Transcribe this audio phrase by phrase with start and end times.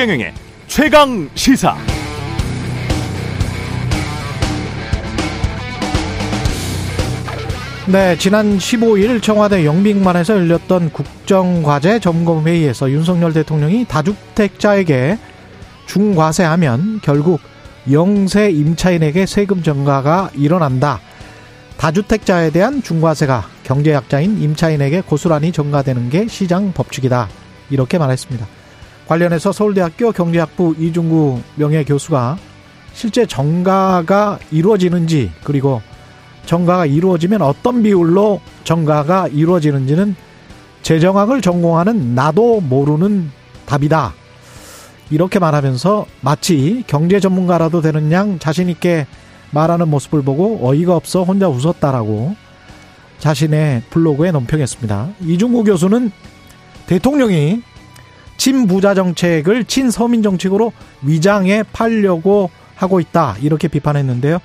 [0.00, 0.32] 최경영의
[0.66, 1.76] 최강 시사.
[7.86, 15.18] 네, 지난 15일 청와대 영빈관에서 열렸던 국정과제 점검회의에서 윤석열 대통령이 다주택자에게
[15.84, 17.42] 중과세하면 결국
[17.92, 20.98] 영세 임차인에게 세금 전가가 일어난다.
[21.76, 27.28] 다주택자에 대한 중과세가 경제약자인 임차인에게 고스란히 전가되는 게 시장 법칙이다.
[27.68, 28.59] 이렇게 말했습니다.
[29.10, 32.38] 관련해서 서울대학교 경제학부 이중구 명예교수가
[32.92, 35.82] 실제 정가가 이루어지는지 그리고
[36.46, 40.14] 정가가 이루어지면 어떤 비율로 정가가 이루어지는지는
[40.82, 43.32] 재정학을 전공하는 나도 모르는
[43.66, 44.14] 답이다.
[45.10, 49.08] 이렇게 말하면서 마치 경제 전문가라도 되는 양 자신있게
[49.50, 52.36] 말하는 모습을 보고 어이가 없어 혼자 웃었다라고
[53.18, 55.08] 자신의 블로그에 논평했습니다.
[55.22, 56.12] 이중구 교수는
[56.86, 57.62] 대통령이
[58.40, 63.36] 친부자 정책을 친서민 정책으로 위장해 팔려고 하고 있다.
[63.42, 64.38] 이렇게 비판했는데요.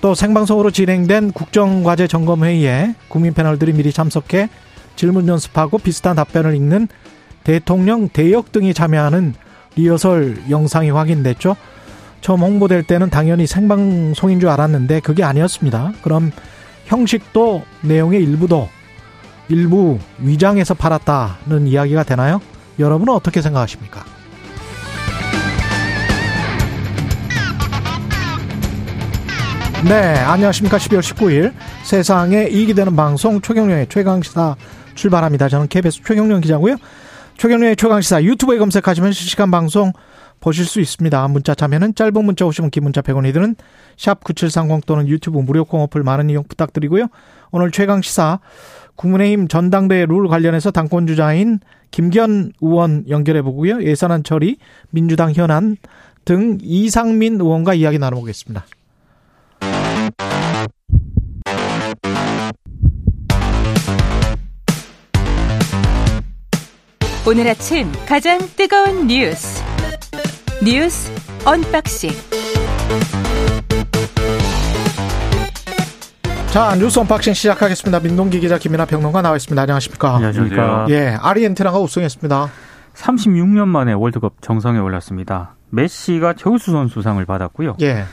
[0.00, 4.48] 또 생방송으로 진행된 국정과제 점검회의에 국민 패널들이 미리 참석해
[4.96, 6.88] 질문 연습하고 비슷한 답변을 읽는
[7.44, 9.34] 대통령 대역 등이 참여하는
[9.76, 11.54] 리허설 영상이 확인됐죠.
[12.22, 15.92] 처음 홍보될 때는 당연히 생방송인 줄 알았는데 그게 아니었습니다.
[16.02, 16.32] 그럼
[16.86, 18.68] 형식도 내용의 일부도
[19.48, 22.40] 일부 위장해서 팔았다는 이야기가 되나요?
[22.82, 24.04] 여러분은 어떻게 생각하십니까?
[29.84, 30.76] 네, 안녕하십니까.
[30.78, 31.52] 12월 19일
[31.84, 34.54] 세상에 이익이 되는 방송 최경련의 최강시사
[34.94, 35.48] 출발합니다.
[35.48, 36.76] 저는 KBS 최경련 기자고요.
[37.36, 39.92] 최경련의 최강시사 유튜브에 검색하시면 실시간 방송
[40.38, 41.26] 보실 수 있습니다.
[41.28, 43.56] 문자 참여는 짧은 문자 오시면 긴 문자 100원이 드는
[43.96, 47.06] 샵 9730 또는 유튜브 무료 콩 어플 많은 이용 부탁드리고요.
[47.50, 48.40] 오늘 최강시사
[48.96, 51.60] 국민의힘 전당대회 룰 관련해서 당권주자인
[51.92, 53.82] 김기현 의원 연결해 보고요.
[53.82, 54.56] 예산안 처리,
[54.90, 55.76] 민주당 현안
[56.24, 58.64] 등 이상민 의원과 이야기 나눠보겠습니다.
[67.24, 69.62] 오늘 아침 가장 뜨거운 뉴스
[70.64, 71.08] 뉴스
[71.44, 72.10] unboxing
[76.52, 78.00] 자 뉴스 unboxing 시작하겠습니다.
[78.00, 79.62] 민동기 기자 김민아 평론가 나와 있습니다.
[79.62, 80.16] 안녕하십니까?
[80.16, 80.84] 안녕하십니까?
[80.90, 82.48] 예, 아르헨티나가 우승했습니다.
[82.92, 85.54] 36년 만에 월드컵 정상에 올랐습니다.
[85.70, 87.76] 메시가 최우수 선수상을 받았고요.
[87.80, 88.04] 예.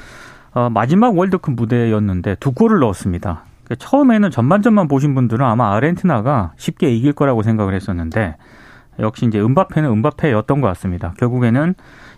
[0.53, 3.43] 어, 마지막 월드컵 무대였는데 두 골을 넣었습니다.
[3.65, 8.37] 그러니까 처음에는 전반전만 보신 분들은 아마 아르헨티나가 쉽게 이길 거라고 생각을 했었는데
[8.99, 11.13] 역시 이제 음바페는 음바페였던 것 같습니다.
[11.17, 11.75] 결국에는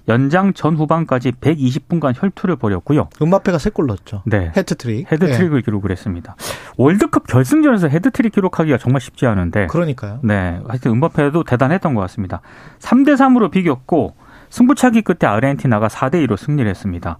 [0.07, 3.09] 연장 전 후반까지 120분간 혈투를 벌였고요.
[3.21, 4.23] 음바페가 세골 넣었죠.
[4.25, 4.51] 네.
[4.55, 5.11] 해트트릭.
[5.11, 5.61] 해트트릭을 예.
[5.61, 6.35] 기록을 했습니다.
[6.77, 9.67] 월드컵 결승전에서 해트트릭 기록하기가 정말 쉽지 않은데.
[9.67, 10.19] 그러니까요.
[10.23, 10.59] 네.
[10.67, 12.41] 하여튼 음바페도 대단했던 것 같습니다.
[12.79, 14.15] 3대 3으로 비겼고
[14.49, 17.17] 승부차기 끝에 아르헨티나가 4대 2로 승리를 했습니다.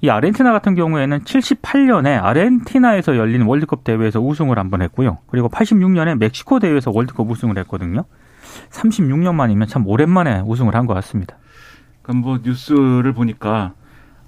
[0.00, 5.18] 이 아르헨티나 같은 경우에는 78년에 아르헨티나에서 열린 월드컵 대회에서 우승을 한 번 했고요.
[5.28, 8.04] 그리고 86년에 멕시코 대회에서 월드컵 우승을 했거든요.
[8.70, 11.36] 36년 만이면 참 오랜만에 우승을 한 것 같습니다.
[12.04, 13.72] 그러니까 뭐 뉴스를 보니까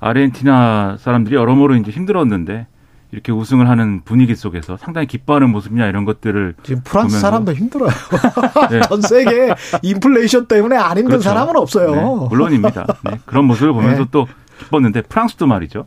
[0.01, 2.67] 아르헨티나 사람들이 여러모로 이제 힘들었는데
[3.13, 7.91] 이렇게 우승을 하는 분위기 속에서 상당히 기뻐하는 모습이냐 이런 것들을 지금 프랑스 보면서 사람도 힘들어요.
[8.71, 8.81] 네.
[8.81, 11.29] 전 세계 인플레이션 때문에 안 힘든 그렇죠.
[11.29, 11.95] 사람은 없어요.
[11.95, 12.87] 네, 물론입니다.
[13.05, 14.09] 네, 그런 모습을 보면서 네.
[14.11, 14.27] 또
[14.59, 15.87] 기뻤는데 프랑스도 말이죠.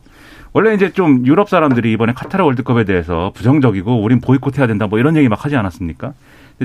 [0.52, 5.16] 원래 이제 좀 유럽 사람들이 이번에 카타르 월드컵에 대해서 부정적이고 우린 보이콧해야 된다 뭐 이런
[5.16, 6.14] 얘기 막 하지 않았습니까?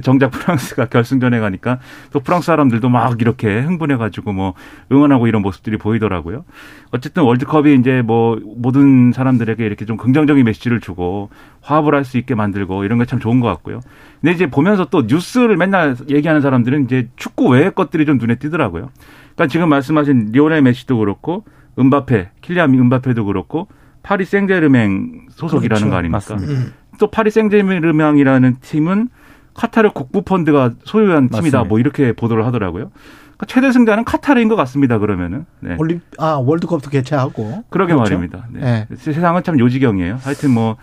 [0.01, 1.79] 정작 프랑스가 결승전에 가니까
[2.11, 4.53] 또 프랑스 사람들도 막 이렇게 흥분해가지고 뭐
[4.91, 6.44] 응원하고 이런 모습들이 보이더라고요.
[6.91, 11.29] 어쨌든 월드컵이 이제 뭐 모든 사람들에게 이렇게 좀 긍정적인 메시지를 주고
[11.61, 13.79] 화합을 할 수 있게 만들고 이런 게 참 좋은 것 같고요.
[14.22, 18.89] 근데 이제 보면서 또 뉴스를 맨날 얘기하는 사람들은 이제 축구 외의 것들이 좀 눈에 띄더라고요.
[19.35, 21.44] 그러니까 지금 말씀하신 리오넬 메시도 그렇고
[21.78, 23.67] 은바페, 킬리안 은바페도 그렇고
[24.03, 25.89] 파리 생제르맹 소속이라는 그렇죠.
[25.89, 26.17] 거 아닙니까?
[26.17, 26.53] 맞습니다.
[26.53, 26.73] 음.
[26.99, 29.09] 또 파리 생제르맹이라는 팀은
[29.55, 31.37] 카타르 국부 펀드가 소유한 팀이다.
[31.37, 31.63] 맞습니다.
[31.63, 32.91] 뭐 이렇게 보도를 하더라고요.
[33.37, 34.99] 그러니까 최대 승자는 카타르인 것 같습니다.
[34.99, 35.46] 그러면은.
[35.59, 35.75] 네.
[35.79, 38.16] 올림 아 월드컵도 개최하고 그러게 그렇죠?
[38.16, 38.47] 말입니다.
[38.52, 38.87] 네.
[38.90, 38.96] 네.
[38.96, 40.19] 세상은 참 요지경이에요.
[40.22, 40.78] 하여튼 뭐,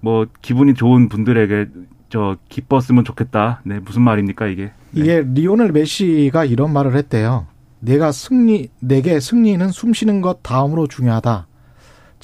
[0.00, 1.66] 뭐, 기분이 좋은 분들에게
[2.08, 3.62] 저 기뻤으면 좋겠다.
[3.64, 4.64] 네, 무슨 말입니까, 이게.
[4.64, 4.72] 네.
[4.92, 7.46] 이게 리오넬 메시가 이런 말을 했대요.
[7.80, 11.46] 내가 승리 내게 승리는 숨 쉬는 것 다음으로 중요하다.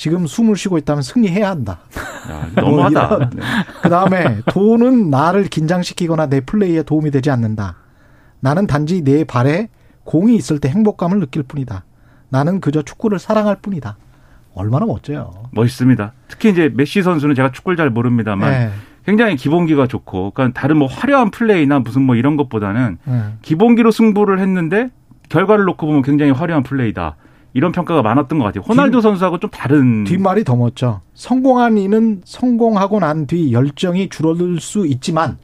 [0.03, 1.79] 지금 숨을 쉬고 있다면 승리해야 한다.
[2.29, 3.07] 야, 너무하다.
[3.07, 3.43] 뭐 네.
[3.83, 7.77] 그 다음에 돈은 나를 긴장시키거나 내 플레이에 도움이 되지 않는다.
[8.41, 9.69] 나는 단지 내 발에
[10.03, 11.85] 공이 있을 때 행복감을 느낄 뿐이다.
[12.31, 13.97] 나는 그저 축구를 사랑할 뿐이다.
[14.57, 15.35] 얼마나 멋져요.
[15.53, 16.13] 멋있습니다.
[16.27, 18.71] 특히 이제 메시 선수는 제가 축구를 잘 모릅니다만 네.
[19.07, 23.23] 굉장히 기본기가 좋고, 그러니까 다른 뭐 화려한 플레이나 무슨 뭐 이런 것보다는 네.
[23.43, 24.91] 기본기로 승부를 했는데
[25.29, 27.15] 결과를 놓고 보면 굉장히 화려한 플레이다.
[27.55, 28.63] 이런 평가가 많았던 것 같아요.
[28.67, 31.01] 호날두 뒤, 선수하고 좀 다른 뒷말이 더 멋져.
[31.15, 35.39] 성공한 이는 성공하고 난 뒤 열정이 줄어들 수 있지만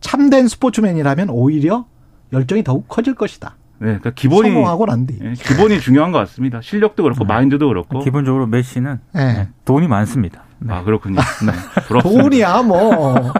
[0.00, 1.86] 참된 스포츠맨이라면 오히려
[2.32, 3.56] 열정이 더욱 커질 것이다.
[3.78, 5.18] 네, 그러니까 기본이 성공하고 난 뒤.
[5.20, 6.60] 네, 기본이 중요한 것 같습니다.
[6.62, 7.28] 실력도 그렇고 네.
[7.32, 9.48] 마인드도 그렇고 기본적으로 메시는 네.
[9.64, 10.42] 돈이 많습니다.
[10.60, 10.72] 네.
[10.72, 11.16] 아 그렇군요.
[11.44, 12.00] 네.
[12.00, 13.32] 돈이야 뭐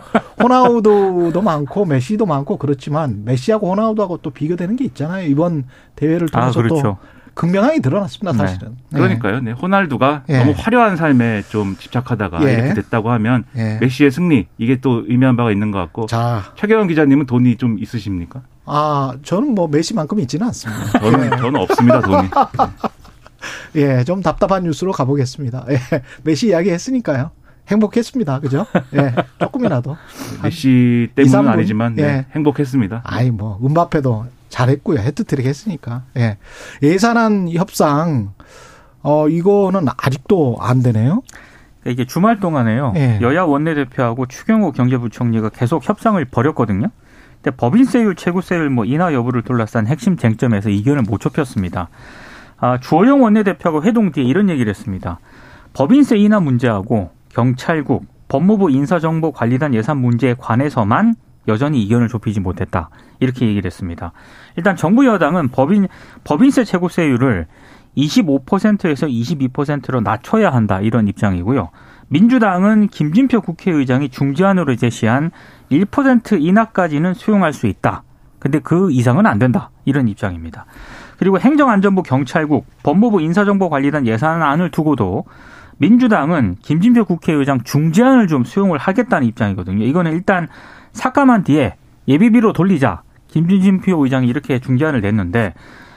[0.42, 5.28] 호나우도도 많고 메시도 많고 그렇지만 메시하고 호나우도하고 또 비교되는 게 있잖아요.
[5.28, 6.82] 이번 대회를 아, 통해서 아, 그렇죠.
[6.82, 6.98] 또
[7.34, 8.38] 극명하게 드러났습니다, 네.
[8.38, 8.76] 사실은.
[8.90, 8.98] 네.
[8.98, 9.40] 그러니까요.
[9.40, 9.52] 네.
[9.52, 10.38] 호날두가 예.
[10.38, 12.52] 너무 화려한 삶에 좀 집착하다가 예.
[12.52, 13.78] 이렇게 됐다고 하면 예.
[13.80, 16.06] 메시의 승리 이게 또 의미한 바가 있는 것 같고.
[16.06, 16.52] 자.
[16.56, 18.42] 최경영 기자님은 돈이 좀 있으십니까?
[18.64, 20.98] 아, 저는 뭐 메시만큼 있지는 않습니다.
[21.00, 21.30] 저는 예.
[21.30, 22.28] 저는 없습니다, 돈이.
[23.76, 25.66] 예, 좀 답답한 뉴스로 가보겠습니다.
[25.70, 25.78] 예,
[26.22, 27.30] 메시 이야기 했으니까요.
[27.68, 28.40] 행복했습니다.
[28.40, 28.66] 그죠?
[28.94, 29.96] 예, 조금이라도.
[30.42, 32.26] 메시 때문은 2, 아니지만 네, 예.
[32.34, 33.02] 행복했습니다.
[33.04, 34.98] 아이, 뭐, 음바페도 잘했고요.
[35.00, 36.02] 헤트트릭 했으니까.
[36.16, 36.36] 예.
[36.82, 38.34] 예산안 협상,
[39.02, 41.22] 어, 이거는 아직도 안 되네요.
[41.86, 42.92] 이게 주말 동안에요.
[42.96, 43.18] 예.
[43.22, 46.88] 여야 원내대표하고 추경호 경제부총리가 계속 협상을 벌였거든요.
[47.42, 51.88] 근데 법인세율, 최고세율 뭐 인하 여부를 둘러싼 핵심 쟁점에서 이견을 못 좁혔습니다.
[52.58, 55.18] 아, 주호영 원내대표하고 회동 뒤에 이런 얘기를 했습니다.
[55.72, 61.16] 법인세 인하 문제하고 경찰국, 법무부 인사정보관리단 예산 문제에 관해서만
[61.48, 62.90] 여전히 이견을 좁히지 못했다.
[63.20, 64.12] 이렇게 얘기를 했습니다.
[64.56, 65.88] 일단 정부 여당은 법인
[66.24, 67.46] 법인세 최고세율을
[67.96, 71.70] 25%에서 22%로 낮춰야 한다 이런 입장이고요.
[72.08, 75.30] 민주당은 김진표 국회의장이 중재안으로 제시한
[75.70, 78.02] 1% 인하까지는 수용할 수 있다.
[78.38, 79.70] 근데 그 이상은 안 된다.
[79.84, 80.66] 이런 입장입니다.
[81.16, 85.24] 그리고 행정안전부 경찰국 법무부 인사정보관리단 예산안을 두고도
[85.78, 89.84] 민주당은 김진표 국회의장 중재안을 좀 수용을 하겠다는 입장이거든요.
[89.84, 90.48] 이거는 일단
[90.92, 91.76] 삭감한 뒤에
[92.08, 93.02] 예비비로 돌리자.
[93.28, 95.54] 김진표 의장이 이렇게 중재안을 냈는데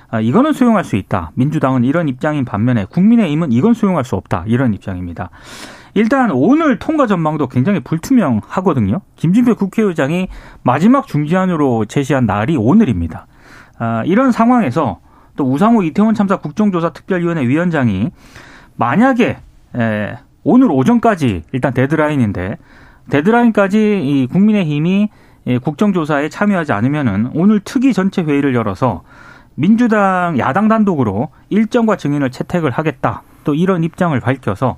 [0.09, 1.31] 아, 이거는 수용할 수 있다.
[1.35, 4.45] 민주당은 이런 입장인 반면에 국민의힘은 이건 수용할 수 없다.
[4.47, 5.29] 이런 입장입니다.
[5.93, 9.01] 일단 오늘 통과 전망도 굉장히 불투명하거든요.
[9.15, 10.27] 김진표 국회의장이
[10.63, 13.27] 마지막 중재안으로 제시한 날이 오늘입니다.
[13.77, 14.99] 아, 이런 상황에서
[15.35, 18.11] 또 우상호 이태원 참사 국정조사 특별위원회 위원장이
[18.75, 19.37] 만약에
[19.75, 22.57] 에, 오늘 오전까지 일단 데드라인인데
[23.09, 25.09] 데드라인까지 이 국민의힘이
[25.61, 29.03] 국정조사에 참여하지 않으면은 오늘 특위 전체 회의를 열어서
[29.55, 33.23] 민주당 야당 단독으로 일정과 증인을 채택을 하겠다.
[33.43, 34.77] 또 이런 입장을 밝혀서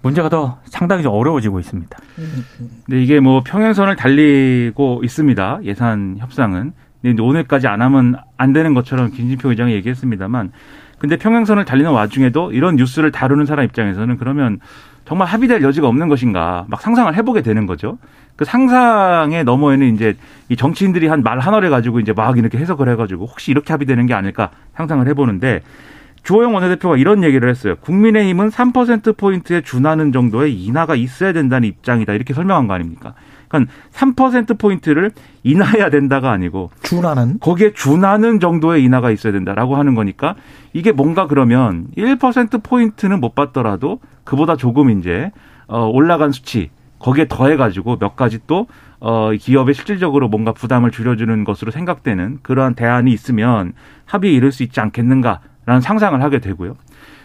[0.00, 1.98] 문제가 더 상당히 좀 어려워지고 있습니다.
[2.88, 5.60] 네, 이게 뭐 평행선을 달리고 있습니다.
[5.64, 6.72] 예산 협상은.
[7.02, 10.52] 근데 오늘까지 안 하면 안 되는 것처럼 김진표 의장이 얘기했습니다만
[10.98, 14.60] 근데 평행선을 달리는 와중에도 이런 뉴스를 다루는 사람 입장에서는 그러면
[15.04, 17.98] 정말 합의될 여지가 없는 것인가 막 상상을 해보게 되는 거죠.
[18.36, 20.16] 그 상상의 너머에는 이제
[20.48, 24.14] 이 정치인들이 한 말 하나를 가지고 이제 막 이렇게 해석을 해가지고 혹시 이렇게 합의되는 게
[24.14, 25.60] 아닐까 상상을 해보는데
[26.22, 27.74] 주호영 원내대표가 이런 얘기를 했어요.
[27.80, 32.12] 국민의힘은 3%포인트에 준하는 정도의 인하가 있어야 된다는 입장이다.
[32.12, 33.14] 이렇게 설명한 거 아닙니까?
[33.52, 35.12] 그러니까 3%포인트를
[35.42, 40.34] 인하해야 된다가 아니고 준하는 거기에 준하는 정도의 인하가 있어야 된다라고 하는 거니까
[40.72, 45.30] 이게 뭔가 그러면 1%포인트는 못 받더라도 그보다 조금 이제
[45.66, 48.66] 어 올라간 수치 거기에 더해 가지고 몇 가지 또
[49.00, 53.72] 어, 기업에 실질적으로 뭔가 부담을 줄여주는 것으로 생각되는 그러한 대안이 있으면
[54.04, 56.76] 합의에 이를 수 있지 않겠는가라는 상상을 하게 되고요.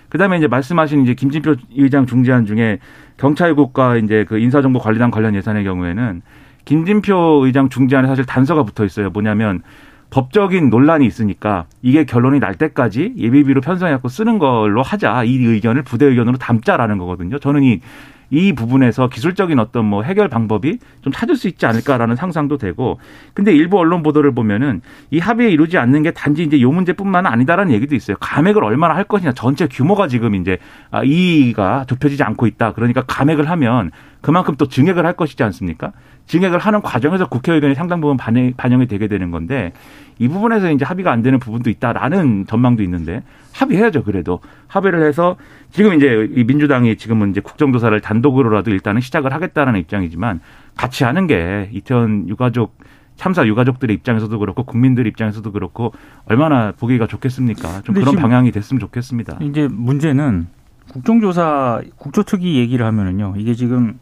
[0.10, 2.80] 그다음에 이제 말씀하신 이제 김진표 의장 중재안 중에
[3.18, 6.22] 경찰국과 이제 그 인사정보관리단 관련 예산의 경우에는
[6.66, 9.10] 김진표 의장 중재안에 사실 단서가 붙어 있어요.
[9.10, 9.62] 뭐냐면
[10.10, 15.24] 법적인 논란이 있으니까 이게 결론이 날 때까지 예비비로 편성해갖고 쓰는 걸로 하자.
[15.24, 17.40] 이 의견을 부대 의견으로 담자라는 거거든요.
[17.40, 17.82] 저는 이
[18.30, 23.00] 이 부분에서 기술적인 어떤 뭐 해결 방법이 좀 찾을 수 있지 않을까라는 상상도 되고
[23.34, 24.82] 근데 일부 언론 보도를 보면은
[25.12, 28.18] 이 합의에 이루지 않는 게 단지 이제 요 문제뿐만 아니다라는 얘기도 있어요.
[28.20, 30.58] 감액을 얼마나 할 것이냐 전체 규모가 지금 이제
[30.92, 32.74] 아, 이의가 좁혀지지 않고 있다.
[32.74, 33.92] 그러니까 감액을 하면
[34.22, 35.94] 그만큼 또 증액을 할 것이지 않습니까?
[36.26, 39.72] 증액을 하는 과정에서 국회 의견이 상당 부분 반영, 반영이 되게 되는 건데
[40.20, 43.24] 이 부분에서 이제 합의가 안 되는 부분도 있다라는 전망도 있는데
[43.58, 44.04] 합의해야죠.
[44.04, 45.36] 그래도 합의를 해서
[45.72, 50.42] 지금 이제 이 민주당이 지금은 이제 국정조사를 단독으로라도 일단은 시작을 하겠다라는 입장이지만
[50.76, 52.78] 같이 하는 게 이태원 유가족
[53.16, 55.92] 참사 유가족들의 입장에서도 그렇고 국민들 입장에서도 그렇고
[56.26, 57.82] 얼마나 보기가 좋겠습니까?
[57.82, 59.40] 좀 그런 방향이 됐으면 좋겠습니다.
[59.42, 60.48] 이제 문제는
[60.92, 63.34] 국정조사 국조 특위 얘기를 하면은요.
[63.38, 64.00] 이게 지금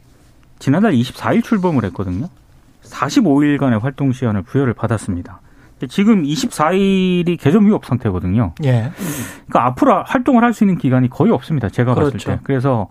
[0.60, 2.28] 지난달 24일 출범을 했거든요.
[2.84, 5.40] 45일간의 활동 시간을 부여를 받았습니다.
[5.90, 8.54] 지금 24일이 개점 위협 상태거든요.
[8.64, 8.92] 예.
[9.48, 11.68] 그러니까 앞으로 활동을 할 수 있는 기간이 거의 없습니다.
[11.70, 12.14] 제가 그렇죠.
[12.18, 12.40] 봤을 때.
[12.44, 12.88] 그래서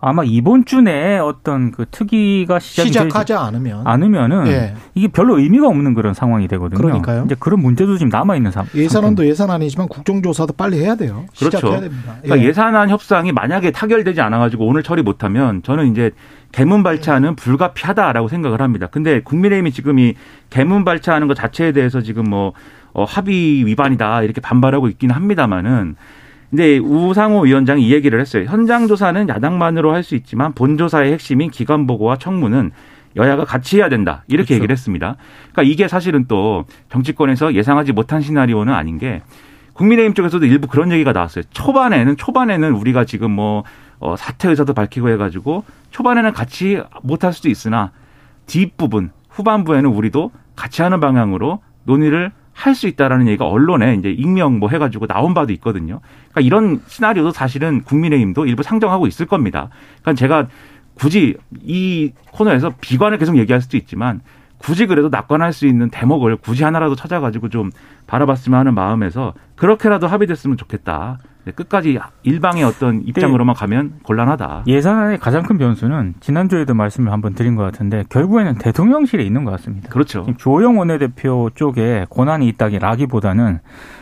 [0.00, 4.74] 아마 이번 주 내에 어떤 그 특위가 시작이 시작하지 않으면 않으면은 예.
[4.94, 6.80] 이게 별로 의미가 없는 그런 상황이 되거든요.
[6.80, 7.24] 그러니까요.
[7.26, 8.68] 이제 그런 문제도 지금 남아 있는 상황.
[8.74, 11.24] 예산안도 예산안이지만 국정조사도 빨리 해야 돼요.
[11.36, 11.58] 그렇죠.
[11.58, 12.16] 시작해야 됩니다.
[12.22, 12.48] 그러니까 예.
[12.48, 16.12] 예산안 협상이 만약에 타결되지 않아 가지고 오늘 처리 못하면 저는 이제
[16.52, 18.86] 개문 발차는 불가피하다라고 생각을 합니다.
[18.90, 20.14] 근데 국민의힘이 지금 이
[20.50, 22.52] 개문 발차하는 것 자체에 대해서 지금 뭐
[22.92, 25.96] 어, 합의 위반이다 이렇게 반발하고 있기는 합니다만은
[26.50, 28.44] 근데 우상호 위원장이 이 얘기를 했어요.
[28.44, 32.70] 현장 조사는 야당만으로 할 수 있지만 본 조사의 핵심인 기관 보고와 청문은
[33.16, 34.22] 여야가 같이 해야 된다.
[34.28, 34.54] 이렇게 그렇죠.
[34.54, 35.16] 얘기를 했습니다.
[35.52, 39.22] 그러니까 이게 사실은 또 정치권에서 예상하지 못한 시나리오는 아닌 게
[39.74, 41.44] 국민의힘 쪽에서도 일부 그런 얘기가 나왔어요.
[41.50, 43.64] 초반에는 초반에는 우리가 지금 뭐
[44.00, 47.90] 어, 사퇴 의사도 밝히고 해가지고 초반에는 같이 못할 수도 있으나
[48.46, 54.68] 뒷부분 후반부에는 우리도 같이 하는 방향으로 논의를 할 수 있다라는 얘기가 언론에 이제 익명 뭐
[54.68, 56.00] 해가지고 나온 바도 있거든요.
[56.32, 59.68] 그러니까 이런 시나리오도 사실은 국민의힘도 일부 상정하고 있을 겁니다.
[60.02, 60.48] 그러니까 제가
[60.94, 64.20] 굳이 이 코너에서 비관을 계속 얘기할 수도 있지만
[64.58, 67.70] 굳이 그래도 낙관할 수 있는 대목을 굳이 하나라도 찾아가지고 좀
[68.08, 71.18] 바라봤으면 하는 마음에서 그렇게라도 합의됐으면 좋겠다.
[71.48, 74.64] 네, 끝까지 일방의 어떤 입장으로만 가면 곤란하다.
[74.66, 79.88] 예산안의 가장 큰 변수는 지난주에도 말씀을 한번 드린 것 같은데 결국에는 대통령실에 있는 것 같습니다.
[79.88, 80.20] 그렇죠.
[80.20, 83.60] 지금 조영 원내대표 쪽에 권한이 있다기라기보다는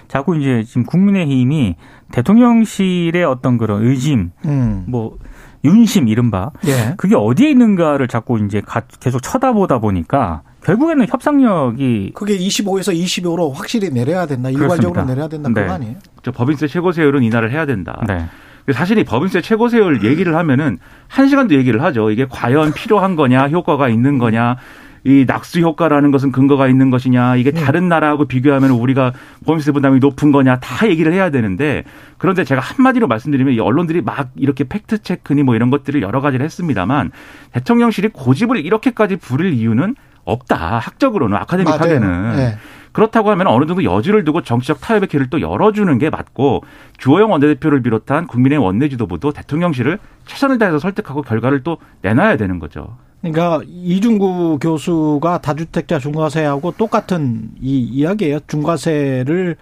[0.09, 1.77] 자꾸 이제 지금 국민의힘이
[2.13, 4.85] 대통령실의 어떤 그런 의심, 음.
[4.89, 5.17] 뭐
[5.65, 6.95] 윤심 이른바 예.
[6.97, 13.91] 그게 어디에 있는가를 자꾸 이제 가- 계속 쳐다보다 보니까 결국에는 협상력이 그게 25에서 25로 확실히
[13.91, 14.49] 내려야 된다.
[14.51, 15.05] 일괄적으로 그렇습니다.
[15.15, 15.49] 내려야 된다.
[15.49, 15.69] 그거 네.
[15.69, 15.95] 아니에요?
[16.27, 18.03] 저 법인세 최고세율은 인하를 해야 된다.
[18.09, 18.27] 네.
[18.73, 22.11] 사실 이 법인세 최고세율 얘기를 하면은 한 시간도 얘기를 하죠.
[22.11, 24.57] 이게 과연 필요한 거냐, 효과가 있는 거냐,
[25.05, 29.13] 이 낙수 효과라는 것은 근거가 있는 것이냐, 이게 다른 나라하고 비교하면 우리가
[29.45, 31.85] 법인세 부담이 높은 거냐, 다 얘기를 해야 되는데
[32.19, 36.45] 그런데 제가 한마디로 말씀드리면 이 언론들이 막 이렇게 팩트 체크니 뭐 이런 것들을 여러 가지를
[36.45, 37.13] 했습니다만
[37.53, 40.79] 대통령실이 고집을 이렇게까지 부릴 이유는 없다.
[40.79, 42.39] 학적으로는 아카데믹하게는.
[42.39, 42.59] 예.
[42.97, 46.63] 그렇다고 하면 어느 정도 여지를 두고 정치적 타협의 길을 또 열어주는 게 맞고
[46.97, 52.97] 주호영 원내대표를 비롯한 국민의 원내 지도부도 대통령실을 최선을 다해서 설득하고 결과를 또 내놔야 되는 거죠.
[53.21, 58.39] 그러니까 이중구 교수가 다주택자 중과세하고 똑같은 이 이야기예요.
[58.47, 59.57] 중과세를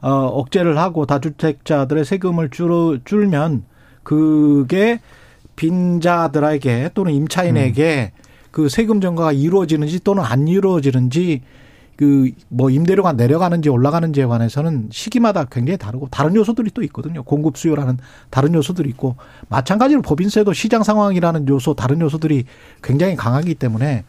[0.00, 3.64] 어, 억제를 하고 다주택자들의 세금을 줄, 줄면
[4.02, 5.00] 그게
[5.56, 8.12] 빈자들에게 또는 임차인에게
[8.50, 11.42] 그 세금 전가가 이루어지는지 또는 안 이루어지는지
[11.98, 17.24] 그 뭐 임대료가 내려가는지 올라가는지에 관해서는 시기마다 굉장히 다르고 다른 요소들이 또 있거든요.
[17.24, 17.98] 공급 수요라는
[18.30, 19.16] 다른 요소들이 있고
[19.48, 22.44] 마찬가지로 법인세도 시장 상황이라는 요소 다른 요소들이
[22.82, 24.04] 굉장히 강하기 때문에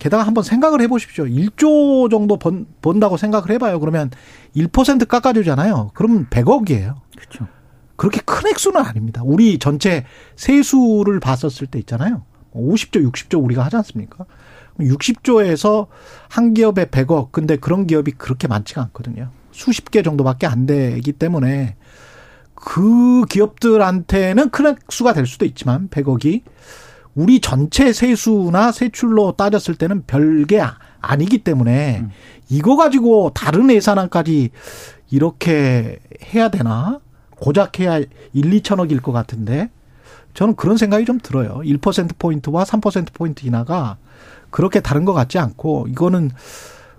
[0.00, 1.24] 게다가 한번 생각을 해보십시오.
[1.24, 3.78] 1조 정도 번, 번다고 생각을 해봐요.
[3.80, 4.10] 그러면
[4.56, 5.92] 1% 깎아주잖아요.
[5.94, 6.94] 그러면 100억이에요.
[7.16, 7.46] 그렇죠.
[7.96, 9.22] 그렇게 큰 액수는 아닙니다.
[9.24, 10.04] 우리 전체
[10.36, 12.22] 세수를 봤었을 때 있잖아요.
[12.54, 14.24] 50조, 60조 우리가 하지 않습니까?
[14.80, 15.86] 60조에서
[16.28, 17.32] 한 기업에 100억.
[17.32, 19.30] 근데 그런 기업이 그렇게 많지가 않거든요.
[19.52, 21.76] 수십 개 정도밖에 안 되기 때문에
[22.54, 26.42] 그 기업들한테는 큰 액수가 될 수도 있지만 100억이
[27.14, 32.04] 우리 전체 세수나 세출로 따졌을 때는 별게 아- 아니기 때문에
[32.48, 34.50] 이거 가지고 다른 예산안까지
[35.10, 35.98] 이렇게
[36.34, 37.00] 해야 되나?
[37.30, 39.70] 고작 해야 1, 2천억일 것 같은데
[40.34, 41.60] 저는 그런 생각이 좀 들어요.
[41.64, 43.96] 1%포인트와 3%포인트 인하가
[44.50, 46.30] 그렇게 다른 것 같지 않고 이거는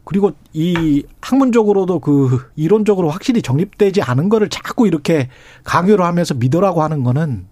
[0.04, 5.30] 그리고 이 학문적으로도 그 이론적으로 확실히 정립되지 않은 거를 자꾸 이렇게
[5.64, 7.46] 강요를 하면서 믿으라고 하는 거는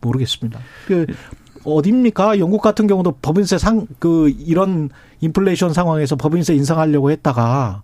[0.00, 0.60] 모르겠습니다.
[0.86, 1.06] 그
[1.64, 2.38] 어딥니까?
[2.38, 4.90] 영국 같은 경우도 법인세 상 그 이런
[5.20, 7.82] 인플레이션 상황에서 법인세 인상하려고 했다가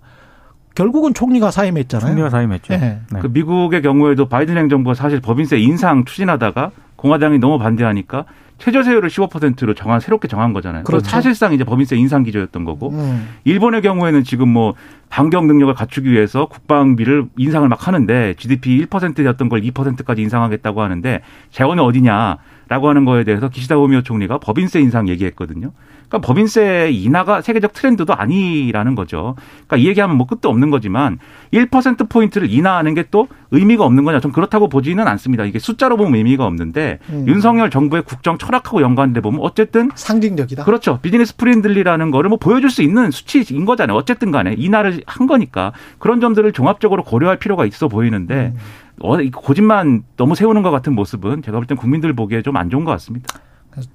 [0.75, 2.08] 결국은 총리가 사임했잖아요.
[2.08, 2.75] 총리가 사임했죠.
[2.75, 2.78] 예.
[2.78, 3.20] 네.
[3.20, 8.26] 그 미국의 경우에도 바이든 행정부가 사실 법인세 인상 추진하다가 공화당이 너무 반대하니까
[8.58, 10.84] 최저세율을 15%로 정한 새롭게 정한 거잖아요.
[10.84, 11.08] 그렇죠.
[11.08, 13.28] 사실상 이제 법인세 인상 기조였던 거고 음.
[13.44, 14.74] 일본의 경우에는 지금 뭐
[15.10, 21.82] 반경 능력을 갖추기 위해서 국방비를 인상을 막 하는데 GDP 1%였던 걸 2%까지 인상하겠다고 하는데 재원은
[21.82, 22.38] 어디냐
[22.68, 25.72] 라고 하는 거에 대해서 기시다 후미오 총리가 법인세 인상 얘기했거든요.
[26.08, 29.34] 그러니까 법인세 인하가 세계적 트렌드도 아니라는 거죠.
[29.66, 31.18] 그러니까 이 얘기하면 뭐 끝도 없는 거지만
[31.52, 34.20] 1% 포인트를 인하하는 게 또 의미가 없는 거냐?
[34.20, 35.44] 좀 그렇다고 보지는 않습니다.
[35.44, 37.25] 이게 숫자로 보면 의미가 없는데 음.
[37.26, 40.64] 윤석열 정부의 국정 철학하고 연관돼 보면 어쨌든 상징적이다.
[40.64, 40.98] 그렇죠.
[41.00, 43.96] business friendly라는 거를 뭐 보여줄 수 있는 수치인 거잖아요.
[43.96, 50.04] 어쨌든 간에 인하를 한 거니까 그런 점들을 종합적으로 고려할 필요가 있어 보이는데 어, 이 고집만
[50.16, 53.26] 너무 세우는 것 같은 모습은 제가 볼 땐 국민들 보기에 좀 안 좋은 것 같습니다.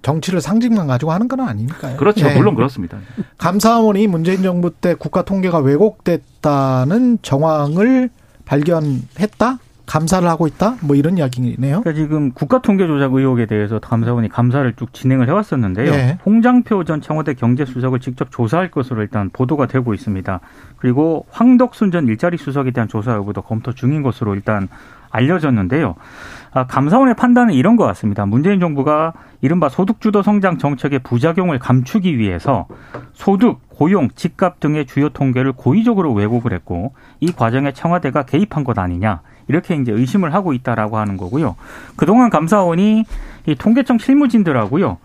[0.02, 1.98] 정치를 상징만 가지고 하는 건 아니니까요.
[1.98, 2.26] 그렇죠.
[2.28, 2.36] 예.
[2.36, 3.00] 물론 그렇습니다.
[3.38, 8.10] 감사원이 문재인 정부 때 국가 통계가 왜곡됐다는 정황을
[8.46, 9.60] 발견했다?
[9.86, 10.78] 감사를 하고 있다?
[10.82, 11.82] 뭐 이런 이야기네요.
[11.82, 15.92] 그러니까 지금 국가통계조작 의혹에 대해서 감사원이 감사를 쭉 진행을 해왔었는데요.
[15.92, 16.18] 예.
[16.26, 20.40] 홍장표 전 청와대 경제수석을 직접 조사할 것으로 일단 보도가 되고 있습니다.
[20.78, 24.70] 그리고 황덕순 전 일자리 수석에 대한 조사 여부도 검토 중인 것으로 일단
[25.12, 25.96] 알려졌는데요.
[26.54, 28.26] 아, 감사원의 판단은 이런 것 같습니다.
[28.26, 32.68] 문재인 정부가 이른바 소득주도 성장 정책의 부작용을 감추기 위해서
[33.14, 39.22] 소득, 고용, 집값 등의 주요 통계를 고의적으로 왜곡을 했고 이 과정에 청와대가 개입한 것 아니냐.
[39.48, 41.56] 이렇게 이제 의심을 하고 있다라고 하는 거고요.
[41.96, 43.06] 그동안 감사원이
[43.48, 44.98] 이 통계청 실무진들하고요.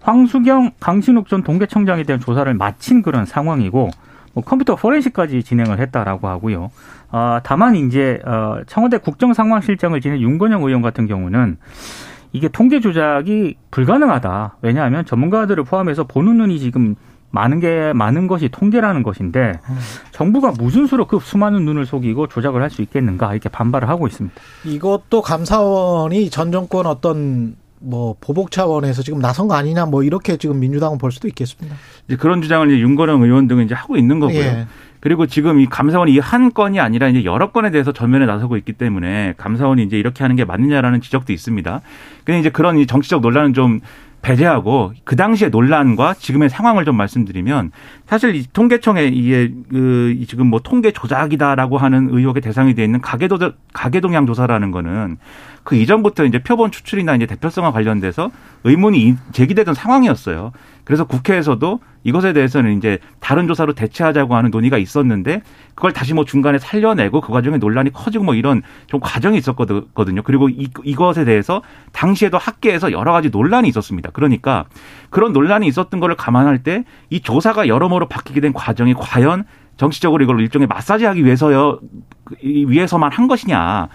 [0.00, 3.90] 황수경, 강신욱 전 통계청장에 대한 조사를 마친 그런 상황이고
[4.34, 6.70] 뭐 컴퓨터 포렌식까지 진행을 했다라고 하고요.
[7.10, 11.56] 아, 다만 이제 어, 청와대 국정상황실장을 지낸 윤건영 의원 같은 경우는
[12.32, 14.56] 이게 통계 조작이 불가능하다.
[14.60, 16.96] 왜냐하면 전문가들을 포함해서 보는 눈이 지금
[17.36, 19.60] 많은 게 많은 것이 통계라는 것인데
[20.10, 24.34] 정부가 무슨 수로 그 수많은 눈을 속이고 조작을 할 수 있겠는가 이렇게 반발을 하고 있습니다.
[24.64, 30.58] 이것도 감사원이 전 정권 어떤 뭐 보복 차원에서 지금 나선 거 아니냐 뭐 이렇게 지금
[30.60, 31.76] 민주당은 볼 수도 있겠습니다.
[32.08, 34.38] 이제 그런 주장을 이제 윤건영 의원 등은 이제 하고 있는 거고요.
[34.38, 34.66] 예.
[35.00, 38.72] 그리고 지금 이 감사원이 이 한 건이 아니라 이제 여러 건에 대해서 전면에 나서고 있기
[38.72, 41.80] 때문에 감사원이 이제 이렇게 하는 게 맞느냐라는 지적도 있습니다.
[42.24, 43.80] 근데 이제 그런 이 정치적 논란은 좀
[44.26, 47.70] 배제하고 그 당시의 논란과 지금의 상황을 좀 말씀드리면
[48.06, 53.38] 사실 이 통계청에 이게 그 지금 뭐 통계 조작이다라고 하는 의혹의 대상이 돼 있는 가계도
[53.72, 55.18] 가계동향 조사라는 거는
[55.66, 58.30] 그 이전부터 이제 표본 추출이나 이제 대표성과 관련돼서
[58.64, 60.52] 의문이 제기되던 상황이었어요.
[60.84, 65.42] 그래서 국회에서도 이것에 대해서는 이제 다른 조사로 대체하자고 하는 논의가 있었는데
[65.74, 70.22] 그걸 다시 뭐 중간에 살려내고 그 과정에 논란이 커지고 뭐 이런 좀 과정이 있었거든요.
[70.22, 74.10] 그리고 이, 이것에 대해서 당시에도 학계에서 여러 가지 논란이 있었습니다.
[74.12, 74.66] 그러니까
[75.10, 79.44] 그런 논란이 있었던 거를 감안할 때 이 조사가 여러모로 바뀌게 된 과정이 과연
[79.76, 81.78] 정치적으로 이걸 일종의 마사지하기 위해서요
[82.42, 83.88] 위해서만 한 것이냐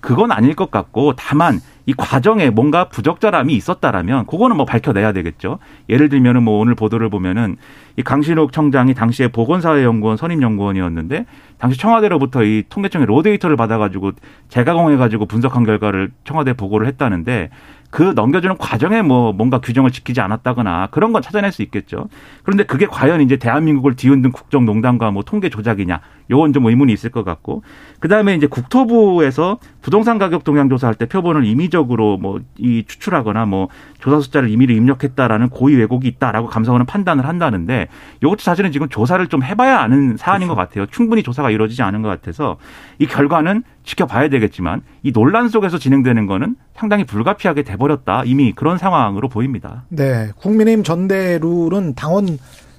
[0.00, 5.58] 그건 아닐 것 같고 다만 이 과정에 뭔가 부적절함이 있었다라면 그거는 뭐 밝혀내야 되겠죠.
[5.88, 7.56] 예를 들면은 뭐 오늘 보도를 보면은
[7.96, 11.24] 이 강신욱 청장이 당시에 보건사회연구원 선임연구원이었는데
[11.56, 14.12] 당시 청와대로부터 이 통계청의 로데이터를 받아가지고
[14.48, 17.48] 재가공해가지고 분석한 결과를 청와대 보고를 했다는데
[17.90, 22.08] 그 넘겨주는 과정에 뭐 뭔가 규정을 지키지 않았다거나 그런 건 찾아낼 수 있겠죠.
[22.42, 27.24] 그런데 그게 과연 이제 대한민국을 뒤흔든 국정농단과 뭐 통계 조작이냐 요건 좀 의문이 있을 것
[27.24, 27.62] 같고
[28.00, 33.68] 그다음에 이제 국토부에서 부동산 가격 동향 조사할 때 표본을 임의적으로 뭐 이 추출하거나 뭐
[34.00, 37.88] 조사 숫자를 임의로 입력했다라는 고의 왜곡이 있다라고 감사원은 판단을 한다는데
[38.22, 40.56] 이것도 사실은 지금 조사를 좀 해봐야 아는 사안인 그렇죠.
[40.56, 40.86] 것 같아요.
[40.86, 42.56] 충분히 조사가 이루어지지 않은 것 같아서
[42.98, 48.24] 이 결과는 지켜봐야 되겠지만 이 논란 속에서 진행되는 거는 상당히 불가피하게 돼버렸다.
[48.24, 49.84] 이미 그런 상황으로 보입니다.
[49.88, 50.30] 네.
[50.36, 52.38] 국민의힘 전대룰은 당원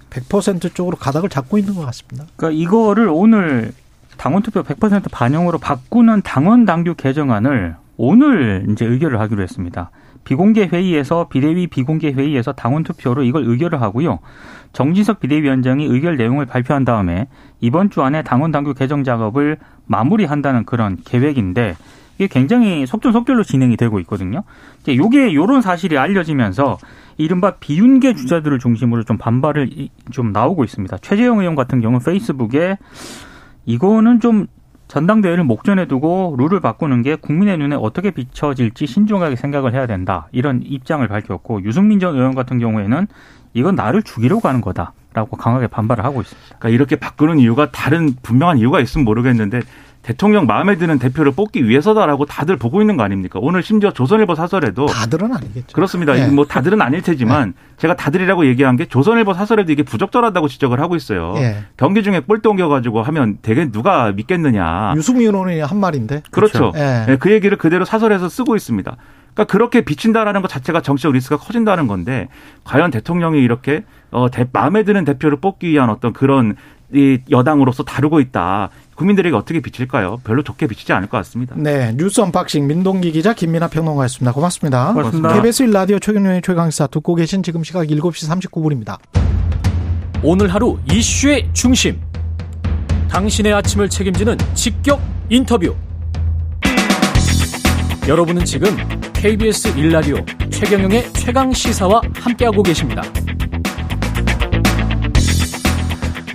[0.09, 2.25] 100% 쪽으로 가닥을 잡고 있는 것 같습니다.
[2.35, 3.71] 그러니까 이거를 오늘
[4.17, 9.91] 당원 투표 100% 반영으로 바꾸는 당원 당규 개정안을 오늘 이제 의결을 하기로 했습니다.
[10.23, 14.19] 비공개 회의에서 비대위 비공개 회의에서 당원 투표로 이걸 의결을 하고요.
[14.73, 17.27] 정진석 비대위원장이 의결 내용을 발표한 다음에
[17.61, 21.75] 이번 주 안에 당원 당규 개정 작업을 마무리한다는 그런 계획인데
[22.17, 24.43] 이게 굉장히 속전속결로 진행이 되고 있거든요.
[24.81, 26.77] 이제 요게 요런 사실이 알려지면서
[27.19, 29.69] 이른바 비윤계 주자들을 중심으로 좀 반발을
[30.09, 30.97] 좀 나오고 있습니다.
[30.99, 32.77] 최재형 의원 같은 경우는 페이스북에
[33.65, 34.47] 이거는 좀
[34.87, 40.29] 전당대회를 목전에 두고 룰을 바꾸는 게 국민의 눈에 어떻게 비춰질지 신중하게 생각을 해야 된다.
[40.31, 43.07] 이런 입장을 밝혔고 유승민 전 의원 같은 경우에는
[43.53, 46.55] 이건 나를 죽이려고 하는 거다라고 강하게 반발을 하고 있습니다.
[46.57, 49.59] 그러니까 이렇게 바꾸는 이유가 다른 분명한 이유가 있으면 모르겠는데
[50.01, 53.39] 대통령 마음에 드는 대표를 뽑기 위해서다라고 다들 보고 있는 거 아닙니까?
[53.41, 55.73] 오늘 심지어 조선일보 사설에도 다들은 아니겠죠.
[55.73, 56.13] 그렇습니다.
[56.13, 56.27] 네.
[56.27, 57.53] 뭐 다들은 아닐 테지만 네.
[57.77, 61.33] 제가 다들이라고 얘기한 게 조선일보 사설에도 이게 부적절하다고 지적을 하고 있어요.
[61.33, 61.63] 네.
[61.77, 64.93] 경기 중에 볼 옮겨가지고 하면 대개 누가 믿겠느냐.
[64.95, 66.23] 유승민 의원이 한 말인데.
[66.31, 66.71] 그렇죠.
[66.71, 67.05] 그렇죠.
[67.05, 67.17] 네.
[67.17, 68.95] 그 얘기를 그대로 사설에서 쓰고 있습니다.
[69.33, 72.27] 그러니까 그렇게 비친다라는 것 자체가 정치적 리스크가 커진다는 건데
[72.63, 76.55] 과연 대통령이 이렇게 어, 대, 마음에 드는 대표를 뽑기 위한 어떤 그런
[76.93, 78.69] 이 여당으로서 다루고 있다.
[78.95, 80.17] 국민들에게 어떻게 비칠까요?
[80.23, 81.55] 별로 좋게 비치지 않을 것 같습니다.
[81.57, 81.93] 네.
[81.95, 84.33] 뉴스 unboxing 민동기 기자 김민아 평론가였습니다.
[84.33, 84.93] 고맙습니다.
[84.93, 85.33] 고맙습니다.
[85.35, 88.97] KBS 1라디오 최경영의 최강시사 듣고 계신 지금 시각 7시 39분입니다.
[90.23, 92.01] 오늘 하루 이슈의 중심.
[93.09, 95.75] 당신의 아침을 책임지는 직격 인터뷰.
[98.07, 98.75] 여러분은 지금
[99.13, 103.03] KBS 1라디오 최경영의 최강 시사와 함께하고 계십니다.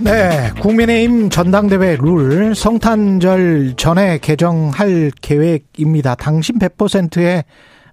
[0.03, 6.15] 네, 국민의힘 전당대회 룰 성탄절 전에 개정할 계획입니다.
[6.15, 7.43] 당신 100%의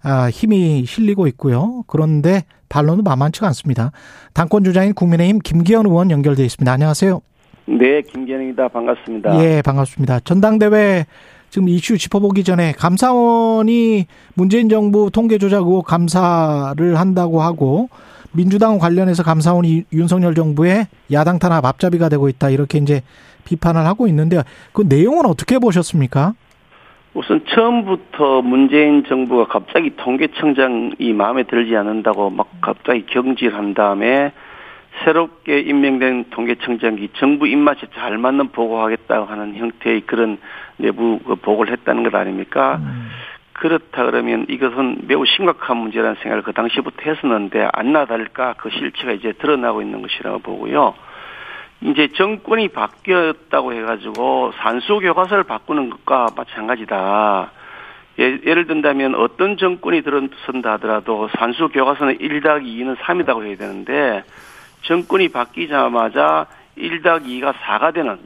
[0.03, 1.85] 아, 힘이 실리고 있고요.
[1.87, 3.93] 그런데 반론은 만만치가 않습니다.
[4.35, 6.73] 당권 주자인 국민의힘 김기현 의원 연결돼 있습니다.
[6.73, 7.21] 안녕하세요.
[7.67, 8.69] 네, 김기현입니다.
[8.69, 9.45] 반갑습니다.
[9.45, 10.21] 예, 반갑습니다.
[10.21, 11.07] 전당대회
[11.51, 17.89] 지금 이슈 짚어보기 전에 감사원이 문재인 정부 통계 조작 의혹 감사를 한다고 하고
[18.33, 23.03] 민주당 관련해서 감사원이 윤석열 정부의 야당 탄압 앞잡이가 되고 있다 이렇게 이제
[23.45, 24.43] 비판을 하고 있는데
[24.73, 26.35] 그 내용은 어떻게 보셨습니까?
[27.15, 34.33] 우선 처음부터 문재인 정부가 갑자기 통계청장이 마음에 들지 않는다고 막 갑자기 경질한 다음에
[35.05, 40.39] 새롭게 임명된 통계청장이 정부 입맛에 잘 맞는 보고하겠다고 하는 형태의 그런
[40.79, 42.79] 내부 그 보고를 했다는 것 아닙니까?
[42.81, 43.09] 음.
[43.53, 49.33] 그렇다 그러면 이것은 매우 심각한 문제라는 생각을 그 당시부터 했었는데 안나 다를까 그 실체가 이제
[49.33, 50.95] 드러나고 있는 것이라고 보고요.
[51.83, 57.51] 이제 정권이 바뀌었다고 해가지고 산수 교과서를 바꾸는 것과 마찬가지다.
[58.19, 64.23] 예, 예를 든다면 어떤 정권이 들어선다 하더라도 산수 교과서는 1 더하기 2는 3이라고 해야 되는데
[64.83, 68.19] 정권이 바뀌자마자 1 더하기 2가 4가 되는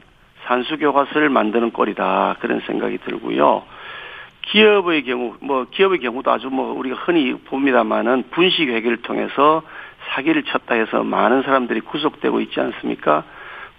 [0.45, 2.37] 산수 교과서를 만드는 꼴이다.
[2.39, 3.63] 그런 생각이 들고요.
[4.47, 9.61] 기업의 경우, 뭐, 기업의 경우도 아주 뭐, 우리가 흔히 봅니다만은 분식 회계를 통해서
[10.09, 13.23] 사기를 쳤다 해서 많은 사람들이 구속되고 있지 않습니까?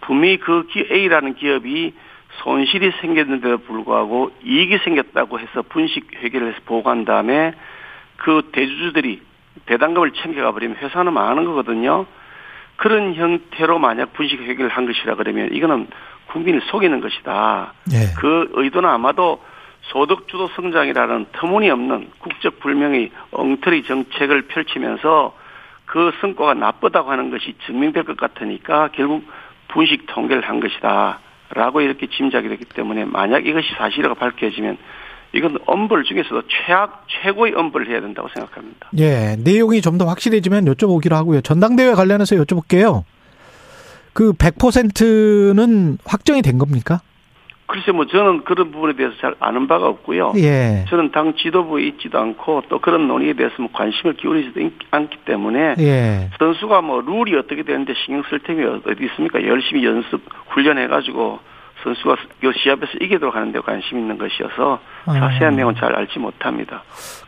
[0.03, 1.95] 분명히 그 A라는 기업이
[2.43, 7.53] 손실이 생겼는데도 불구하고 이익이 생겼다고 해서 분식 회계를 해서 보고한 다음에
[8.17, 9.23] 그 대주주들이
[9.67, 12.07] 배당금을 챙겨가 버리면 회사는 망하는 거거든요.
[12.77, 15.89] 그런 형태로 만약 분식 회계를 한 것이라 그러면 이거는
[16.29, 17.73] 국민을 속이는 것이다.
[17.91, 18.15] 네.
[18.19, 19.43] 그 의도는 아마도
[19.89, 25.35] 소득주도 성장이라는 터무니없는 국적 불명의 엉터리 정책을 펼치면서
[25.87, 29.25] 그 성과가 나쁘다고 하는 것이 증명될 것 같으니까 결국
[29.69, 31.21] 분식 통계를 한 것이다.
[31.51, 34.77] 라고 이렇게 짐작이 되기 때문에 만약 이것이 사실이라고 밝혀지면
[35.33, 38.91] 이건 엄벌 중에서도 최악, 최고의 엄벌을 해야 된다고 생각합니다.
[38.99, 41.41] 예, 내용이 좀 더 확실해지면 여쭤보기로 하고요.
[41.41, 43.05] 전당대회 관련해서 여쭤볼게요.
[44.13, 47.01] 그 100%는 확정이 된 겁니까?
[47.69, 50.33] 글쎄 뭐 저는 그런 부분에 대해서 잘 아는 바가 없고요.
[50.39, 50.87] 예.
[50.89, 56.31] 저는 당 지도부에 있지도 않고 또 그런 논의에 대해서 뭐 관심을 기울이지도 않기 때문에 예.
[56.39, 59.45] 선수가 뭐 룰이 어떻게 되는데 신경 쓸 템이 어디 있습니까?
[59.47, 61.41] 열심히 연습 훈련해 가지고
[61.83, 65.57] 선수가 요 시합에서 이기도록 하는 데 관심 있는 것이어서 자세한 아.
[65.57, 66.83] 내용은 잘 알지 못합니다.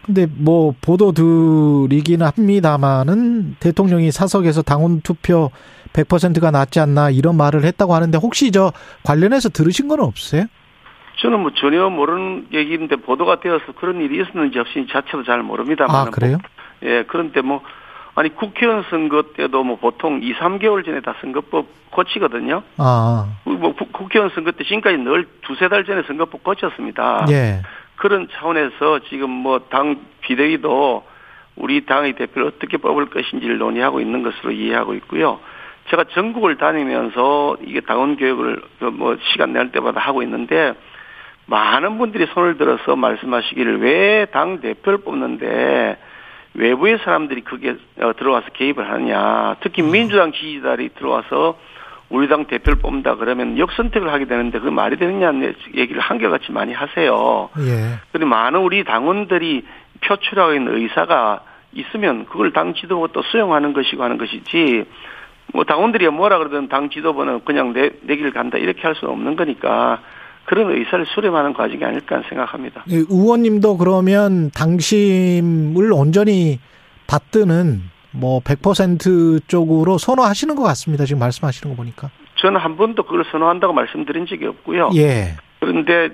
[0.05, 5.51] 근데 뭐 보도드리기는 합니다만은 대통령이 사석에서 당원 투표
[5.93, 8.73] 100%가 낫지 않나 이런 말을 했다고 하는데 혹시 저
[9.05, 10.47] 관련해서 들으신 건 없어요?
[11.21, 15.95] 저는 뭐 전혀 모르는 얘기인데 보도가 되어서 그런 일이 있었는지 없이 자체도 잘 모릅니다만.
[15.95, 16.39] 아, 그래요?
[16.81, 17.63] 뭐, 예, 그런데 뭐,
[18.21, 22.63] 아니, 국회의원 선거 때도 뭐 보통 2, 3개월 전에 다 선거법 고치거든요.
[22.77, 23.27] 아.
[23.45, 27.25] 뭐 국회의원 선거 때 지금까지 늘 두세 달 전에 선거법 고쳤습니다.
[27.31, 27.63] 예.
[27.97, 31.05] 그런 차원에서 지금 뭐 당 비대위도
[31.57, 35.41] 우리 당의 대표를 어떻게 뽑을 것인지를 논의하고 있는 것으로 이해하고 있고요.
[35.89, 40.75] 제가 전국을 다니면서 이게 당원 교육을 그뭐 시간 낼 때마다 하고 있는데
[41.47, 45.97] 많은 분들이 손을 들어서 말씀하시기를 왜 당 대표를 뽑는데
[46.55, 49.57] 외부의 사람들이 그게 어, 들어와서 개입을 하느냐.
[49.61, 49.91] 특히 음.
[49.91, 51.59] 민주당 지지자들이 들어와서
[52.09, 57.49] 우리 당 대표를 뽑는다 그러면 역선택을 하게 되는데 그 말이 되느냐는 얘기를 한결같이 많이 하세요.
[57.59, 57.99] 예.
[58.11, 59.65] 그런데 많은 우리 당원들이
[60.01, 64.85] 표출하고 있는 의사가 있으면 그걸 당 지도부가 또 수용하는 것이고 하는 것이지
[65.53, 70.01] 뭐 당원들이 뭐라 그러든 당 지도부는 그냥 내, 내길 간다 이렇게 할 수는 없는 거니까
[70.45, 72.85] 그런 의사를 수렴하는 과정이 아닐까 생각합니다.
[72.89, 76.59] 네, 의원님도 그러면 당심을 온전히
[77.07, 81.05] 받드는 뭐 100% 쪽으로 선호하시는 것 같습니다.
[81.05, 82.11] 지금 말씀하시는 거 보니까.
[82.37, 84.91] 저는 한 번도 그걸 선호한다고 말씀드린 적이 없고요.
[84.97, 85.37] 예.
[85.61, 86.11] 그런데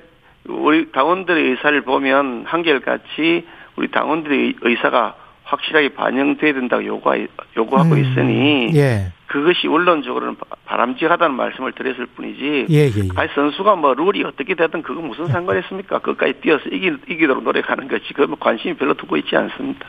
[0.49, 7.17] 우리 당원들의 의사를 보면 한결같이 우리 당원들의 의사가 확실하게 반영돼야 된다고 요구하,
[7.57, 9.13] 요구하고 음, 있으니 예.
[9.27, 12.67] 그것이 원론적으로는 바람직하다는 말씀을 드렸을 뿐이지.
[12.71, 13.09] 예, 예, 예.
[13.17, 15.99] 아니 선수가 뭐 룰이 어떻게 되든 그거 무슨 상관 있습니까?
[15.99, 19.87] 끝까지 뛰어서 이기, 이기도록 노력하는 것이 그뭐 관심이 별로 두고 있지 않습니다.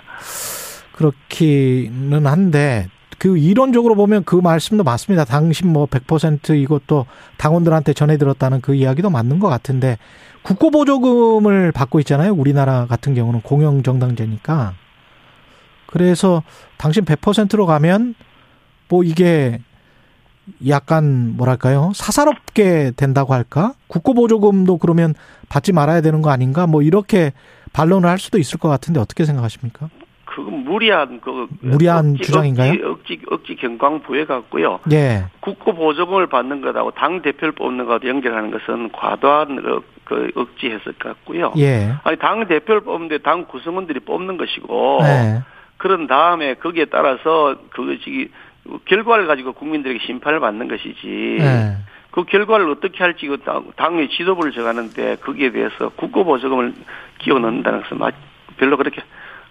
[0.93, 2.87] 그렇기는 한데
[3.19, 5.25] 그 이론적으로 보면 그 말씀도 맞습니다.
[5.25, 7.05] 당신 뭐 100% 이것도
[7.37, 9.97] 당원들한테 전해 들었다는 그 이야기도 맞는 것 같은데
[10.43, 12.33] 국고 보조금을 받고 있잖아요.
[12.33, 14.73] 우리나라 같은 경우는 공영 정당제니까.
[15.87, 16.43] 그래서
[16.77, 18.15] 당신 100%로 가면
[18.89, 19.59] 뭐 이게
[20.67, 25.13] 약간 뭐랄까요 사사롭게 된다고 할까 국고보조금도 그러면
[25.49, 27.33] 받지 말아야 되는 거 아닌가 뭐 이렇게
[27.73, 29.89] 반론을 할 수도 있을 것 같은데 어떻게 생각하십니까?
[30.25, 32.73] 그건 무리한 그 무리한 억지, 주장인가요?
[32.73, 34.79] 억지, 억지, 억지 경광 부해 갖고요.
[34.91, 35.25] 예.
[35.39, 40.99] 국고 보조금을 받는 것하고 당 대표를 뽑는 것하고 연결하는 것은 과도한 그, 그 억지 해석
[40.99, 41.53] 같고요.
[41.57, 41.91] 예.
[42.03, 45.41] 아니 당 대표를 뽑는데 당 구성원들이 뽑는 것이고 예.
[45.77, 48.29] 그런 다음에 거기에 따라서 그것이
[48.85, 51.37] 결과를 가지고 국민들에게 심판을 받는 것이지.
[51.39, 51.77] 네.
[52.11, 53.37] 그 결과를 어떻게 할지 그
[53.75, 56.73] 당의 지도부를 정하는데 거기에 대해서 국고보조금을
[57.19, 57.99] 기어 넣는다는 것은
[58.57, 59.01] 별로 그렇게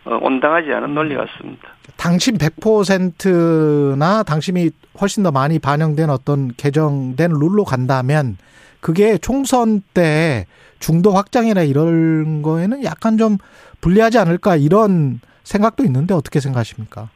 [0.05, 1.69] 어, 온당하지 않은 논리 같습니다.
[1.97, 8.37] 당신 100%나 당신이 훨씬 더 많이 반영된 어떤 개정된 룰로 간다면
[8.81, 10.47] 그게 총선 때
[10.79, 13.39] 중도 확장이나 이런 거에는 약간 좀
[13.81, 17.09] 불리하지 않을까 이런 생각도 있는데 어떻게 생각하십니까?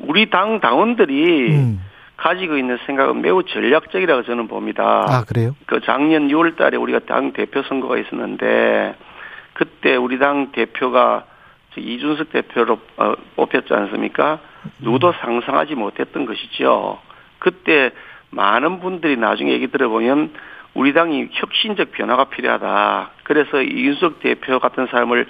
[0.00, 1.80] 우리 당 당원들이 음.
[2.16, 5.06] 가지고 있는 생각은 매우 전략적이라고 저는 봅니다.
[5.08, 5.56] 아, 그래요?
[5.66, 8.94] 그 작년 6월 달에 우리가 당 대표 선거가 있었는데
[9.54, 11.24] 그때 우리 당 대표가
[11.76, 14.40] 이준석 대표로 어, 뽑혔지 않습니까?
[14.80, 16.98] 누구도 상상하지 못했던 것이죠.
[17.38, 17.92] 그때
[18.30, 20.32] 많은 분들이 나중에 얘기 들어보면
[20.74, 23.10] 우리 당이 혁신적 변화가 필요하다.
[23.24, 25.26] 그래서 이준석 대표 같은 사람을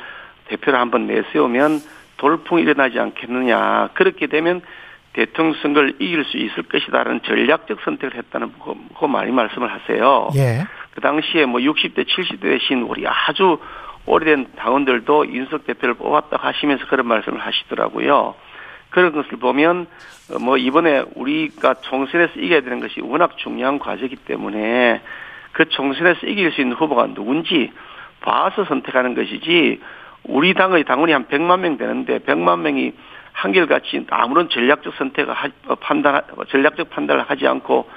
[0.48, 1.80] 대표로 한번 내세우면
[2.20, 3.90] 돌풍이 일어나지 않겠느냐.
[3.94, 4.60] 그렇게 되면
[5.14, 10.28] 대통령 선거를 이길 수 있을 것이다라는 전략적 선택을 했다는 거, 그 많이 말씀을 하세요.
[10.36, 10.64] 예.
[10.94, 13.58] 그 당시에 뭐 60대, 70대 대신 우리 아주
[14.06, 18.34] 오래된 당원들도 윤석 대표를 뽑았다 하시면서 그런 말씀을 하시더라고요.
[18.90, 19.86] 그런 것을 보면
[20.32, 25.00] 어, 뭐 이번에 우리가 총선에서 이겨야 되는 것이 워낙 중요한 과제이기 때문에
[25.52, 27.72] 그 총선에서 이길 수 있는 후보가 누군지
[28.20, 29.80] 봐서 선택하는 것이지
[30.24, 32.92] 우리 당의 당원이 한 100만 명 되는데 100만 명이
[33.32, 37.88] 한결같이 아무런 전략적 선택을 하, 어, 판단 전략적 판단을 하지 않고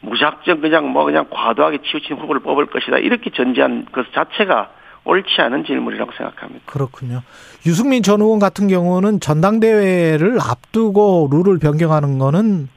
[0.00, 4.70] 무작정 그냥 뭐 그냥 과도하게 치우친 후보를 뽑을 것이다 이렇게 전제한 것 자체가
[5.04, 6.64] 옳지 않은 질문이라고 생각합니다.
[6.66, 7.22] 그렇군요.
[7.64, 12.68] 유승민 전 의원 같은 경우는 전당대회를 앞두고 룰을 변경하는 거는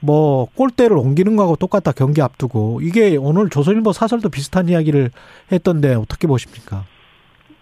[0.00, 5.10] 뭐 골대를 옮기는 거하고 똑같다 경기 앞두고 이게 오늘 조선일보 사설도 비슷한 이야기를
[5.52, 6.84] 했던데 어떻게 보십니까?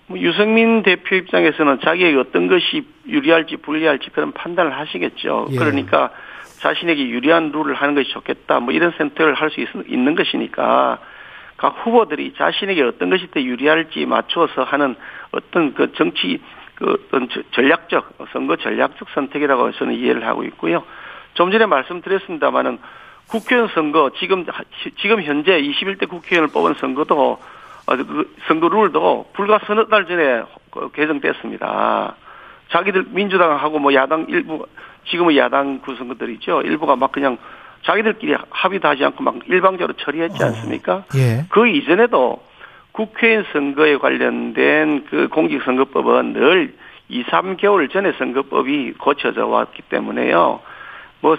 [0.07, 5.49] 뭐 유승민 대표 입장에서는 자기에게 어떤 것이 유리할지 불리할지 그런 판단을 하시겠죠.
[5.51, 5.57] 예.
[5.57, 6.11] 그러니까
[6.61, 8.61] 자신에게 유리한 룰을 하는 것이 좋겠다.
[8.61, 10.99] 뭐 이런 선택을 할 수 있는 것이니까
[11.57, 14.97] 각 후보들이 자신에게 어떤 것이 더 유리할지 맞추어서 하는
[15.33, 16.41] 어떤 그 정치
[16.75, 20.85] 그 어떤 전략적 선거 전략적 선택이라고 저는 이해를 하고 있고요.
[21.35, 22.79] 좀 전에 말씀드렸습니다마는
[23.29, 24.45] 국회의원 선거 지금
[25.01, 27.39] 지금 현재 21대 국회의원을 뽑은 선거도
[28.49, 32.17] 선거 룰도 불과 서너 달 전에 그 개정됐습니다.
[32.71, 34.67] 자기들 민주당하고 뭐 야당 일부
[35.11, 36.63] 지금의 야당 구성들이죠.
[36.63, 37.37] 일부가 막 그냥
[37.85, 40.95] 자기들끼리 합의도 하지 않고 막 일방적으로 처리했지 어, 않습니까?
[40.95, 41.45] 어, 예.
[41.51, 42.43] 그 이전에도
[42.93, 46.75] 국회의원 선거에 관련된 그 공직선거법은 늘
[47.09, 50.61] 2, 3개월 전에 선거법이 고쳐져 왔기 때문에요.
[51.21, 51.37] 뭐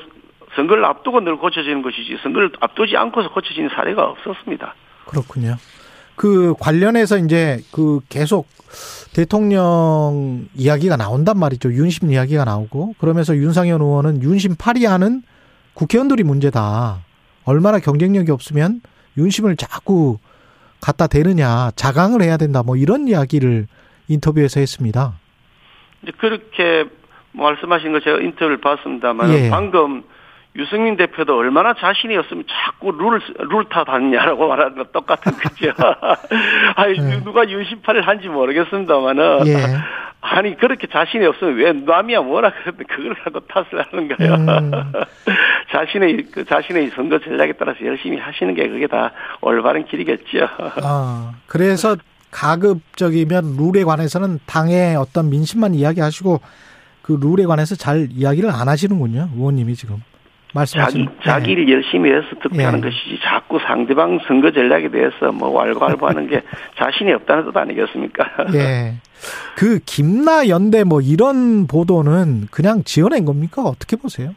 [0.56, 4.76] 선거를 앞두고 늘 고쳐지는 것이지 선거를 앞두지 않고서 고쳐지는 사례가 없었습니다.
[5.06, 5.56] 그렇군요.
[6.16, 8.48] 그 관련해서 이제 그 계속
[9.14, 11.72] 대통령 이야기가 나온단 말이죠.
[11.74, 15.24] 윤심 이야기가 나오고 그러면서 윤상현 의원은 윤심 파리하는
[15.74, 17.04] 국회의원들이 문제다.
[17.46, 18.82] 얼마나 경쟁력이 없으면
[19.18, 20.18] 윤심을 자꾸
[20.82, 22.64] 갖다 대느냐, 자강을 해야 된다.
[22.64, 23.68] 뭐 이런 이야기를
[24.08, 25.14] 인터뷰에서 했습니다.
[26.04, 26.86] 이제 그렇게
[27.32, 29.50] 말씀하신 거 제가 인터뷰를 봤습니다만 예.
[29.50, 30.04] 방금
[30.56, 35.74] 유승민 대표도 얼마나 자신이 없으면 자꾸 룰을, 룰 타다니냐라고 말하는 거 똑같은 거죠.
[36.76, 37.24] 아니, 네.
[37.24, 39.48] 누가 윤심파를 한지 모르겠습니다만은.
[39.48, 39.56] 예.
[40.22, 44.34] 아니, 그렇게 자신이 없으면 왜 남이야 뭐라 그러는데 그걸 갖고 탓을 하는 거예요.
[44.34, 44.72] 음.
[45.72, 50.48] 자신의, 그 자신의 선거 전략에 따라서 열심히 하시는 게 그게 다 올바른 길이겠죠.
[50.82, 51.96] 아, 그래서
[52.32, 56.40] 가급적이면 룰에 관해서는 당의 어떤 민심만 이야기하시고
[57.04, 59.30] 그 룰에 관해서 잘 이야기를 안 하시는군요.
[59.36, 60.02] 의원님이 지금.
[60.64, 61.74] 자기, 자기를 네.
[61.74, 62.90] 열심히 해서 득표하는 네.
[62.90, 66.42] 것이지 자꾸 상대방 선거 전략에 대해서 뭐 왈가왈부하는 게
[66.80, 68.26] 자신이 없다는 뜻 아니겠습니까?
[68.54, 68.96] 예.
[69.58, 73.64] 그 김나 연대 뭐 이런 보도는 그냥 지어낸 겁니까?
[73.64, 74.34] 어떻게 보세요?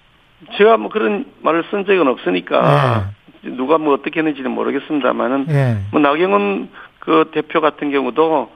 [0.57, 3.51] 제가 뭐 그런 말을 쓴 적은 없으니까 네.
[3.51, 5.79] 누가 뭐 어떻게 했는지는 모르겠습니다만은 네.
[5.93, 8.51] 뭐 나경원 그 대표 같은 경우도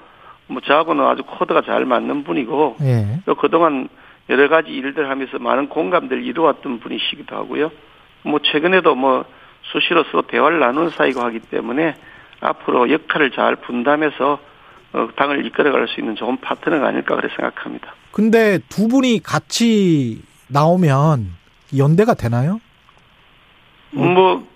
[0.49, 3.21] 뭐 저하고는 아주 코드가 잘 맞는 분이고 예.
[3.25, 3.89] 또 그동안
[4.29, 7.71] 여러 가지 일들 하면서 많은 공감대를 이루었던 분이시기도 하고요.
[8.23, 9.25] 뭐 최근에도 뭐
[9.73, 11.95] 수시로 서로 대화를 나눈 사이고 하기 때문에
[12.41, 14.39] 앞으로 역할을 잘 분담해서
[14.95, 17.95] 어, 당을 이끌어갈 수 있는 좋은 파트너가 아닐까 그렇게 생각합니다.
[18.11, 21.29] 근데 두 분이 같이 나오면
[21.77, 22.61] 연대가 되나요?
[23.91, 24.47] 뭐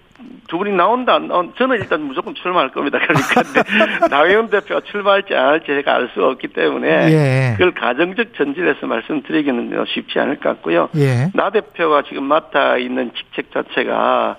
[0.48, 1.18] 두 분이 나온다.
[1.56, 2.98] 저는 일단 무조건 출마할 겁니다.
[3.06, 7.52] 그러니까 나경원 대표가 출마할지 안 할지 제가 알 수가 없기 때문에 예.
[7.56, 10.88] 그걸 가정적 전질에서 말씀드리기는 쉽지 않을 것 같고요.
[10.96, 11.30] 예.
[11.34, 14.36] 나 대표가 지금 맡아 있는 직책 자체가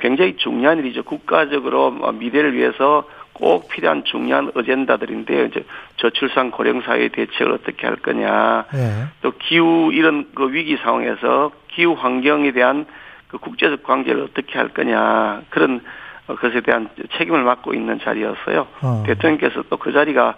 [0.00, 1.02] 굉장히 중요한 일이죠.
[1.02, 5.44] 국가적으로 미래를 위해서 꼭 필요한 중요한 어젠다들인데요.
[5.46, 5.64] 이제
[5.96, 9.06] 저출산 고령 사회 대책을 어떻게 할 거냐, 예.
[9.22, 12.84] 또 기후 이런 그 위기 상황에서 기후 환경에 대한
[13.28, 15.80] 그 국제적 관계를 어떻게 할 거냐 그런
[16.26, 18.66] 어, 것에 대한 책임을 맡고 있는 자리였어요.
[18.82, 19.02] 어.
[19.06, 20.36] 대통령께서 또 그 자리가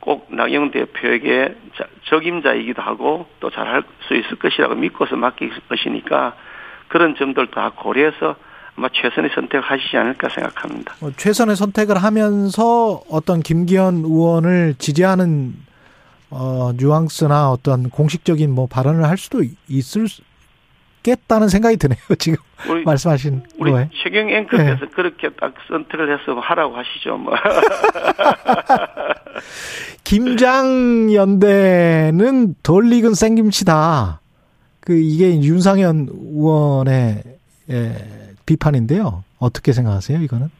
[0.00, 6.34] 꼭 나경원 대표에게 자- 적임자이기도 하고 또 잘할 수 있을 것이라고 믿고서 맡길 것이니까
[6.88, 8.36] 그런 점들도 다 고려해서
[8.76, 10.94] 아마 최선의 선택을 하시지 않을까 생각합니다.
[11.02, 15.54] 어, 최선의 선택을 하면서 어떤 김기현 의원을 지지하는
[16.30, 20.06] 어 뉘앙스나 어떤 공식적인 뭐 발언을 할 수도 있을
[21.02, 21.98] 겠다는 생각이 드네요.
[22.18, 23.88] 지금 우리 말씀하신 우리 거에.
[24.02, 24.86] 최경 앵커께서 네.
[24.94, 27.16] 그렇게 딱 선택을 해서 하라고 하시죠.
[27.16, 27.34] 뭐.
[30.04, 34.20] 김장 연대는 덜 익은 생김치다.
[34.80, 37.22] 그 이게 윤상현 의원의
[37.70, 37.94] 예,
[38.46, 39.24] 비판인데요.
[39.38, 40.20] 어떻게 생각하세요?
[40.22, 40.50] 이거는?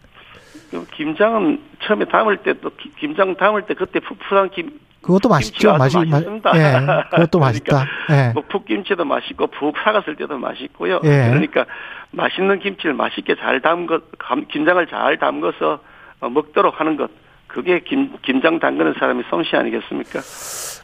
[0.70, 5.76] 그 김장은 처음에 담을 때 또 김장 담을 때 그때 푸푸한 김 그것도 맛있죠.
[5.76, 6.50] 맛이 맛- 맛있습니다.
[6.56, 6.72] 예,
[7.10, 7.86] 그것도 그러니까 맛있다.
[8.10, 8.32] 예.
[8.34, 11.00] 뭐 풋김치도 맛있고 푹 사갔을 때도 맛있고요.
[11.04, 11.28] 예.
[11.30, 11.64] 그러니까
[12.10, 15.78] 맛있는 김치를 맛있게 잘 담거 감- 김장을 잘 담궈서
[16.20, 17.10] 어, 먹도록 하는 것
[17.46, 20.20] 그게 김 김장 담그는 사람이 솜씨 아니겠습니까?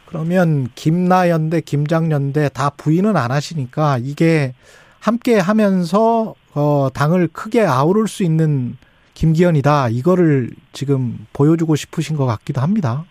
[0.07, 4.53] 그러면 김나연대, 김장연대 다 부인은 안 하시니까 이게
[5.01, 8.77] 함께 하면서 어 당을 크게 아우를 수 있는
[9.15, 9.89] 김기현이다.
[9.89, 13.03] 이거를 지금 보여주고 싶으신 것 같기도 합니다.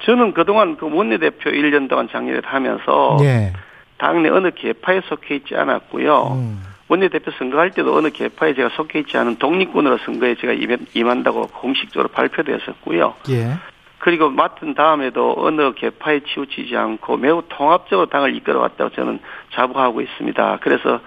[0.00, 3.52] 저는 그동안 그 원내대표 1년 동안 장례를 하면서 예.
[3.98, 6.32] 당내 어느 계파에 속해 있지 않았고요.
[6.32, 6.62] 음.
[6.88, 12.08] 원내대표 선거할 때도 어느 계파에 제가 속해 있지 않은 독립군으로 선거에 제가 임한- 임한다고 공식적으로
[12.08, 13.14] 발표됐었고요.
[13.30, 13.56] 예.
[13.98, 19.18] 그리고 맡은 다음에도 어느 계파에 치우치지 않고 매우 통합적으로 당을 이끌어왔다고 저는
[19.52, 20.58] 자부하고 있습니다.
[20.62, 21.00] 그래서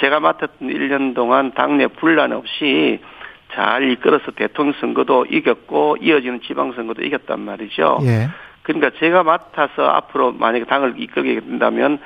[0.00, 3.00] 제가 맡았던 1년 동안 당내 분란 없이
[3.52, 7.98] 잘 이끌어서 대통령 선거도 이겼고 이어지는 지방 선거도 이겼단 말이죠.
[8.02, 8.28] 예.
[8.62, 11.98] 그러니까 제가 맡아서 앞으로 만약에 당을 이끌게 된다면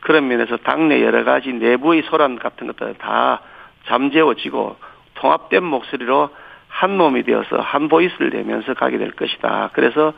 [0.00, 3.40] 그런 면에서 당내 여러 가지 내부의 소란 같은 것들 다
[3.86, 4.76] 잠재워지고
[5.14, 6.30] 통합된 목소리로
[6.68, 9.70] 한 몸이 되어서 한 보이스를 내면서 가게 될 것이다.
[9.72, 10.12] 그래서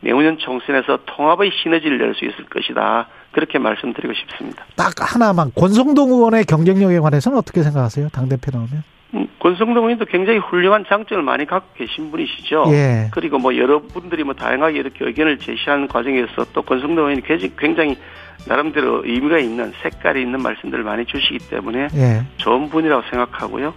[0.00, 3.08] 내후년 총선에서 통합의 시너지를 낼 수 있을 것이다.
[3.32, 4.64] 그렇게 말씀드리고 싶습니다.
[4.76, 8.08] 딱 하나만 권성동 의원의 경쟁력에 관해서는 어떻게 생각하세요?
[8.10, 8.82] 당 대표 나오면?
[9.16, 12.64] 음, 권성동 의원도 굉장히 훌륭한 장점을 많이 갖고 계신 분이시죠.
[12.68, 13.08] 예.
[13.12, 17.98] 그리고 뭐 여러분들이 뭐 다양하게 이렇게 의견을 제시하는 과정에서 또 권성동 의원이 굉장히- 굉장히
[18.46, 22.22] 나름대로 의미가 있는 색깔이 있는 말씀들을 많이 주시기 때문에 예.
[22.36, 23.74] 좋은 분이라고 생각하고요.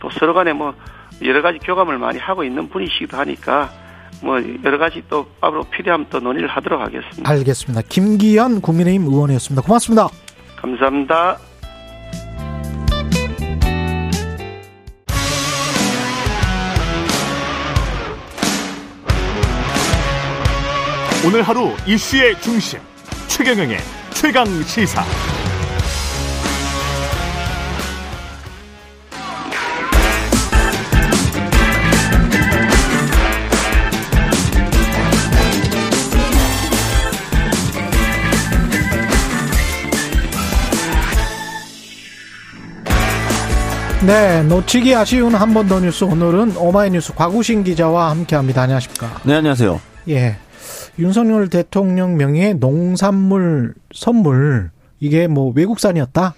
[0.00, 0.74] 또 서로 간에 뭐
[1.22, 3.70] 여러 가지 교감을 많이 하고 있는 분이시기도 하니까
[4.22, 7.30] 뭐 여러 가지 또 앞으로 필요하면 또 논의를 하도록 하겠습니다.
[7.30, 7.82] 알겠습니다.
[7.88, 9.62] 김기현 국민의힘 의원이었습니다.
[9.66, 10.08] 고맙습니다.
[10.56, 11.47] 감사합니다.
[21.28, 22.80] 오늘 하루 이슈의 중심
[23.26, 23.76] 최경영의
[24.14, 25.04] 최강 시사.
[44.06, 48.62] 네, 놓치기 아쉬운 한 번 더 뉴스 오늘은 오마이뉴스 곽우신 기자와 함께합니다.
[48.62, 49.20] 안녕하십니까?
[49.24, 49.80] 네, 안녕하세요.
[50.08, 50.36] 예.
[50.98, 56.34] 윤석열 대통령 명의의 농산물 선물 이게 뭐 외국산이었다.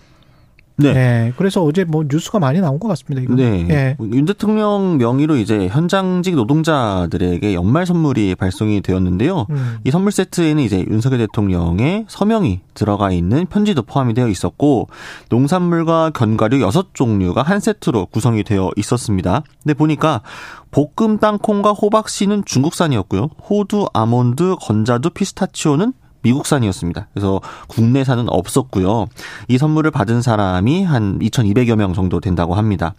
[0.81, 0.88] 네.
[0.97, 1.33] 예.
[1.37, 3.23] 그래서 어제 뭐 뉴스가 많이 나온 것 같습니다.
[3.23, 3.35] 이거.
[3.35, 3.66] 네.
[3.71, 3.97] 예.
[4.01, 9.47] 윤 대통령 명의로 이제 현장직 노동자들에게 연말 선물이 발송이 되었는데요.
[9.51, 9.79] 음.
[9.85, 14.88] 이 선물 세트에는 이제 윤석열 대통령의 서명이 들어가 있는 편지도 포함이 되어 있었고
[15.31, 19.43] 농산물과 견과류 6종류가 한 세트로 구성이 되어 있었습니다.
[19.62, 20.23] 근데 보니까
[20.71, 23.31] 볶음 땅콩과 호박씨는 중국산이었고요.
[23.49, 27.09] 호두, 아몬드, 건자두, 피스타치오는 미국산이었습니다.
[27.12, 29.06] 그래서 국내산은 없었고요.
[29.48, 32.94] 이 선물을 받은 사람이 한 2,200여 명 정도 된다고 합니다.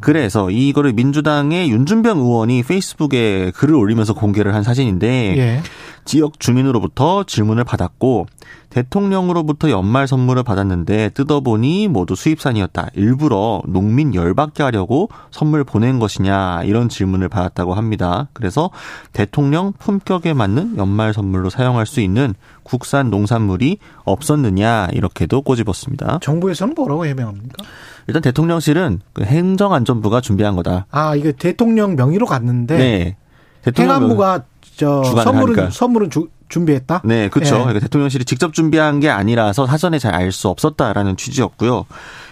[0.00, 5.62] 그래서 이거를 민주당의 윤준병 의원이 페이스북에 글을 올리면서 공개를 한 사진인데 예.
[6.04, 8.26] 지역 주민으로부터 질문을 받았고
[8.70, 12.88] 대통령으로부터 연말 선물을 받았는데 뜯어보니 모두 수입산이었다.
[12.94, 18.28] 일부러 농민 열받게 하려고 선물 보낸 것이냐 이런 질문을 받았다고 합니다.
[18.32, 18.70] 그래서
[19.12, 22.34] 대통령 품격에 맞는 연말 선물로 사용할 수 있는
[22.64, 26.18] 국산 농산물이 없었느냐 이렇게도 꼬집었습니다.
[26.20, 27.64] 정부에서는 뭐라고 해명합니까?
[28.08, 30.86] 일단 대통령실은 그 행정안전부가 준비한 거다.
[30.90, 33.16] 아, 이거 대통령 명의로 갔는데 네.
[33.62, 34.42] 대통령 행안부가
[34.76, 35.70] 저 선물은 하니까.
[35.70, 37.02] 선물은 주, 준비했다.
[37.04, 37.56] 네, 그렇죠.
[37.56, 37.58] 예.
[37.60, 41.86] 그러니까 대통령실이 직접 준비한 게 아니라서 사전에 잘 알 수 없었다라는 취지였고요.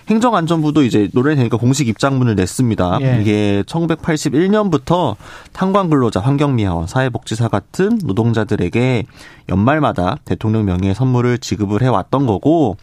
[0.09, 2.99] 행정안전부도 이제 노래 되니까 공식 입장문을 냈습니다.
[3.03, 3.19] 예.
[3.21, 5.17] 이게 1981년부터
[5.53, 9.07] 탄광 근로자, 환경미화원, 사회복지사 같은 노동자들에게
[9.53, 12.77] 연말마다 대통령 명의의 선물을 지급을 해왔던 거고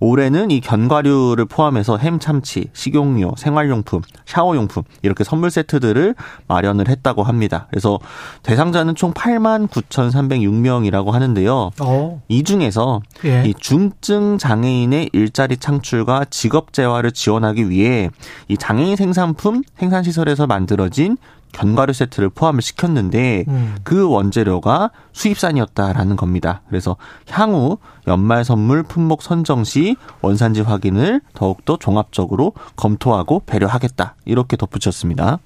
[0.00, 6.16] 올해는 이 견과류를 포함해서 햄, 참치, 식용유, 생활용품, 샤워용품 이렇게 선물 세트들을
[6.48, 7.68] 마련을 했다고 합니다.
[7.70, 7.98] 그래서
[8.42, 11.70] 대상자는 총 8만 9,306명이라고 하는데요.
[11.80, 12.22] 어.
[12.28, 13.44] 이 중에서 예.
[13.46, 18.10] 이 중증 장애인의 일자리 창출과 직업 재활을 지원하기 위해
[18.48, 21.16] 이 장애인 생산품 생산 시설에서 만들어진
[21.52, 23.76] 견과류 세트를 포함을 시켰는데 음.
[23.82, 26.62] 그 원재료가 수입산이었다라는 겁니다.
[26.68, 26.96] 그래서
[27.30, 34.16] 향후 연말 선물 품목 선정 시 원산지 확인을 더욱더 종합적으로 검토하고 배려하겠다.
[34.24, 35.38] 이렇게 덧붙였습니다.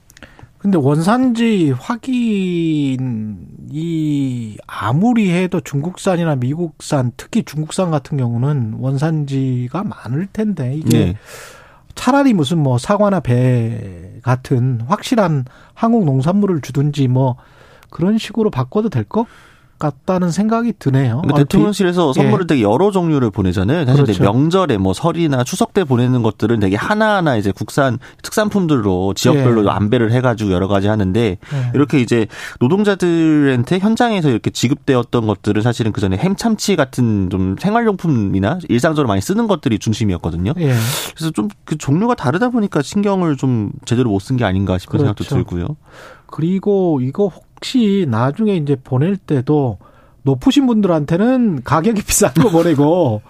[0.60, 2.98] 근데 원산지 확인이
[4.66, 11.16] 아무리 해도 중국산이나 미국산, 특히 중국산 같은 경우는 원산지가 많을 텐데 이게 네.
[12.00, 15.44] 차라리 무슨 뭐 사과나 배 같은 확실한
[15.74, 17.36] 한국 농산물을 주든지 뭐
[17.90, 19.26] 그런 식으로 바꿔도 될것
[19.80, 21.22] 같다는 생각이 드네요.
[21.22, 23.84] 그러니까 아, 대통령실에서 뒤- 선물을 되게 여러 종류를 보내잖아요.
[23.86, 24.22] 사실 그렇죠.
[24.22, 29.68] 명절에 뭐 설이나 추석 때 보내는 것들은 되게 하나하나 이제 국산 특산품들로 지역별로 예.
[29.70, 31.38] 안배를 해가지고 여러 가지 하는데 예.
[31.74, 32.26] 이렇게 이제
[32.60, 39.20] 노동자들한테 현장에서 이렇게 지급되었던 것들은 사실은 그 전에 햄 참치 같은 좀 생활용품이나 일상적으로 많이
[39.20, 40.52] 쓰는 것들이 중심이었거든요.
[40.58, 40.74] 예.
[41.16, 45.24] 그래서 좀 그 종류가 다르다 보니까 신경을 좀 제대로 못 쓴 게 아닌가 싶은 생각도
[45.24, 45.34] 그렇죠.
[45.36, 45.76] 들고요.
[46.26, 49.78] 그리고 이거 혹시 나중에 이제 보낼 때도
[50.22, 53.22] 높으신 분들한테는 가격이 비싼 거 보내고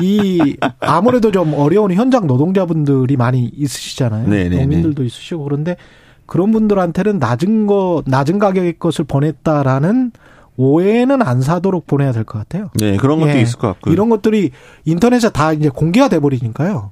[0.00, 4.28] 이 아무래도 좀 어려운 현장 노동자분들이 많이 있으시잖아요.
[4.28, 4.56] 네네네.
[4.56, 5.76] 농민들도 있으시고 그런데
[6.26, 10.12] 그런 분들한테는 낮은 거 낮은 가격의 것을 보냈다라는
[10.56, 12.68] 오해는 안 사도록 보내야 될 것 같아요.
[12.78, 13.40] 네, 그런 것도 예.
[13.40, 13.92] 있을 것 같고요.
[13.92, 14.50] 이런 것들이
[14.84, 16.90] 인터넷에 다 이제 공개가 돼 버리니까요.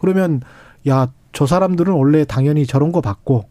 [0.00, 0.40] 그러면
[0.88, 3.44] 야 저 사람들은 원래 당연히 저런 거 받고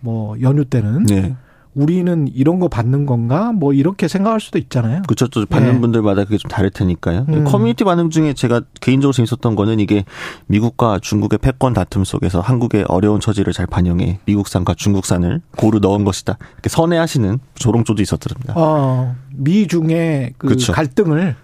[0.00, 1.34] 뭐 연휴 때는 네.
[1.74, 3.52] 우리는 이런 거 받는 건가?
[3.52, 5.02] 뭐 이렇게 생각할 수도 있잖아요.
[5.08, 5.26] 그쵸.
[5.28, 5.80] 또 받는 예.
[5.80, 7.26] 분들마다 그게 좀 다를 테니까요.
[7.30, 7.44] 음.
[7.44, 10.04] 커뮤니티 반응 중에 제가 개인적으로 재밌었던 거는 이게
[10.48, 16.36] 미국과 중국의 패권 다툼 속에서 한국의 어려운 처지를 잘 반영해 미국산과 중국산을 고루 넣은 것이다.
[16.54, 18.52] 이렇게 선회하시는 조롱조도 있었더랍니다.
[18.56, 20.72] 어, 미중의 그 그쵸.
[20.72, 21.36] 갈등을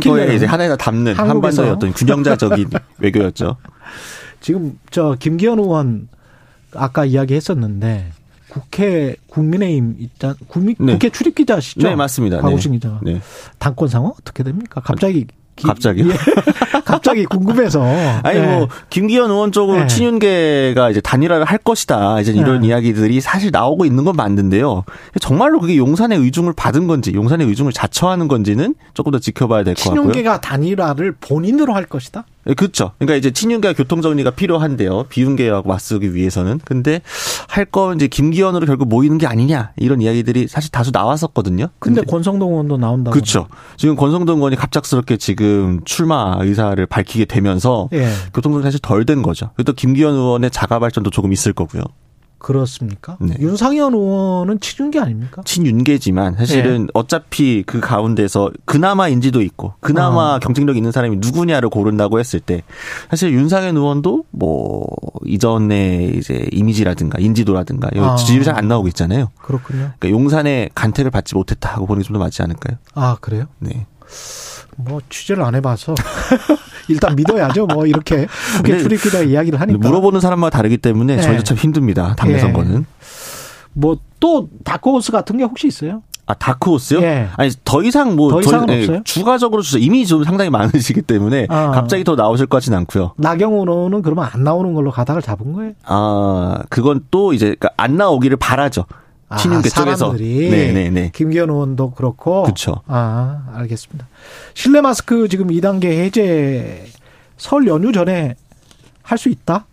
[0.00, 1.62] 거에 이제 하나에다 담는 한국에서.
[1.62, 3.56] 한반도의 어떤 균형자적인 외교였죠.
[4.40, 6.08] 지금 저 김기현 의원
[6.72, 8.12] 아까 이야기했었는데
[8.60, 10.92] 국회 국민의힘 있잖 국민 네.
[10.94, 11.86] 국회 출입 기자시죠?
[11.86, 12.40] 네, 맞습니다.
[12.40, 12.78] 박우신 네.
[12.78, 13.20] 기자가 네.
[13.58, 14.80] 당권 상황 어떻게 됩니까?
[14.82, 15.26] 갑자기
[15.56, 16.08] 기- 갑자기요?
[16.08, 16.12] 예.
[16.84, 17.82] 갑자기 궁금해서
[18.22, 18.42] 아니 예.
[18.42, 19.86] 뭐 김기현 의원 쪽으로 네.
[19.86, 22.20] 친윤계가 이제 단일화를 할 것이다.
[22.20, 22.68] 이제 이런 네.
[22.68, 24.84] 이야기들이 사실 나오고 있는 건 맞는데요.
[25.20, 29.82] 정말로 그게 용산의 의중을 받은 건지, 용산의 의중을 자처하는 건지는 조금 더 지켜봐야 될 것
[29.84, 30.00] 같고요.
[30.02, 32.24] 친윤계가 단일화를 본인으로 할 것이다.
[32.46, 32.92] 네, 그렇죠.
[32.98, 35.04] 그러니까 이제 친윤계와 교통 정리가 필요한데요.
[35.08, 36.60] 비윤계하고 맞서기 위해서는.
[36.64, 37.00] 근데
[37.48, 41.66] 할 거 이제 김기현으로 결국 모이는 게 아니냐 이런 이야기들이 사실 다수 나왔었거든요.
[41.80, 43.12] 근데 권성동 의원도 나온다고.
[43.12, 43.48] 그렇죠.
[43.76, 48.08] 지금 권성동 의원이 갑작스럽게 지금 출마 의사를 밝히게 되면서 예.
[48.32, 49.50] 교통 정리 사실 덜 된 거죠.
[49.56, 51.82] 그리고 또 김기현 의원의 자가 발전도 조금 있을 거고요.
[52.38, 53.16] 그렇습니까?
[53.20, 53.34] 네.
[53.40, 55.42] 윤상현 의원은 친윤계 아닙니까?
[55.44, 56.86] 친윤계지만 사실은 예.
[56.94, 60.38] 어차피 그 가운데서 그나마 인지도 있고 그나마 아.
[60.38, 62.62] 경쟁력 있는 사람이 누구냐를 고른다고 했을 때
[63.10, 64.86] 사실 윤상현 의원도 뭐
[65.24, 68.16] 이전에 이제 이미지라든가 인지도라든가 아.
[68.16, 69.30] 지지율이 잘 안 나오고 있잖아요.
[69.42, 69.92] 그렇군요.
[69.98, 72.78] 그러니까 용산에 간택을 받지 못했다 하고 보는 게 좀 더 맞지 않을까요?
[72.94, 73.46] 아 그래요?
[73.58, 73.86] 네.
[74.76, 75.94] 뭐 취재를 안 해봐서
[76.88, 77.66] 일단 믿어야죠.
[77.66, 78.26] 뭐 이렇게
[78.56, 81.22] 국회 출입기자 이야기를 하니까 물어보는 사람마다 다르기 때문에 네.
[81.22, 82.14] 저희도 참 힘듭니다.
[82.16, 82.38] 당내 예.
[82.38, 82.86] 선거는.
[83.72, 86.02] 뭐 또 다크호스 같은 게 혹시 있어요?
[86.24, 87.00] 아 다크호스요?
[87.02, 87.28] 예.
[87.36, 89.00] 아니 더 이상 뭐 더 이상은 저희- 예, 없어요?
[89.04, 89.76] 추가적으로 주죠.
[89.78, 91.70] 이미 좀 상당히 많으시기 때문에 아.
[91.72, 93.12] 갑자기 더 나오실 것 같지는 않고요.
[93.18, 95.72] 나경원 의원은 그러면 안 나오는 걸로 가닥을 잡은 거예요?
[95.84, 98.86] 아 그건 또 이제 그러니까 안 나오기를 바라죠.
[99.38, 100.12] 친윤계 아, 쪽에서.
[100.12, 101.10] 네네네.
[101.14, 102.44] 김기현 의원도 그렇고.
[102.44, 102.80] 그쵸.
[102.86, 104.06] 아 알겠습니다.
[104.54, 106.86] 실내 마스크 지금 2단계 해제
[107.36, 108.36] 설 연휴 전에
[109.02, 109.66] 할 수 있다?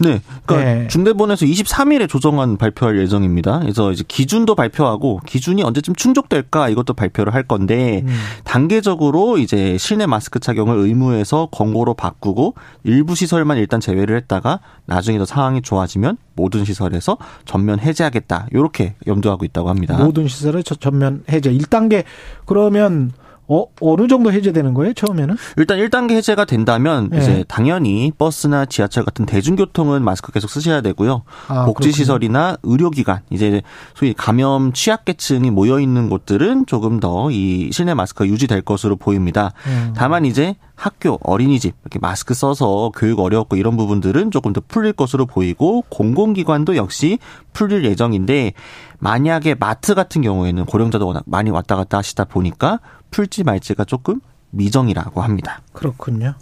[0.00, 0.20] 네.
[0.46, 0.88] 그러니까 네.
[0.88, 3.60] 중대본에서 23일에 조정안 발표할 예정입니다.
[3.60, 8.14] 그래서 이제 기준도 발표하고 기준이 언제쯤 충족될까 이것도 발표를 할 건데 음.
[8.44, 15.24] 단계적으로 이제 실내 마스크 착용을 의무에서 권고로 바꾸고 일부 시설만 일단 제외를 했다가 나중에 더
[15.24, 18.48] 상황이 좋아지면 모든 시설에서 전면 해제하겠다.
[18.52, 19.96] 이렇게 염두하고 있다고 합니다.
[20.02, 22.04] 모든 시설의 저- 전면 해제 1단계
[22.46, 23.12] 그러면
[23.50, 25.36] 어, 어느 정도 해제되는 거예요, 처음에는?
[25.56, 27.18] 일단 1단계 해제가 된다면 네.
[27.18, 31.22] 이제 당연히 버스나 지하철 같은 대중교통은 마스크 계속 쓰셔야 되고요.
[31.48, 33.62] 아, 복지시설이나 의료기관, 이제
[33.94, 39.52] 소위 감염 취약계층이 모여 있는 곳들은 조금 더 이 실내 마스크가 유지될 것으로 보입니다.
[39.66, 39.92] 음.
[39.96, 45.26] 다만 이제 학교, 어린이집 이렇게 마스크 써서 교육 어려웠고 이런 부분들은 조금 더 풀릴 것으로
[45.26, 47.18] 보이고 공공기관도 역시
[47.52, 48.52] 풀릴 예정인데
[48.98, 52.80] 만약에 마트 같은 경우에는 고령자도 워낙 많이 왔다 갔다 하시다 보니까
[53.10, 55.62] 풀지 말지가 조금 미정이라고 합니다.
[55.72, 56.34] 그렇군요.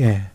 [0.00, 0.30] 예.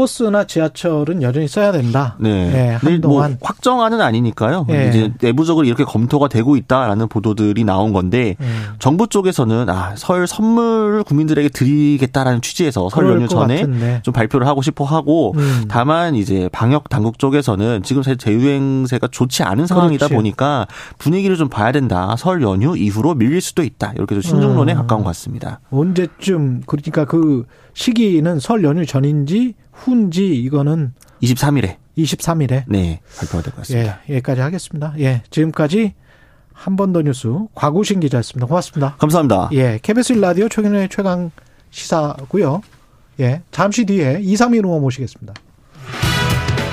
[0.00, 2.16] 버스나 지하철은 여전히 써야 된다.
[2.20, 2.28] 네.
[2.28, 3.38] 예, 근데 뭐 한동안.
[3.40, 4.66] 확정안은 아니니까요.
[4.68, 4.88] 예.
[4.90, 8.46] 이제 내부적으로 이렇게 검토가 되고 있다라는 보도들이 나온 건데 예.
[8.78, 14.00] 정부 쪽에서는 아, 설 선물 국민들에게 드리겠다라는 취지에서 설 연휴 것 전에 같은데.
[14.02, 15.64] 좀 발표를 하고 싶어 하고 음.
[15.66, 20.14] 다만 이제 방역 당국 쪽에서는 지금 재유행세가 좋지 않은 상황이다 그렇지.
[20.14, 20.66] 보니까
[20.98, 22.16] 분위기를 좀 봐야 된다.
[22.18, 23.94] 설 연휴 이후로 밀릴 수도 있다.
[23.96, 24.76] 이렇게 좀 신중론에 음.
[24.76, 25.60] 가까운 것 같습니다.
[25.70, 33.56] 언제쯤 그러니까 그 시기는 설 연휴 전인지 후인지 이거는 23일에 23일에 네 발표가 될 것
[33.58, 34.00] 같습니다.
[34.08, 34.94] 예, 여기까지 하겠습니다.
[34.98, 35.94] 예, 지금까지
[36.52, 38.46] 한 번 더 뉴스 과구신 기자였습니다.
[38.46, 38.96] 고맙습니다.
[38.98, 39.50] 감사합니다.
[39.52, 41.30] 예, KBS 라디오 최근의 최강
[41.70, 42.62] 시사고요.
[43.20, 45.34] 예, 잠시 뒤에 2, 3 1 5 모시겠습니다.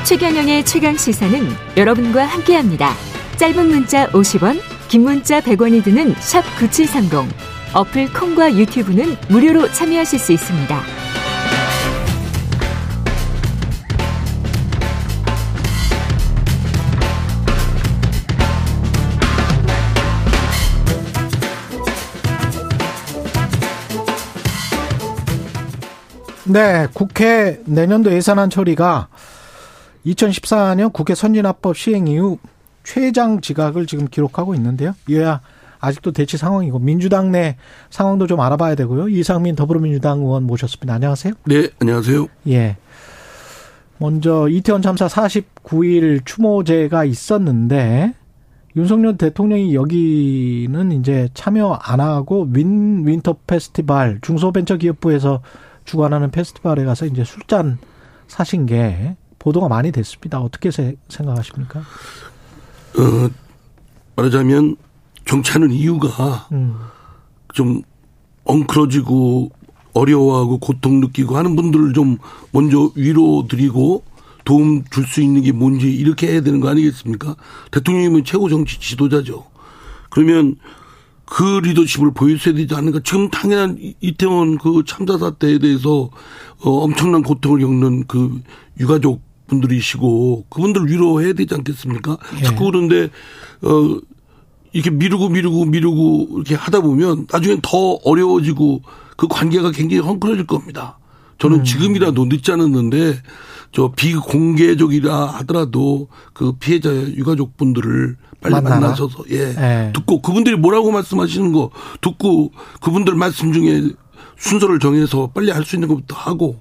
[0.06, 1.47] 최경영의 최강 시사는
[1.78, 2.91] 여러분과 함께합니다.
[3.38, 7.34] 짧은 문자 50원, 긴 문자 100원이 드는 샵 9730.
[7.74, 10.82] 어플 콩과 유튜브는 무료로 참여하실 수 있습니다.
[26.46, 29.08] 네, 국회 내년도 예산안 처리가
[30.06, 32.38] 2014년 국회 선진화법 시행 이후
[32.84, 34.94] 최장 지각을 지금 기록하고 있는데요.
[35.08, 35.39] 여야
[35.80, 37.56] 아직도 대치 상황이고 민주당 내
[37.89, 39.08] 상황도 좀 알아봐야 되고요.
[39.08, 40.94] 이상민 더불어민주당 의원 모셨습니다.
[40.96, 41.34] 안녕하세요.
[41.46, 42.28] 네, 안녕하세요.
[42.50, 42.76] 예.
[43.98, 48.14] 먼저 이태원 참사 49일 추모제가 있었는데
[48.76, 55.41] 윤석열 대통령이 여기는 이제 참여 안 하고 win winter festival 중소벤처기업부에서
[55.86, 57.78] 주관하는 페스티벌에 가서 이제 술잔
[58.28, 60.40] 사신 게 보도가 많이 됐습니다.
[60.40, 61.80] 어떻게 세- 생각하십니까?
[61.80, 63.30] 어,
[64.16, 64.76] 말하자면
[65.26, 66.78] 정치하는 이유가 음,
[67.54, 67.82] 좀
[68.46, 69.52] 엉클어지고
[69.94, 72.18] 어려워하고 고통 느끼고 하는 분들을 좀
[72.52, 74.04] 먼저 위로 드리고
[74.46, 77.36] 도움 줄 수 있는 게 뭔지 이렇게 해야 되는 거 아니겠습니까?
[77.72, 79.46] 대통령이면 최고 정치 지도자죠.
[80.10, 80.56] 그러면
[81.26, 82.99] 그 리더십을 보여줘야 되지 않는가.
[83.03, 86.09] 지금 당연한 이- 이태원 그 참사 사태에 대해서
[86.63, 88.41] 어, 엄청난 고통을 겪는 그
[88.80, 92.17] 유가족 분들이시고 그분들 위로해야 되지 않겠습니까?
[92.39, 92.43] 예.
[92.43, 93.09] 자꾸 그런데
[93.61, 93.99] 어
[94.71, 98.82] 이렇게 미루고 미루고 미루고 이렇게 하다 보면 나중엔 더 어려워지고
[99.17, 100.97] 그 관계가 굉장히 헝클어질 겁니다.
[101.39, 101.63] 저는 음.
[101.63, 103.15] 지금이라도 늦지 않았는데
[103.71, 108.80] 저 비공개적이라 하더라도 그 피해자 유가족 분들을 빨리 만나라?
[108.80, 109.56] 만나셔서 예.
[109.58, 109.91] 예.
[109.94, 111.72] 듣고 그분들이 뭐라고 말씀하시는 거
[112.02, 113.89] 듣고 그분들 말씀 중에
[114.38, 116.60] 순서를 정해서 빨리 할 수 있는 것부터 하고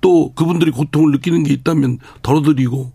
[0.00, 2.92] 또 그분들이 고통을 느끼는 게 있다면 덜어드리고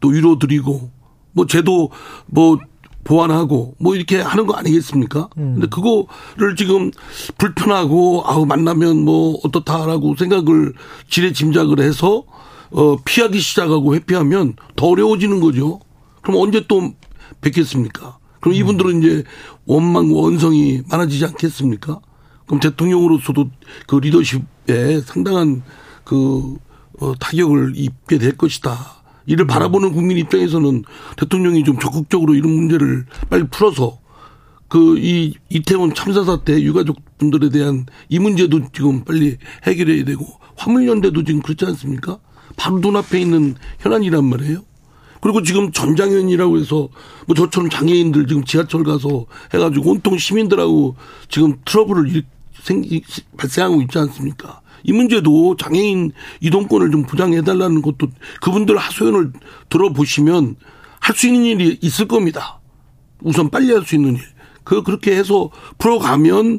[0.00, 0.90] 또 위로드리고
[1.32, 1.90] 뭐 제도
[2.26, 2.58] 뭐
[3.04, 5.28] 보완하고 뭐 이렇게 하는 거 아니겠습니까?
[5.34, 6.92] 근데 그거를 지금
[7.36, 10.72] 불편하고 아우 만나면 뭐 어떻다라고 생각을
[11.10, 12.22] 지레 짐작을 해서
[12.70, 15.80] 어 피하기 시작하고 회피하면 더 어려워지는 거죠.
[16.22, 16.92] 그럼 언제 또
[17.40, 18.18] 뵙겠습니까?
[18.40, 19.24] 그럼 이분들은 이제
[19.66, 22.00] 원망 원성이 많아지지 않겠습니까?
[22.46, 23.50] 그럼 대통령으로서도
[23.86, 25.62] 그 리더십에 상당한
[26.04, 26.56] 그
[27.00, 29.02] 어, 타격을 입게 될 것이다.
[29.26, 30.84] 이를 바라보는 국민 입장에서는
[31.16, 34.02] 대통령이 좀 적극적으로 이런 문제를 빨리 풀어서
[34.68, 40.26] 그 이 이태원 참사 사태 유가족분들에 대한 이 문제도 지금 빨리 해결해야 되고
[40.56, 42.18] 화물연대도 지금 그렇지 않습니까?
[42.56, 44.62] 바로 눈앞에 있는 현안이란 말이에요.
[45.22, 46.88] 그리고 지금 전장현이라고 해서
[47.26, 50.96] 뭐 저처럼 장애인들 지금 지하철 가서 해가지고 온통 시민들하고
[51.30, 52.24] 지금 트러블을 일-
[52.60, 53.02] 생기,
[53.38, 54.60] 발생하고 있지 않습니까?
[54.82, 56.10] 이 문제도 장애인
[56.40, 58.08] 이동권을 좀 보장해달라는 것도
[58.40, 59.32] 그분들 하소연을
[59.68, 60.56] 들어보시면
[61.00, 62.60] 할 수 있는 일이 있을 겁니다.
[63.22, 64.20] 우선 빨리 할 수 있는 일.
[64.64, 66.58] 그, 그렇게 해서 풀어가면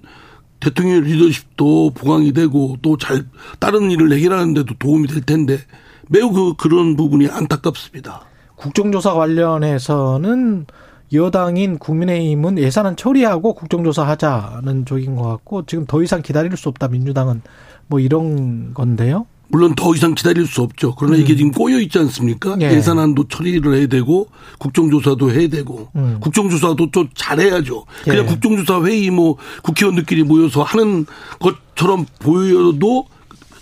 [0.62, 3.26] 대통령의 리더십도 보강이 되고 또 잘
[3.60, 5.60] 다른 일을 해결하는 데도 도움이 될 텐데
[6.08, 8.26] 매우 그, 그런 부분이 안타깝습니다.
[8.64, 10.66] 국정조사 관련해서는
[11.12, 16.88] 여당인 국민의힘은 예산안 처리하고 국정조사 하자는 쪽인 것 같고 지금 더 이상 기다릴 수 없다
[16.88, 17.42] 민주당은
[17.88, 19.26] 뭐 이런 건데요.
[19.50, 20.96] 물론 더 이상 기다릴 수 없죠.
[20.96, 21.22] 그러나 음.
[21.22, 22.56] 이게 지금 꼬여 있지 않습니까?
[22.62, 22.72] 예.
[22.72, 24.28] 예산안도 처리를 해야 되고
[24.60, 26.18] 국정조사도 해야 되고 음.
[26.22, 27.84] 국정조사도 또 잘해야죠.
[28.06, 28.24] 그냥 예.
[28.24, 31.06] 국정조사 회의 뭐 국회의원들끼리 모여서 하는
[31.40, 33.06] 것처럼 보여도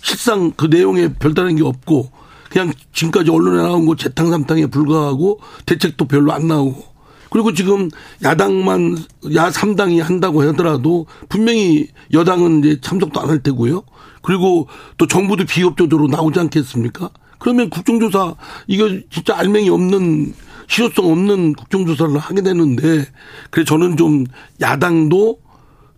[0.00, 2.21] 실상 그 내용에 별다른 게 없고
[2.52, 6.84] 그냥 지금까지 언론에 나온 거 재탕삼탕에 불과하고 대책도 별로 안 나오고
[7.30, 7.88] 그리고 지금
[8.22, 8.98] 야당만
[9.34, 13.82] 야 3당이 한다고 하더라도 분명히 여당은 이제 참석도 안 할 테고요.
[14.20, 17.08] 그리고 또 정부도 비협조적으로 나오지 않겠습니까?
[17.38, 18.34] 그러면 국정조사
[18.66, 20.34] 이거 진짜 알맹이 없는
[20.68, 23.06] 실효성 없는 국정조사를 하게 되는데
[23.50, 24.26] 그래 저는 좀
[24.60, 25.38] 야당도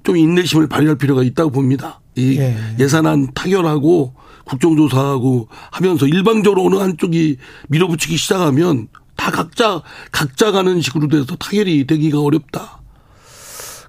[0.04, 2.00] 좀 인내심을 발휘할 필요가 있다고 봅니다.
[2.14, 2.56] 이 예.
[2.78, 4.14] 예산안 타결하고
[4.44, 7.38] 국정조사하고 하면서 일방적으로 어느 한쪽이
[7.68, 12.80] 밀어붙이기 시작하면 다 각자 각자 가는 식으로 돼서 타결이 되기가 어렵다.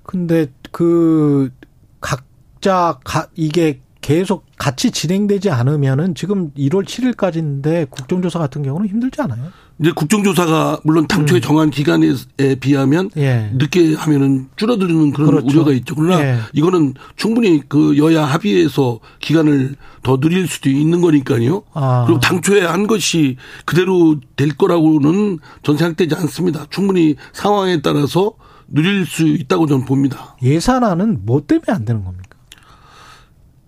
[0.04, 1.52] 근데 그
[2.00, 9.52] 각자 가, 이게 계속 같이 진행되지 않으면은 지금 1월 7일까지인데 국정조사 같은 경우는 힘들지 않아요?
[9.80, 12.14] 이제 국정조사가 물론 당초에 정한 기간에
[12.60, 13.20] 비하면 음.
[13.20, 13.50] 예.
[13.56, 15.48] 늦게 하면은 줄어드는 그런 그렇죠.
[15.48, 15.96] 우려가 있죠.
[15.96, 16.38] 그러나 예.
[16.54, 21.64] 이거는 충분히 그 여야 합의해서 기간을 더 늘릴 수도 있는 거니까요.
[21.74, 22.04] 아.
[22.06, 26.68] 그리고 당초에 한 것이 그대로 될 거라고는 전 생각되지 않습니다.
[26.70, 28.34] 충분히 상황에 따라서
[28.68, 30.36] 늘릴 수 있다고 저는 봅니다.
[30.44, 32.25] 예산안은 뭐 때문에 안 되는 겁니까?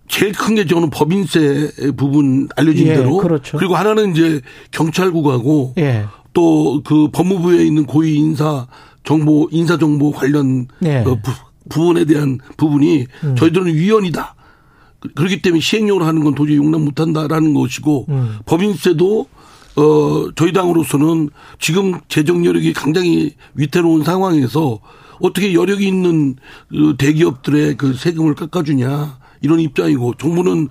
[0.08, 3.58] 제일 큰 게 저는 법인세 부분 알려진 예, 대로 그렇죠.
[3.58, 4.40] 그리고 하나는 이제
[4.70, 6.06] 경찰국하고 예.
[6.32, 8.66] 또그 법무부에 있는 고위 인사
[9.04, 11.02] 정보 인사 정보 관련 네.
[11.04, 11.30] 그 부,
[11.68, 13.36] 부분에 대한 부분이 음.
[13.36, 14.34] 저희들은 위헌이다.
[15.00, 18.38] 그- 그렇기 때문에 시행령을 하는 건 도저히 용납 못 한다라는 것이고 음.
[18.46, 19.26] 법인세도
[19.76, 21.30] 어 저희 당으로서는
[21.60, 24.80] 지금 재정 여력이 굉장히 위태로운 상황에서
[25.20, 26.36] 어떻게 여력이 있는
[26.68, 30.68] 그 대기업들의 그 세금을 깎아주냐 이런 입장이고 정부는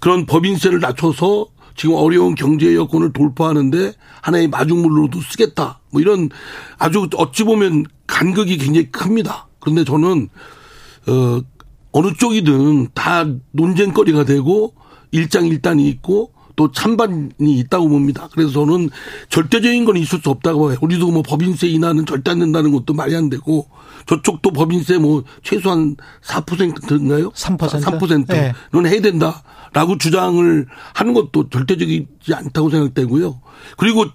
[0.00, 1.46] 그런 법인세를 낮춰서
[1.76, 5.80] 지금 어려운 경제 여건을 돌파하는데 하나의 마중물로도 쓰겠다.
[5.90, 6.28] 뭐 이런
[6.78, 9.46] 아주 어찌 보면 간극이 굉장히 큽니다.
[9.60, 10.28] 그런데 저는
[11.06, 11.40] 어
[11.92, 14.74] 어느 쪽이든 다 논쟁거리가 되고
[15.12, 18.28] 일장일단이 있고 또 찬반이 있다고 봅니다.
[18.32, 18.90] 그래서 저는
[19.28, 20.78] 절대적인 건 있을 수 없다고 해요.
[20.82, 23.68] 우리도 뭐 법인세 인하는 절대 안 된다는 것도 말이 안 되고
[24.06, 25.94] 저쪽도 법인세 뭐 최소한
[26.24, 27.30] 4%인가요?
[27.30, 27.58] 3%?
[27.58, 28.90] 3%는 네.
[28.90, 33.40] 해야 된다라고 주장을 하는 것도 절대적이지 않다고 생각되고요.
[33.76, 34.06] 그리고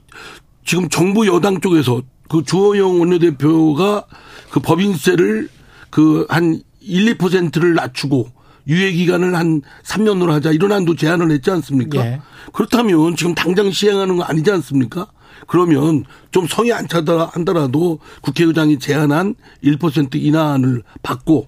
[0.65, 4.05] 지금 정부 여당 쪽에서 그 주호영 원내대표가
[4.51, 5.47] 그 법인세를
[5.89, 8.27] 그 한 1, 2%를 낮추고
[8.67, 12.05] 유예 기간을 한 3년으로 하자 이런 한도 제안을 했지 않습니까?
[12.05, 12.21] 예.
[12.53, 15.07] 그렇다면 지금 당장 시행하는 거 아니지 않습니까?
[15.47, 21.47] 그러면 좀 성이 안 차다 한다라도 국회의장이 제안한 1% 인하안을 받고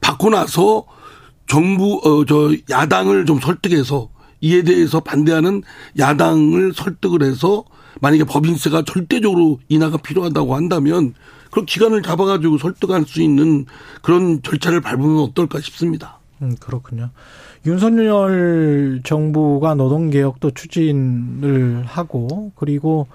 [0.00, 0.84] 받고 나서
[1.46, 5.62] 정부 어 저 야당을 좀 설득해서 이에 대해서 반대하는
[5.98, 7.64] 야당을 설득을 해서
[8.00, 11.14] 만약에 법인세가 절대적으로 인하가 필요하다고 한다면
[11.50, 13.66] 그런 기간을 잡아가지고 설득할 수 있는
[14.02, 16.17] 그런 절차를 밟으면 어떨까 싶습니다.
[16.42, 17.10] 음, 그렇군요.
[17.66, 23.06] 윤석열 정부가 노동개혁도 추진을 하고, 그리고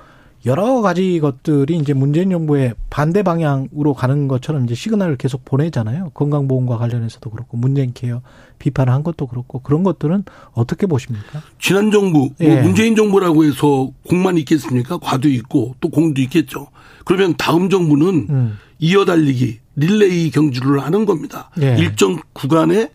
[0.45, 6.09] 여러 가지 것들이 이제 문재인 정부의 반대 방향으로 가는 것처럼 이제 시그널을 계속 보내잖아요.
[6.13, 8.21] 건강보험과 관련해서도 그렇고, 문재인 케어
[8.59, 11.41] 비판을 한 것도 그렇고, 그런 것들은 어떻게 보십니까?
[11.59, 12.55] 지난 정부, 예.
[12.55, 14.97] 뭐 문재인 정부라고 해서 공만 있겠습니까?
[14.97, 16.67] 과도 있고 또 공도 있겠죠.
[17.05, 18.57] 그러면 다음 정부는 음.
[18.80, 21.49] 이어달리기, 릴레이 경주를 하는 겁니다.
[21.61, 21.78] 예.
[21.78, 22.89] 일정 구간에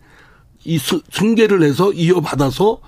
[0.69, 2.81] 이 스- 승계를 해서 이어받아서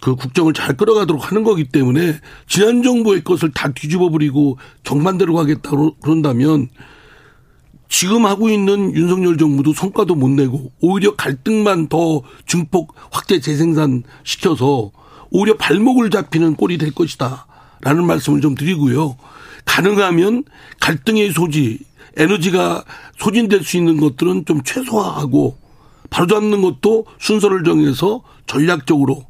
[0.00, 5.94] 그 국정을 잘 끌어가도록 하는 거기 때문에 지난 정부의 것을 다 뒤집어 버리고 정반대로 가겠다고
[6.02, 6.68] 그런다면
[7.88, 14.90] 지금 하고 있는 윤석열 정부도 성과도 못 내고 오히려 갈등만 더 증폭 확대 재생산 시켜서
[15.30, 17.46] 오히려 발목을 잡히는 꼴이 될 것이다.
[17.80, 19.16] 라는 말씀을 좀 드리고요.
[19.64, 20.42] 가능하면
[20.80, 21.78] 갈등의 소지,
[22.16, 22.84] 에너지가
[23.18, 25.63] 소진될 수 있는 것들은 좀 최소화하고
[26.10, 29.26] 바로잡는 것도 순서를 정해서 전략적으로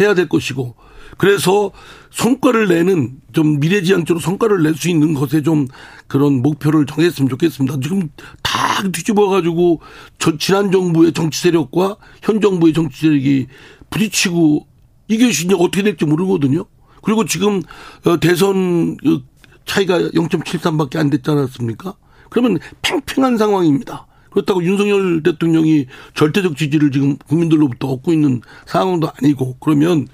[0.00, 0.74] 해야 될 것이고
[1.16, 1.72] 그래서
[2.10, 5.66] 성과를 내는 좀 미래지향적으로 성과를 낼 수 있는 것에 좀
[6.06, 7.80] 그런 목표를 정했으면 좋겠습니다.
[7.82, 8.08] 지금
[8.42, 9.80] 다 뒤집어 가지고
[10.18, 13.46] 저 지난 정부의 정치 세력과 현 정부의 정치 세력이
[13.90, 14.66] 부딪히고
[15.08, 16.64] 이것이 이제 어떻게 될지 모르거든요.
[17.02, 17.62] 그리고 지금
[18.04, 19.22] 어, 대선 그
[19.64, 21.94] 차이가 0.73밖에 안 됐지 않았습니까?
[22.30, 24.06] 그러면 팽팽한 상황입니다.
[24.30, 30.06] 그렇다고 윤석열 대통령이 절대적 지지를 지금 국민들로부터 얻고 있는 상황도 아니고 그러면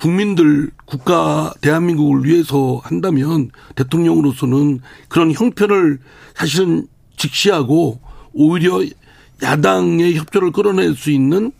[0.00, 5.98] 국민들 국가 대한민국을 위해서 한다면 대통령으로서는 그런 형편을
[6.34, 6.86] 사실은
[7.16, 8.00] 직시하고
[8.32, 8.80] 오히려
[9.42, 11.52] 야당의 협조를 끌어낼 수 있는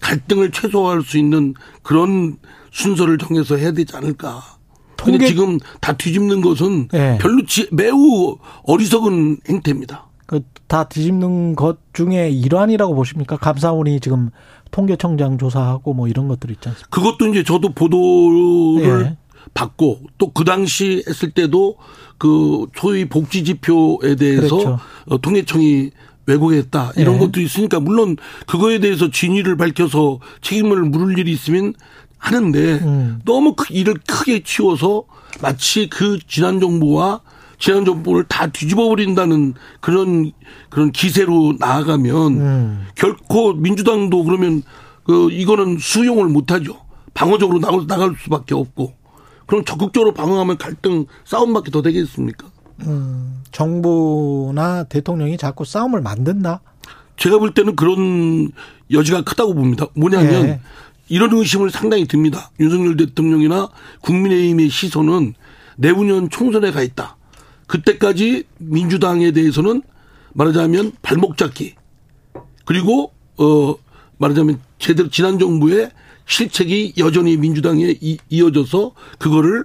[0.00, 2.36] 갈등을 최소화할 수 있는 그런
[2.72, 4.42] 순서를 정해서 해야 되지 않을까.
[4.96, 7.18] 근데 통계- 지금 다 뒤집는 것은 예.
[7.20, 10.07] 별로 지- 매우 어리석은 행태입니다.
[10.28, 13.38] 그다 뒤집는 것 중에 일환이라고 보십니까?
[13.38, 14.30] 감사원이 지금
[14.70, 16.88] 통계청장 조사하고 뭐 이런 것들 있지 않습니까?
[16.90, 19.16] 그것도 이제 저도 보도를 예.
[19.54, 21.76] 받고 또 그 당시 했을 때도
[22.18, 24.78] 그 소위 복지 지표에 대해서 그렇죠.
[25.06, 25.90] 어, 통계청이
[26.26, 27.18] 왜곡했다 이런 예.
[27.20, 28.16] 것도 있으니까 물론
[28.46, 31.72] 그거에 대해서 진위를 밝혀서 책임을 물을 일이 있으면
[32.18, 33.20] 하는데 음.
[33.24, 35.04] 너무 그 일을 크게 치워서
[35.40, 37.22] 마치 그 지난 정부와
[37.58, 40.32] 지난 정부를 다 뒤집어 버린다는 그런
[40.70, 42.86] 그런 기세로 나아가면 음.
[42.94, 44.62] 결코 민주당도 그러면
[45.04, 46.76] 그 이거는 수용을 못하죠.
[47.14, 48.94] 방어적으로 나갈, 나갈 수밖에 없고
[49.46, 52.46] 그럼 적극적으로 방어하면 갈등 싸움밖에 더 되겠습니까?
[52.82, 56.60] 음, 정부나 대통령이 자꾸 싸움을 만든다.
[57.16, 58.52] 제가 볼 때는 그런
[58.92, 59.86] 여지가 크다고 봅니다.
[59.94, 60.60] 뭐냐면 예.
[61.08, 62.50] 이런 의심을 상당히 듭니다.
[62.60, 63.68] 윤석열 대통령이나
[64.02, 65.34] 국민의힘의 시선은
[65.76, 67.17] 내후년 총선에 가 있다.
[67.68, 69.82] 그때까지 민주당에 대해서는
[70.34, 71.74] 말하자면 발목 잡기
[72.64, 73.76] 그리고 어
[74.18, 75.90] 말하자면 제대로 지난 정부의
[76.26, 79.64] 실책이 여전히 민주당에 이, 이어져서 그거를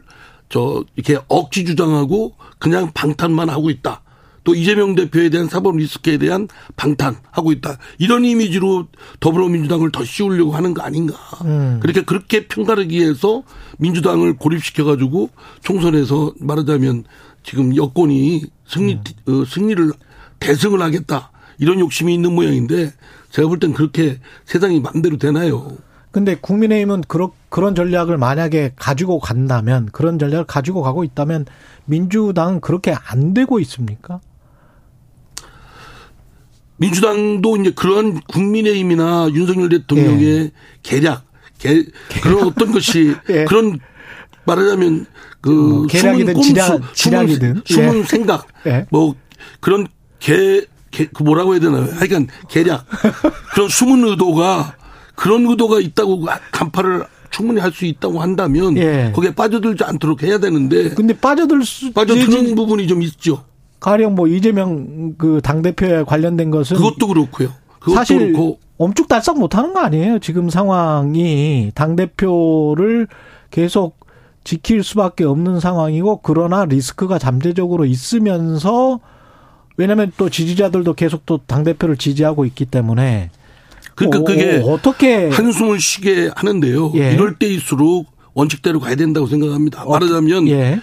[0.50, 4.02] 저 이렇게 억지 주장하고 그냥 방탄만 하고 있다.
[4.44, 7.78] 또 이재명 대표에 대한 사법 리스크에 대한 방탄하고 있다.
[7.98, 8.88] 이런 이미지로
[9.20, 11.16] 더불어민주당을 더 씌우려고 하는 거 아닌가.
[11.46, 11.80] 음.
[11.82, 13.44] 그렇게 그렇게 편가르기 위해서
[13.80, 15.30] 민주당을 고립시켜 가지고
[15.64, 17.06] 총선에서 말하자면
[17.44, 19.92] 지금 여권이 승리 어, 승리를
[20.40, 21.32] 대승을 하겠다.
[21.60, 22.92] 이런 욕심이 있는 모양인데
[23.30, 25.78] 제가 볼 땐 그렇게 세상이 맘대로 되나요?
[26.12, 31.46] 근데 국민의힘은 그런 그런 전략을 만약에 가지고 간다면 그런 전략을 가지고 가고 있다면
[31.86, 34.20] 민주당은 그렇게 안 되고 있습니까?
[36.78, 41.24] 민주당도 이제 그런 국민의힘이나 윤석열 대통령의 계략,
[41.58, 41.84] 개,
[42.22, 43.46] 그런 어떤 것이 예.
[43.46, 43.80] 그런
[44.46, 45.06] 말하자면
[45.44, 47.62] 그뭐 계략이든 숨은 지략- 지략이든.
[47.66, 48.04] 숨은 예.
[48.04, 48.86] 생각 예.
[48.90, 49.14] 뭐
[49.60, 49.86] 그런
[50.20, 51.86] 개, 개, 그 뭐라고 해야 되나요?
[51.92, 52.86] 하여간 계략
[53.54, 54.76] 그런 숨은 의도가
[55.16, 59.12] 그런 의도가 있다고 간파를 충분히 할 수 있다고 한다면 예.
[59.14, 63.44] 거기에 빠져들지 않도록 해야 되는데 근데 빠져들 수 빠져드는 부분이 좀 있죠.
[63.80, 67.50] 가령 뭐 이재명 그 당 대표에 관련된 것은 그것도 그렇고요.
[67.80, 70.20] 그것도 사실 그렇고 엄죽달싹 못하는 거 아니에요?
[70.20, 73.08] 지금 상황이 당 대표를
[73.52, 73.98] 계속
[74.44, 79.00] 지킬 수밖에 없는 상황이고 그러나 리스크가 잠재적으로 있으면서
[79.78, 83.32] 왜냐하면 또 지지자들도 계속 또 당 대표를 지지하고 있기 때문에
[83.96, 86.92] 그러니까 어, 그게 어떻게 한숨을 쉬게 하는데요.
[86.96, 87.14] 예.
[87.14, 89.84] 이럴 때일수록 원칙대로 가야 된다고 생각합니다.
[89.84, 90.82] 어, 말하자면 예.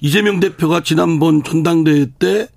[0.00, 2.48] 이재명 대표가 지난번 전당대회 때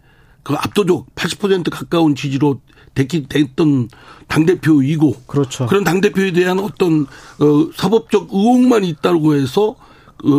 [0.44, 2.60] 그 압도적 80% 가까운 지지로
[2.96, 3.90] 됐기 됐던
[4.28, 5.66] 당 대표이고 그렇죠.
[5.66, 7.04] 그런 당 대표에 대한 어떤
[7.40, 9.76] 어 사법적 의혹만 있다고 해서 어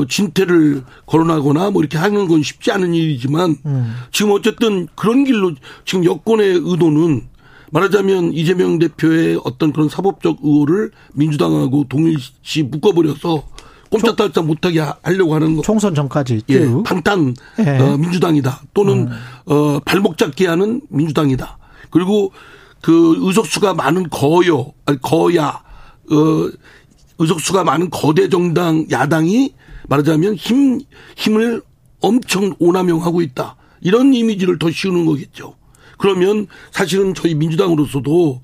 [0.08, 3.94] 진퇴를 거론하거나 뭐 이렇게 하는 건 쉽지 않은 일이지만 음.
[4.12, 5.52] 지금 어쨌든 그런 길로
[5.84, 7.22] 지금 여권의 의도는
[7.70, 13.42] 말하자면 이재명 대표의 어떤 그런 사법적 의혹을 민주당하고 동일시 묶어버려서
[13.90, 15.62] 꼼짝달싹 못하게 하- 하려고 하는 거.
[15.62, 16.82] 총선 전까지 예, 쭉.
[16.84, 17.78] 방탄 예.
[17.78, 18.62] 어, 민주당이다.
[18.74, 19.08] 또는
[19.46, 21.58] 어, 발목 잡기 하는 민주당이다.
[21.90, 22.32] 그리고
[22.80, 25.62] 그 의석수가 많은 거여, 아니 거야,
[26.10, 26.50] 어,
[27.18, 29.52] 의석수가 많은 거대 정당 야당이
[29.88, 30.80] 말하자면 힘
[31.16, 31.62] 힘을
[32.00, 33.56] 엄청 오남용하고 있다.
[33.80, 35.54] 이런 이미지를 더 씌우는 거겠죠.
[35.98, 38.42] 그러면 사실은 저희 민주당으로서도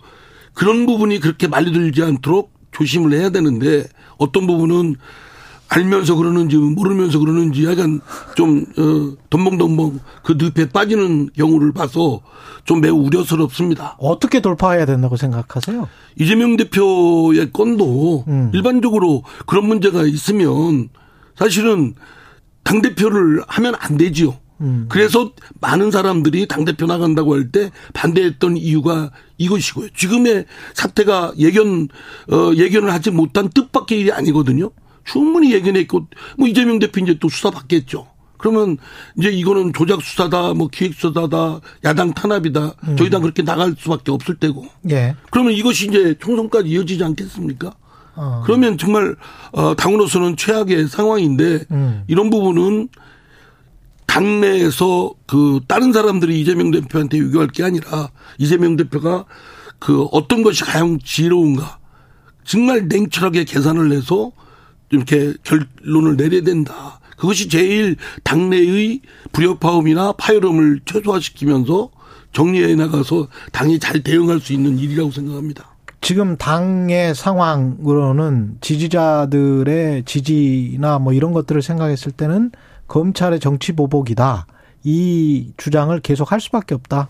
[0.55, 3.85] 그런 부분이 그렇게 말려들지 않도록 조심을 해야 되는데
[4.19, 4.97] 어떤 부분은
[5.69, 8.01] 알면서 그러는지 모르면서 그러는지 약간
[8.35, 12.21] 좀 어, 덤벙덤벙 그 늪에 빠지는 경우를 봐서
[12.65, 13.97] 좀 매우 우려스럽습니다.
[13.99, 15.89] 어떻게 돌파해야 된다고 생각하세요?
[16.19, 18.51] 이재명 대표의 건도 음.
[18.53, 20.89] 일반적으로 그런 문제가 있으면
[21.41, 21.95] 사실은
[22.63, 24.39] 당 대표를 하면 안 되지요.
[24.61, 24.87] 음.
[24.91, 29.89] 그래서 많은 사람들이 당 대표 나간다고 할 때 반대했던 이유가 이것이고요.
[29.97, 31.89] 지금의 사태가 예견
[32.31, 34.71] 어 예견을 하지 못한 뜻밖의 일이 아니거든요.
[35.05, 38.07] 충분히 예견했고 뭐 이재명 대표 이제 또 수사 받겠죠.
[38.37, 38.77] 그러면
[39.19, 42.75] 이제 이거는 조작 수사다, 뭐 기획 수사다, 야당 탄압이다.
[42.97, 44.67] 저희 당 그렇게 나갈 수밖에 없을 때고.
[44.91, 45.15] 예.
[45.31, 47.75] 그러면 이것이 이제 총선까지 이어지지 않겠습니까?
[48.17, 48.43] 어.
[48.45, 49.17] 그러면 정말
[49.53, 52.05] 어 당으로서는 최악의 상황인데 음.
[52.09, 52.89] 이런 부분은
[54.07, 59.25] 당내에서 그 다른 사람들이 이재명 대표한테 유교할 게 아니라 이재명 대표가
[59.79, 61.79] 그 어떤 것이 가장 지혜로운가
[62.45, 64.33] 정말 냉철하게 계산을 해서
[64.91, 67.01] 이렇게 결론을 내려야 된다.
[67.17, 69.03] 그것이 제일 당내의
[69.33, 71.91] 불협화음이나 파열음을 최소화시키면서
[72.33, 75.70] 정리해 나가서 당이 잘 대응할 수 있는 일이라고 생각합니다.
[76.01, 82.53] 지금 당의 상황으로는 지지자들의 지지나 뭐 이런 것들을 생각했을 때는
[82.89, 84.47] 검찰의 정치 보복이다.
[84.83, 87.09] 이 주장을 계속 할 수밖에 없다.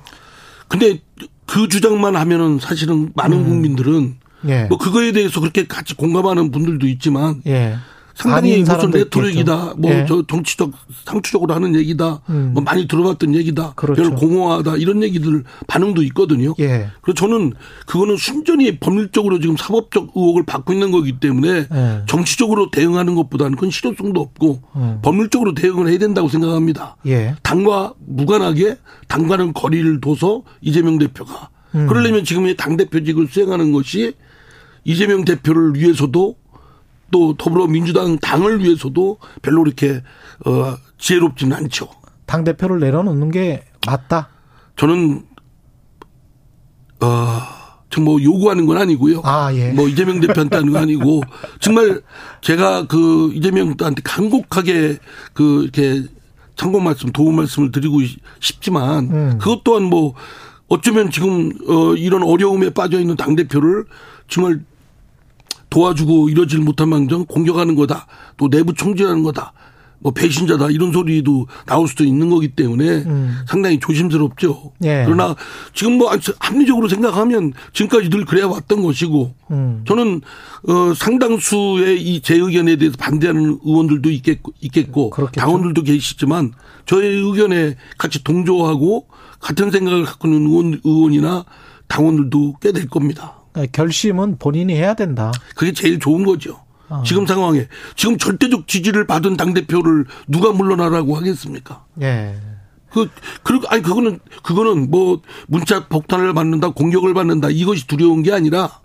[0.69, 1.01] 근데
[1.47, 3.45] 그 주장만 하면은 사실은 많은 음.
[3.45, 4.17] 국민들은
[4.49, 4.65] 예.
[4.65, 7.77] 뭐 그거에 대해서 그렇게 같이 공감하는 분들도 있지만 예.
[8.15, 9.75] 상당히 무슨 레토릭이다, 있겠죠.
[9.79, 10.07] 뭐 예.
[10.09, 10.73] 저 정치적
[11.05, 12.51] 상투적으로 하는 얘기다, 음.
[12.55, 14.03] 뭐 많이 들어봤던 얘기다, 그렇죠.
[14.03, 16.55] 별 공허하다 이런 얘기들 반응도 있거든요.
[16.61, 16.89] 예.
[17.01, 17.53] 그래서 저는
[17.87, 22.03] 그거는 순전히 법률적으로 지금 사법적 의혹을 받고 있는 거기 때문에 예.
[22.07, 24.99] 정치적으로 대응하는 것보다는 그건 실효성도 없고 음.
[25.03, 26.97] 법률적으로 대응을 해야 된다고 생각합니다.
[27.07, 27.35] 예.
[27.43, 28.77] 당과 무관하게
[29.09, 31.87] 당과는 거리를 둬서 이재명 대표가 음.
[31.87, 34.15] 그러려면 지금의 당 대표직을 수행하는 것이
[34.85, 36.37] 이재명 대표를 위해서도
[37.11, 40.03] 또 더불어민주당 당을 위해서도 별로 이렇게
[40.47, 41.89] 어 지혜롭지는 않죠.
[42.27, 44.29] 당 대표를 내려놓는 게 맞다.
[44.77, 45.25] 저는
[47.01, 49.23] 어정뭐 요구하는 건 아니고요.
[49.25, 49.73] 아 예.
[49.73, 51.23] 뭐 이재명 대표한테 하는 건 아니고
[51.61, 52.01] 정말
[52.41, 54.99] 제가 그 이재명 한테 간곡하게
[55.33, 56.05] 그 이렇게
[56.57, 58.01] 참고 말씀 도움 말씀을 드리고
[58.39, 59.39] 싶지만 음.
[59.39, 60.15] 그것 또한 뭐
[60.69, 63.87] 어쩌면 지금 어 이런 어려움에 빠져 있는 당 대표를
[64.29, 64.61] 정말
[65.71, 68.07] 도와주고 이러질 못한 망정 공격하는 거다.
[68.37, 69.53] 또 내부 총질하는 거다.
[70.03, 73.37] 뭐 배신자다 이런 소리도 나올 수도 있는 거기 때문에 음.
[73.47, 74.73] 상당히 조심스럽죠.
[74.85, 75.03] 예.
[75.05, 75.37] 그러나
[75.75, 79.85] 지금 뭐 합리적으로 생각하면 지금까지 늘 그래 왔던 것이고 음.
[79.87, 80.23] 저는
[80.69, 85.39] 어 상당수의 이 제 의견에 대해서 반대하는 의원들도 있겠고, 있겠고 그렇겠죠.
[85.39, 86.53] 당원들도 계시지만
[86.87, 89.07] 저의 의견에 같이 동조하고
[89.39, 91.45] 같은 생각을 갖고 있는 의원, 의원이나
[91.89, 93.35] 당원들도 꽤 될 겁니다.
[93.73, 95.33] 결심은 본인이 해야 된다.
[95.55, 96.63] 그게 제일 좋은 거죠.
[96.89, 97.03] 어.
[97.05, 101.85] 지금 상황에 지금 절대적 지지를 받은 당 대표를 누가 물러나라고 하겠습니까?
[102.03, 102.35] 예.
[102.91, 103.09] 그,
[103.45, 108.81] 그, 아니, 그거는, 그거는 뭐, 문자 폭탄을 받는다, 공격을 받는다, 이것이 두려운 게 아니라,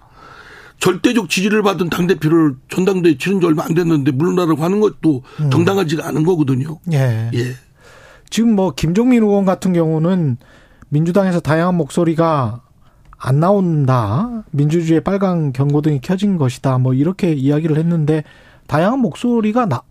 [0.80, 5.49] 절대적 지지를 받은 당대표를 전당대회 치른 지 얼마 안 됐는데 물러나라고 하는 것도 음.
[5.49, 6.80] 정당하지가 않은 거거든요.
[6.91, 7.32] 예.
[7.34, 7.55] 예.
[8.30, 10.38] 지금 뭐 김종민 의원 같은 경우는
[10.89, 12.61] 민주당에서 다양한 목소리가
[13.26, 14.43] 안 나온다.
[14.51, 16.78] 민주주의의 빨간 경고등이 켜진 것이다.
[16.78, 18.23] 뭐 이렇게 이야기를 했는데
[18.67, 19.82] 다양한 목소리가 나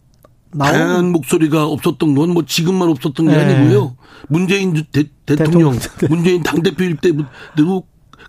[0.52, 3.44] 나오는 다양한 목소리가 없었던 건 뭐 지금만 없었던 게 네.
[3.44, 3.96] 아니고요.
[4.28, 6.16] 문재인 대, 대통령, 대통령.
[6.16, 7.82] 문재인 당대표일 때도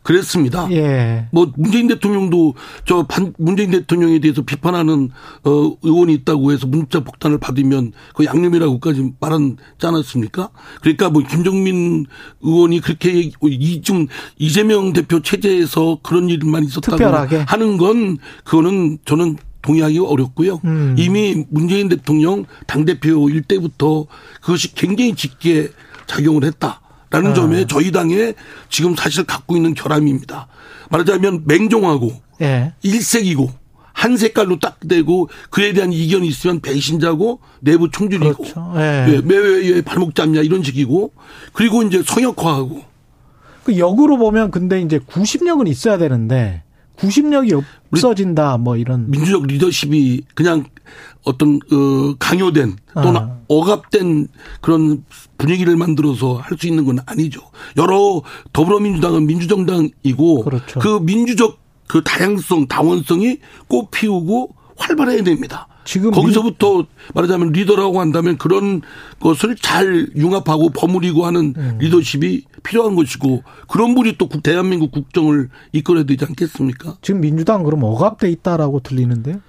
[0.06, 0.68] 그랬습니다.
[0.72, 1.26] 예.
[1.32, 2.54] 뭐 문재인 대통령도
[2.86, 5.10] 저 반, 문재인 대통령에 대해서 비판하는
[5.44, 10.52] 어 의원이 있다고 해서 문자 폭탄을 받으면 그 양념이라고까지 말하지 않았습니까?
[10.82, 12.06] 그러니까 뭐 김정민
[12.42, 14.06] 의원이 그렇게 얘기- 이좀
[14.38, 17.38] 이재명 대표 체제에서 그런 일만 있었다고 특별하게.
[17.48, 20.62] 하는 건 그거는 저는 동의하기 어렵고요.
[20.66, 20.96] 음.
[21.00, 24.06] 이미 문재인 대통령 당 대표 일 때부터
[24.40, 25.70] 그것이 굉장히 짙게
[26.06, 26.82] 작용을 했다.
[27.10, 27.34] 라는 아.
[27.34, 28.34] 점에 저희 당에
[28.70, 30.48] 지금 사실 갖고 있는 결함입니다.
[30.90, 32.74] 말하자면 맹종하고 예.
[32.82, 33.50] 일색이고
[33.94, 38.74] 한 색깔로 딱 되고 그에 대한 이견이 있으면 배신자고 내부 총질이고 그렇죠.
[38.76, 39.06] 예.
[39.10, 41.14] 예, 매회에 발목 잡냐 이런 식이고
[41.54, 42.82] 그리고 이제 성역화하고
[43.64, 46.64] 그 역으로 보면 근데 이제 구심력은 있어야 되는데
[46.98, 47.54] 구심력이
[47.92, 50.66] 없어진다 뭐 이런 민주적 리더십이 그냥
[51.24, 53.38] 어떤 어 강요된 또는 아.
[53.48, 54.28] 억압된
[54.62, 55.04] 그런
[55.38, 57.42] 분위기를 만들어서 할 수 있는 건 아니죠.
[57.78, 58.22] 여러
[58.54, 60.80] 더불어민주당은 민주정당이고 그렇죠.
[60.80, 65.68] 그 민주적 그 다양성, 다원성이 꽃피우고 활발해야 됩니다.
[65.86, 68.82] 지금 거기서부터 말하자면 리더라고 한다면 그런
[69.20, 71.78] 것을 잘 융합하고 버무리고 하는 음.
[71.80, 76.96] 리더십이 필요한 것이고 그런 분이 또 국- 대한민국 국정을 이끌어야 되지 않겠습니까?
[77.04, 79.42] 지금 민주당 그럼 억압돼 있다라고 들리는데요.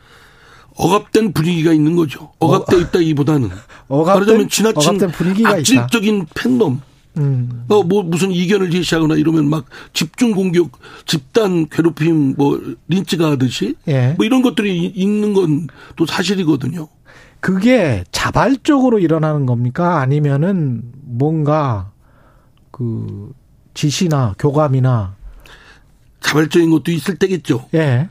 [0.76, 2.32] 억압된 분위기가 있는 거죠.
[2.38, 3.50] 억압돼 있다기보다는
[3.88, 5.58] 억압된- 말하자면 지나친 억압된 분위기가 있다.
[5.58, 6.80] 악질적인 팬덤.
[7.18, 7.64] 음.
[7.68, 9.64] 어, 뭐 무슨 이견을 제시하거나 이러면 막
[9.94, 10.70] 집중 공격,
[11.06, 14.12] 집단 괴롭힘, 뭐 린치가 하듯이 예.
[14.18, 15.66] 뭐 이런 것들이 이- 있는 건
[15.96, 16.88] 또 사실이거든요.
[17.40, 20.00] 그게 자발적으로 일어나는 겁니까?
[20.00, 21.90] 아니면은 뭔가
[22.70, 23.32] 그
[23.72, 25.14] 지시나 교감이나
[26.20, 27.66] 자발적인 것도 있을 때겠죠.
[27.74, 28.08] 예.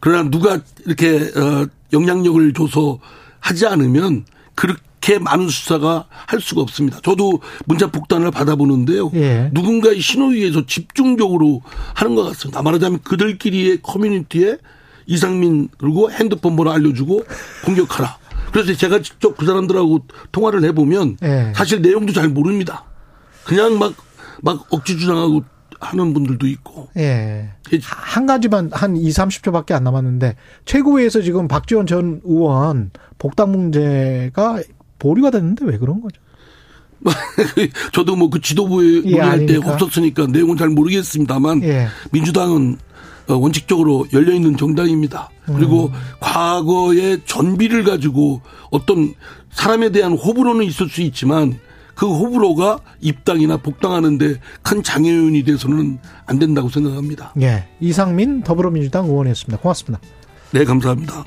[0.00, 2.98] 그러나 누가 이렇게 어, 영향력을 줘서
[3.40, 4.24] 하지 않으면
[4.54, 7.00] 그렇게 많은 수사가 할 수가 없습니다.
[7.02, 9.10] 저도 문자 폭탄을 받아보는데요.
[9.14, 9.50] 예.
[9.52, 11.62] 누군가의 신호에 의해서 집중적으로
[11.94, 12.62] 하는 것 같습니다.
[12.62, 14.58] 말하자면 그들끼리의 커뮤니티에
[15.06, 17.22] 이상민 그리고 핸드폰 번호 알려주고
[17.64, 18.18] 공격하라.
[18.52, 21.52] 그래서 제가 직접 그 사람들하고 통화를 해보면 예.
[21.54, 22.84] 사실 내용도 잘 모릅니다.
[23.44, 23.94] 그냥 막,
[24.42, 25.44] 막 억지 주장하고
[25.80, 26.88] 하는 분들도 있고.
[26.96, 27.50] 예.
[27.82, 34.60] 한 가지만 한 2, 30초밖에 안 남았는데 최고위에서 지금 박지원 전 의원 복당 문제가
[34.98, 36.20] 보류가 됐는데 왜 그런 거죠?
[37.92, 39.72] 저도 뭐 그 지도부에 예, 논의할 때 아니니까.
[39.74, 41.86] 없었으니까 내용은 잘 모르겠습니다만 예.
[42.10, 42.76] 민주당은
[43.28, 45.28] 어, 원칙적으로 열려 있는 정당입니다.
[45.44, 45.92] 그리고 음.
[46.20, 49.14] 과거의 전비를 가지고 어떤
[49.50, 51.58] 사람에 대한 호불호는 있을 수 있지만
[51.98, 57.34] 그 호불호가 입당이나 복당하는데 큰 장애인이 돼서는 안 된다고 생각합니다.
[57.40, 57.66] 예.
[57.80, 59.60] 이상민 더불어민주당 의원이었습니다.
[59.60, 60.00] 고맙습니다.
[60.52, 61.24] 네, 감사합니다.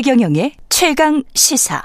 [0.00, 1.82] 최경영의 최강 시사.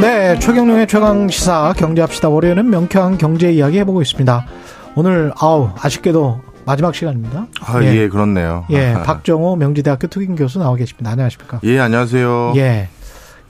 [0.00, 2.30] 네, 최경룡의 최강 시사 경제합시다.
[2.30, 4.46] 월요일은 명쾌한 경제 이야기 해보고 있습니다.
[4.94, 7.46] 오늘 아우 아쉽게도 마지막 시간입니다.
[7.60, 8.64] 아, 예, 그렇네요.
[8.70, 11.10] 예, 박정호 명지대학교 특임 교수 나와 계십니다.
[11.10, 11.60] 안녕하십니까?
[11.64, 12.54] 예, 안녕하세요.
[12.56, 12.88] 예.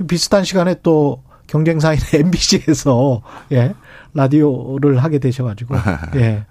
[0.09, 3.23] 비슷한 시간에 또 경쟁사인 MBC에서
[3.53, 3.75] 예,
[4.15, 5.75] 라디오를 하게 되셔가지고
[6.17, 6.47] 예,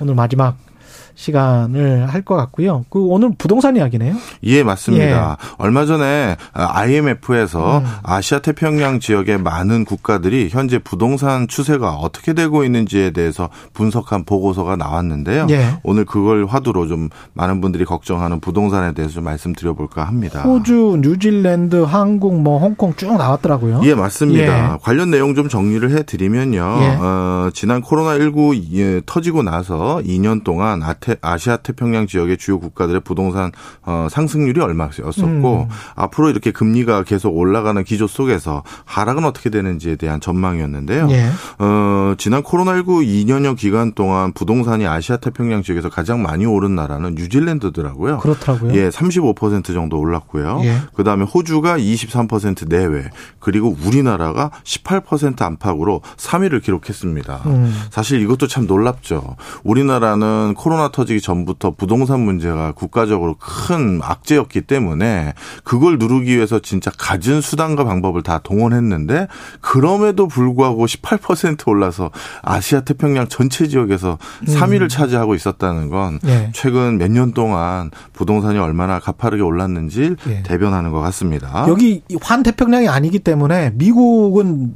[0.00, 0.56] 오늘 마지막
[1.14, 2.84] 시간을 할 것 같고요.
[2.90, 4.14] 그 오늘 부동산 이야기네요.
[4.44, 5.38] 예, 맞습니다.
[5.56, 7.84] 얼마 전에 IMF에서 음.
[8.02, 15.46] 아시아 태평양 지역의 많은 국가들이 현재 부동산 추세가 어떻게 되고 있는지에 대해서 분석한 보고서가 나왔는데요.
[15.50, 15.78] 예.
[15.82, 20.42] 오늘 그걸 화두로 좀 많은 분들이 걱정하는 부동산에 대해서 좀 말씀드려볼까 합니다.
[20.42, 23.80] 호주, 뉴질랜드, 한국, 뭐 홍콩 쭉 나왔더라고요.
[23.84, 24.74] 예, 맞습니다.
[24.74, 24.78] 예.
[24.82, 26.78] 관련 내용 좀 정리를 해드리면요.
[26.82, 26.96] 예.
[27.00, 33.50] 어, 지난 코로나19 예, 터지고 나서 2년 동안 아태, 아시아 태평양 지역의 주요 국가들의 부동산
[33.82, 35.22] 어, 상승률이 얼마였었고
[35.62, 35.68] 음.
[35.96, 41.08] 앞으로 이렇게 금리가 계속 올라가는 기조 속에서 하락은 어떻게 되는지에 대한 전망이었는데요.
[41.10, 41.30] 예.
[41.58, 48.18] 어, 지난 코로나19 2년여 기간 동안 부동산이 아시아 태평양 지역에서 가장 많이 오른 나라는 뉴질랜드더라고요.
[48.18, 48.74] 그렇더라고요.
[48.74, 50.60] 예, 35% 정도 올랐고요.
[50.64, 50.76] 예.
[50.94, 57.42] 그다음에 호주가 23% 내외, 그리고 우리나라가 18% 안팎으로 3위를 기록했습니다.
[57.46, 57.74] 음.
[57.90, 59.36] 사실 이것도 참 놀랍죠.
[59.64, 65.34] 우리나라는 코로나 터지기 전부터 부동산 문제가 국가적으로 큰 악재였기 때문에
[65.64, 69.26] 그걸 누르기 위해서 진짜 갖은 수단과 방법을 다 동원했는데
[69.60, 72.10] 그럼에도 불구하고 18% 올라서
[72.42, 76.28] 아시아 태평양 전체 지역에서 3위를 차지하고 있었다는 건 음.
[76.28, 76.50] 예.
[76.54, 80.42] 최근 몇 년 동안 부동산이 얼마나 가파르게 올랐는지 예.
[80.44, 81.64] 대변하는 것 같습니다.
[81.68, 84.74] 여기 환태평양이 아니기 때문에 미국은.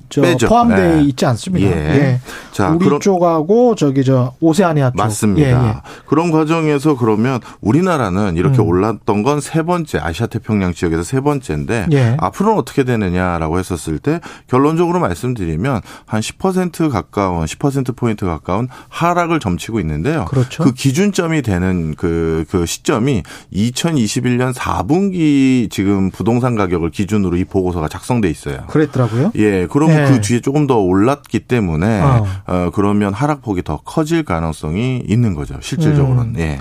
[0.48, 1.02] 포함되어 네.
[1.04, 1.68] 있지 않습니다.
[1.68, 1.72] 예.
[1.74, 2.20] 예.
[2.52, 4.96] 자, 우리 그럼- 쪽하고 저기 저 오세아니아 쪽.
[4.96, 5.48] 맞습니다.
[5.64, 5.74] 예, 예.
[6.06, 8.66] 그런 과정에서 그러면 우리나라는 이렇게 음.
[8.66, 12.16] 올랐던 건 세 번째 아시아 태평양 지역에서 세 번째인데 예.
[12.18, 19.80] 앞으로는 어떻게 되느냐라고 했었을 때 결론적으로 말씀드리면 한 10% 가까운 10% 포인트 가까운 하락을 점치고
[19.80, 20.24] 있는데요.
[20.24, 20.64] 그렇죠.
[20.64, 28.30] 그 기준점이 되는 그, 그 시점이 2021년 4분기 지금 부동산 가격을 기준으로 이 보고서가 작성돼
[28.30, 28.64] 있어요.
[28.68, 29.32] 그랬더라고요.
[29.36, 30.10] 예, 그러면 예.
[30.10, 32.26] 그 뒤에 조금 더 올랐기 때문에 어.
[32.46, 32.70] 어.
[32.74, 35.58] 그러면 하락폭이 더 커질 가능성이 있는 거죠.
[35.60, 36.34] 실질 적으로는.
[36.34, 36.38] 음.
[36.38, 36.58] 예.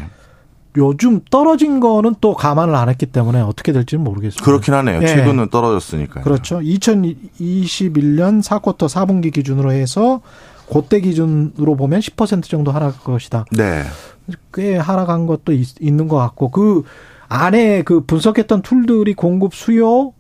[0.76, 4.44] 요즘 떨어진 거는 또 감안을 안 했기 때문에 어떻게 될지는 모르겠습니다.
[4.44, 5.02] 그렇긴 하네요.
[5.04, 5.08] 예.
[5.08, 6.24] 최근은 떨어졌으니까요.
[6.24, 6.60] 그렇죠.
[6.60, 10.22] 2021년 4쿼터 4분기 기준으로 해서
[10.72, 13.46] 그때 기준으로 보면 10% 정도 하락할 것이다.
[13.52, 13.84] 네.
[14.54, 16.84] 꽤 하락한 것도 있, 있는 것 같고 그
[17.28, 20.14] 안에 그 분석했던 툴들이 공급 수요,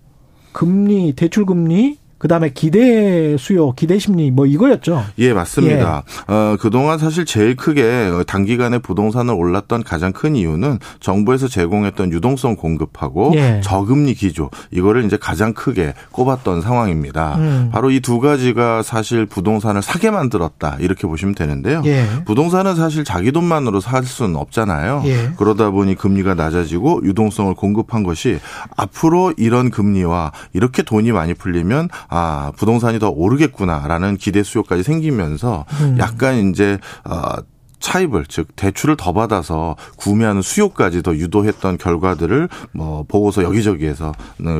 [0.51, 5.03] 금리, 대출 금리, 그 다음에 기대 수요, 기대 심리 뭐 이거였죠.
[5.17, 6.03] 예, 맞습니다.
[6.26, 13.34] 어, 그동안 사실 제일 크게 단기간에 부동산을 올랐던 가장 큰 이유는 정부에서 제공했던 유동성 공급하고
[13.36, 13.59] 예.
[13.61, 17.36] 저금리 기조 이거를 이제 가장 크게 꼽았던 상황입니다.
[17.39, 17.69] 음.
[17.74, 21.82] 바로 이 두 가지가 사실 부동산을 사게 만들었다 이렇게 보시면 되는데요.
[21.86, 22.05] 예.
[22.24, 25.03] 부동산은 사실 자기 돈만으로 살 수는 없잖아요.
[25.07, 25.32] 예.
[25.36, 28.39] 그러다 보니 금리가 낮아지고 유동성을 공급한 것이
[28.78, 35.97] 앞으로 이런 금리와 이렇게 돈이 많이 풀리면 아 부동산이 더 오르겠구나라는 기대 수요까지 생기면서 음.
[35.97, 37.38] 약간 이제 어
[37.80, 44.14] 차입을 즉 대출을 더 받아서 구매하는 수요까지 더 유도했던 결과들을 뭐 보고서 여기저기에서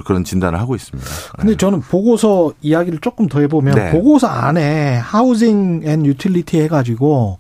[0.04, 1.08] 그런 진단을 하고 있습니다.
[1.38, 3.92] 근데 저는 보고서 이야기를 조금 더 해보면 네.
[3.92, 7.38] 보고서 안에 housing and utility 해가지고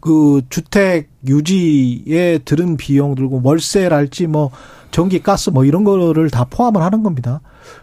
[0.00, 4.50] 그 주택 유지에 드는 비용 들고 월세랄지 뭐
[4.90, 7.40] 전기 가스 뭐 이런 거를 다 포함을 하는 겁니다.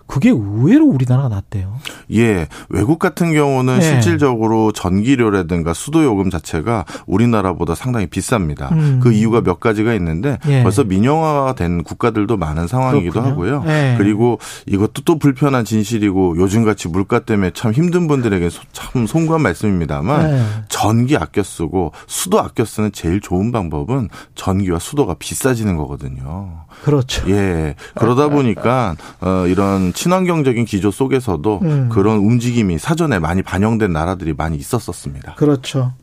[0.08, 1.76] 그게 의외로 우리나라가 낫대요.
[2.14, 2.48] 예.
[2.70, 3.82] 외국 같은 경우는 예.
[3.82, 8.72] 실질적으로 전기료라든가 수도 요금 자체가 우리나라보다 상당히 비쌉니다.
[8.72, 9.00] 음.
[9.04, 10.64] 그 이유가 몇 가지가 있는데 예.
[10.64, 13.56] 벌써 민영화된 국가들도 많은 상황이기도 그렇군요.
[13.60, 13.64] 하고요.
[13.68, 13.96] 예.
[13.98, 20.32] 그리고 이것도 또 불편한 진실이고 요즘같이 물가 때문에 참 힘든 분들에게 소- 참 송구한 말씀입니다만
[20.32, 20.44] 예.
[20.70, 26.62] 전기 아껴 쓰고 수도 아껴 쓰는 제일 좋은 방법은 전기와 수도가 비싸지는 거거든요.
[26.84, 27.30] 그렇죠.
[27.30, 27.76] 예.
[27.96, 31.90] 그러다 보니까 어 이런 친환경적인 기조 속에서도 음.
[31.90, 35.36] 그런 움직임이 사전에 많이 반영된 나라들이 많이 있었었습니다.
[35.36, 35.94] 그렇죠.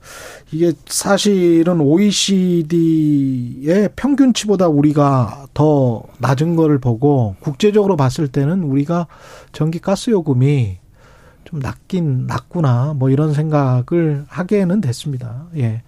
[0.52, 3.10] 이게 사실은 OECD의
[3.96, 9.06] 평균치보다 우리가 더 낮은 거를 보고 국제적으로 봤을 때는 우리가
[9.52, 10.78] 전기 가스 요금이
[11.44, 15.46] 좀 낮긴 낮구나 뭐 이런 생각을 하게는 됐습니다.
[15.56, 15.82] 예.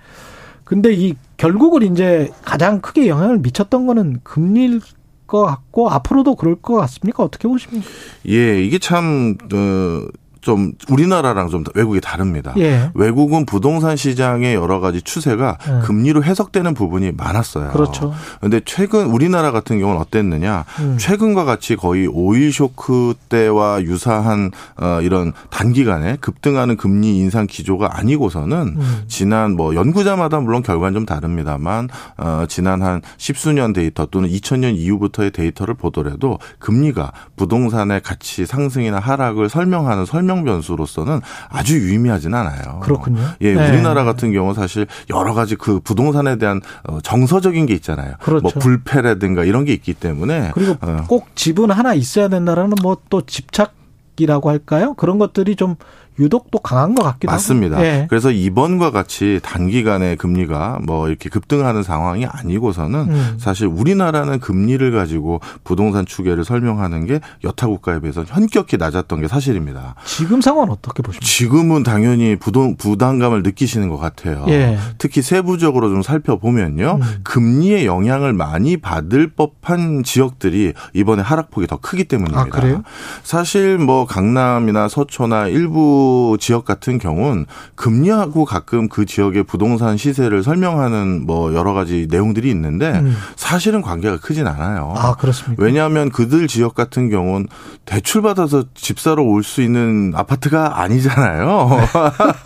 [0.64, 4.80] 근데 이 결국은 이제 가장 크게 영향을 미쳤던 거는 금리일
[5.28, 7.22] 것 같고 앞으로도 그럴 것 같습니까?
[7.22, 7.86] 어떻게 보십니까?
[8.28, 10.08] 예, 이게 참, 어,
[10.40, 12.54] 좀 우리나라랑 좀 외국이 다릅니다.
[12.58, 12.90] 예.
[12.94, 15.86] 외국은 부동산 시장의 여러 가지 추세가 예.
[15.86, 17.70] 금리로 해석되는 부분이 많았어요.
[17.70, 18.14] 그렇죠.
[18.40, 20.64] 근데 최근 우리나라 같은 경우는 어땠느냐?
[20.80, 20.96] 음.
[20.98, 28.76] 최근과 같이 거의 오일 쇼크 때와 유사한 어 이런 단기간에 급등하는 금리 인상 기조가 아니고서는
[28.78, 29.02] 음.
[29.08, 35.32] 지난 뭐 연구자마다 물론 결과는 좀 다릅니다만 어 지난 한 십수년 데이터 또는 2000년 이후부터의
[35.32, 42.80] 데이터를 보더라도 금리가 부동산의 가치 상승이나 하락을 설명하는 설명 변수로서는 아주 유의미하진 않아요.
[42.80, 43.20] 그렇군요.
[43.40, 43.68] 예, 네.
[43.68, 48.14] 우리나라 같은 경우 사실 여러 가지 그 부동산에 대한 어, 정서적인 게 있잖아요.
[48.20, 48.42] 그렇죠.
[48.42, 53.22] 뭐 불패라든가 이런 게 있기 때문에 그리고 어, 꼭 집은 하나 있어야 된다라는 뭐 또
[53.22, 54.94] 집착이라고 할까요?
[54.94, 55.76] 그런 것들이 좀
[56.18, 57.76] 유독 또 강한 것 같기도 맞습니다.
[57.76, 57.86] 하고.
[57.86, 58.06] 예.
[58.08, 63.36] 그래서 이번과 같이 단기간에 금리가 뭐 이렇게 급등하는 상황이 아니고서는 음.
[63.38, 69.94] 사실 우리나라는 금리를 가지고 부동산 추계를 설명하는 게 여타 국가에 비해서 현격히 낮았던 게 사실입니다.
[70.04, 71.24] 지금 상황은 어떻게 보십니까?
[71.24, 74.44] 지금은 당연히 부동, 부담감을 느끼시는 것 같아요.
[74.48, 74.78] 예.
[74.98, 76.98] 특히 세부적으로 좀 살펴보면요.
[77.00, 77.20] 음.
[77.22, 82.40] 금리의 영향을 많이 받을 법한 지역들이 이번에 하락폭이 더 크기 때문입니다.
[82.40, 82.82] 아, 그래요?
[83.22, 86.07] 사실 뭐 강남이나 서초나 일부
[86.38, 92.90] 지역 같은 경우는 금리하고 가끔 그 지역의 부동산 시세를 설명하는 뭐 여러 가지 내용들이 있는데
[92.90, 93.16] 음.
[93.36, 94.94] 사실은 관계가 크진 않아요.
[94.96, 95.62] 아, 그렇습니까?
[95.62, 97.48] 왜냐하면 그들 지역 같은 경우는
[97.84, 101.68] 대출 받아서 집 사러 올 수 있는 아파트가 아니잖아요.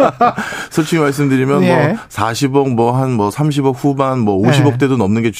[0.71, 1.75] 솔직히 말씀드리면 예.
[1.75, 5.33] 뭐 40억 뭐한뭐 30억 후반 뭐 50억대도 넘는 게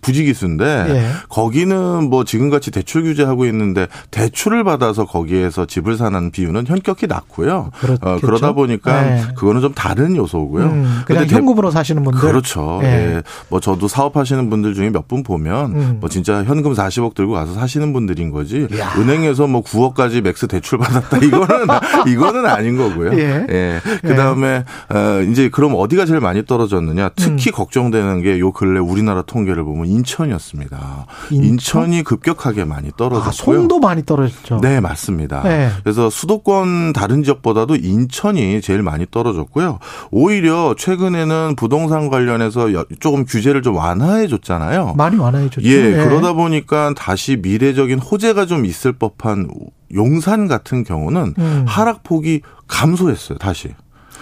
[0.00, 1.06] 부지기수인데 예.
[1.28, 7.51] 거기는 뭐 지금같이 대출 규제하고 있는데 대출을 받아서 거기에서 집을 사는 비율은 현격히 낮고요.
[7.80, 8.08] 그렇겠죠.
[8.08, 9.22] 어, 그러다 보니까 네.
[9.36, 10.64] 그거는 좀 다른 요소고요.
[10.64, 12.20] 음, 그냥 현금으로 사시는 분들.
[12.20, 12.80] 그렇죠.
[12.82, 12.86] 예.
[13.16, 13.22] 예.
[13.48, 15.96] 뭐 저도 사업하시는 분들 중에 몇 분 보면 음.
[16.00, 18.66] 뭐 진짜 현금 40억 들고 가서 사시는 분들인 거지.
[18.78, 18.92] 야.
[18.96, 21.18] 은행에서 뭐 9억까지 max 대출 받았다.
[21.18, 21.66] 이거는
[22.08, 23.12] 이거는 아닌 거고요.
[23.18, 23.80] 예.
[24.00, 27.10] 그다음에 어 이제 그럼 어디가 제일 많이 떨어졌느냐?
[27.16, 27.52] 특히 음.
[27.52, 31.06] 걱정되는 게 요 근래 우리나라 통계를 보면 인천이었습니다.
[31.30, 31.92] 인천?
[31.92, 33.28] 이 급격하게 많이 떨어졌고요.
[33.28, 34.60] 아, 송도 많이 떨어졌죠.
[34.62, 35.42] 네, 맞습니다.
[35.42, 35.70] 네.
[35.82, 39.78] 그래서 수도권 다른 지역 보다도 인천이 제일 많이 떨어졌고요.
[40.10, 44.94] 오히려 최근에는 부동산 관련해서 여- 조금 규제를 좀 완화해 줬잖아요.
[44.96, 45.66] 많이 완화해 줬죠.
[45.68, 49.48] 예, 그러다 보니까 다시 미래적인 호재가 좀 있을 법한
[49.94, 51.64] 용산 같은 경우는 음.
[51.66, 53.68] 하락폭이 감소했어요, 다시.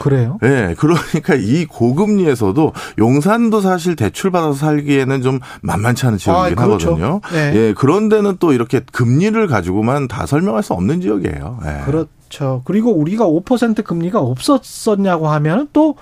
[0.01, 0.39] 그래요?
[0.43, 6.89] 예, 그러니까 이 고금리에서도 용산도 사실 대출 받아서 살기에는 좀 만만치 않은 지역이긴 아, 그렇죠.
[6.97, 7.21] 하거든요.
[7.35, 7.53] 예.
[7.55, 11.61] 예, 그런 데는 또 이렇게 금리를 가지고만 다 설명할 수 없는 지역이에요.
[11.67, 11.85] 예.
[11.85, 12.63] 그렇죠.
[12.65, 15.97] 그리고 우리가 5% 금리가 없었었냐고 하면 또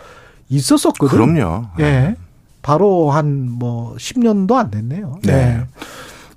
[0.48, 1.08] 있었었거든.
[1.34, 1.66] 그럼요.
[1.80, 2.14] 예.
[2.62, 5.18] 바로 한 뭐 10년도 안 됐네요.
[5.24, 5.32] 네.
[5.32, 5.64] 네.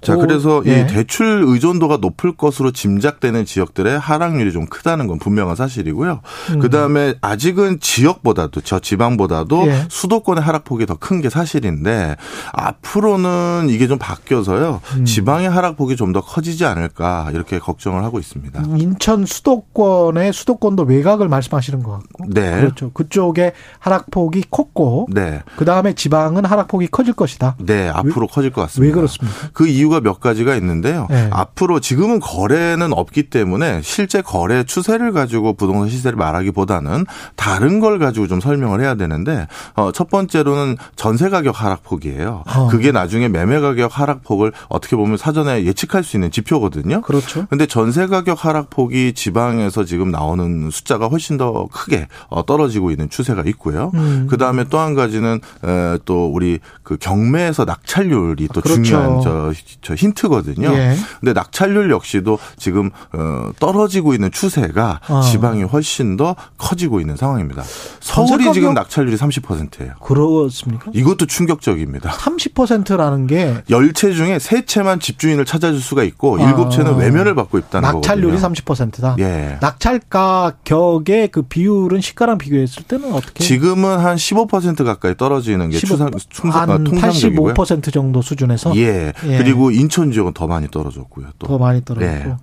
[0.01, 0.81] 자, 고- 그래서 예.
[0.81, 6.21] 이 대출 의존도가 높을 것으로 짐작되는 지역들의 하락률이 좀 크다는 건 분명한 사실이고요.
[6.51, 6.59] 음.
[6.59, 9.85] 그 다음에 아직은 지역보다도 저 지방보다도 예.
[9.89, 12.15] 수도권의 하락폭이 더 큰 게 사실인데
[12.53, 14.81] 앞으로는 이게 좀 바뀌어서요.
[14.97, 15.05] 음.
[15.05, 18.63] 지방의 하락폭이 좀 더 커지지 않을까 이렇게 걱정을 하고 있습니다.
[18.77, 22.25] 인천 수도권의 수도권도 외곽을 말씀하시는 것 같고.
[22.27, 22.51] 네.
[22.59, 22.91] 그렇죠.
[22.91, 25.41] 그쪽에 하락폭이 컸고 네.
[25.55, 27.55] 그 다음에 지방은 하락폭이 커질 것이다.
[27.59, 28.95] 네, 앞으로 커질 것왜 같습니다.
[28.95, 29.37] 그렇습니까?
[29.53, 31.05] 그 이유 가 몇 가지가 있는데요.
[31.11, 31.29] 네.
[31.31, 38.27] 앞으로 지금은 거래는 없기 때문에 실제 거래 추세를 가지고 부동산 시세를 말하기보다는 다른 걸 가지고
[38.27, 42.43] 좀 설명을 해야 되는데 어, 첫 번째로는 전세 가격 하락폭이에요.
[42.47, 42.67] 어.
[42.69, 47.01] 그게 나중에 매매 가격 하락폭을 어떻게 보면 사전에 예측할 수 있는 지표거든요.
[47.01, 47.45] 그렇죠.
[47.49, 53.43] 근데 전세 가격 하락폭이 지방에서 지금 나오는 숫자가 훨씬 더 크게 어, 떨어지고 있는 추세가
[53.45, 53.91] 있고요.
[53.93, 54.27] 음.
[54.29, 58.81] 그 다음에 또 한 가지는 에, 또 우리 그 경매에서 낙찰률이 또 그렇죠.
[58.81, 60.71] 중요한 저저 힌트거든요.
[60.73, 60.95] 예.
[61.19, 65.21] 근데 낙찰률 역시도 지금 어 떨어지고 있는 추세가 어.
[65.21, 67.63] 지방이 훨씬 더 커지고 있는 상황입니다.
[67.99, 69.93] 서울이 지금 낙찰률이 30%예요.
[70.01, 70.91] 그렇습니까?
[70.93, 72.11] 이것도 충격적입니다.
[72.11, 76.47] 30%라는 게열채 중에 세 채만 집주인을 찾아줄 수가 있고 아.
[76.47, 78.63] 일곱 채는 외면을 받고 있다는 낙찰률이 거거든요.
[78.63, 79.15] 30%다.
[79.19, 79.57] 예.
[79.61, 83.43] 낙찰 가격의 그 비율은 시가랑 비교했을 때는 어떻게?
[83.43, 87.53] 지금은 한 15% 가까이 떨어지는 게 15, 추상, 아, 한 통상적이고요.
[87.53, 89.13] 85% 정도 수준에서 예.
[89.25, 89.37] 예.
[89.37, 91.27] 그리고 인천 지역은 더 많이 떨어졌고요.
[91.39, 91.47] 또.
[91.47, 92.35] 더 많이 떨어졌고 예.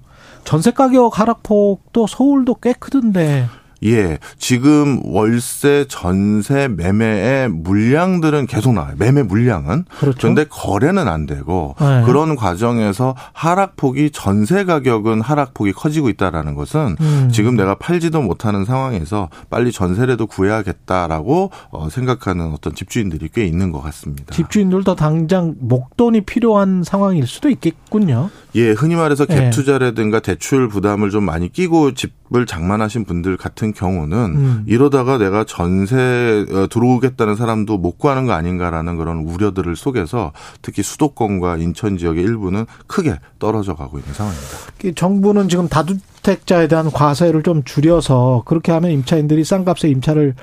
[0.45, 3.47] 전세 가격 하락폭도 서울도 꽤 크던데
[3.85, 4.19] 예.
[4.39, 8.95] 지금 월세, 전세, 매매의 물량들은 계속 나와요.
[8.99, 9.85] 매매 물량은.
[9.99, 10.19] 그렇죠.
[10.19, 12.03] 그런데 거래는 안 되고 네.
[12.05, 17.31] 그런 과정에서 하락폭이 전세 가격은 하락폭이 커지고 있다라는 것은 음.
[17.33, 23.81] 지금 내가 팔지도 못하는 상황에서 빨리 전세라도 구해야겠다라고 어, 생각하는 어떤 집주인들이 꽤 있는 것
[23.83, 24.35] 같습니다.
[24.35, 28.31] 집주인들도 당장 목돈이 필요한 상황일 수도 있겠군요.
[28.55, 29.35] 예, 흔히 말해서 예.
[29.35, 34.65] 갭 투자라든가 대출 부담을 좀 많이 끼고 집을 장만하신 분들 같은 경우는 음.
[34.67, 41.59] 이러다가 내가 전세 어, 들어오겠다는 사람도 못 구하는 거 아닌가라는 그런 우려들을 속에서 특히 수도권과
[41.59, 44.49] 인천 지역의 일부는 크게 떨어져 가고 있는 상황입니다.
[44.81, 50.35] 그 정부는 지금 다주택자에 대한 과세를 좀 줄여서 그렇게 하면 임차인들이 싼 값에 임차를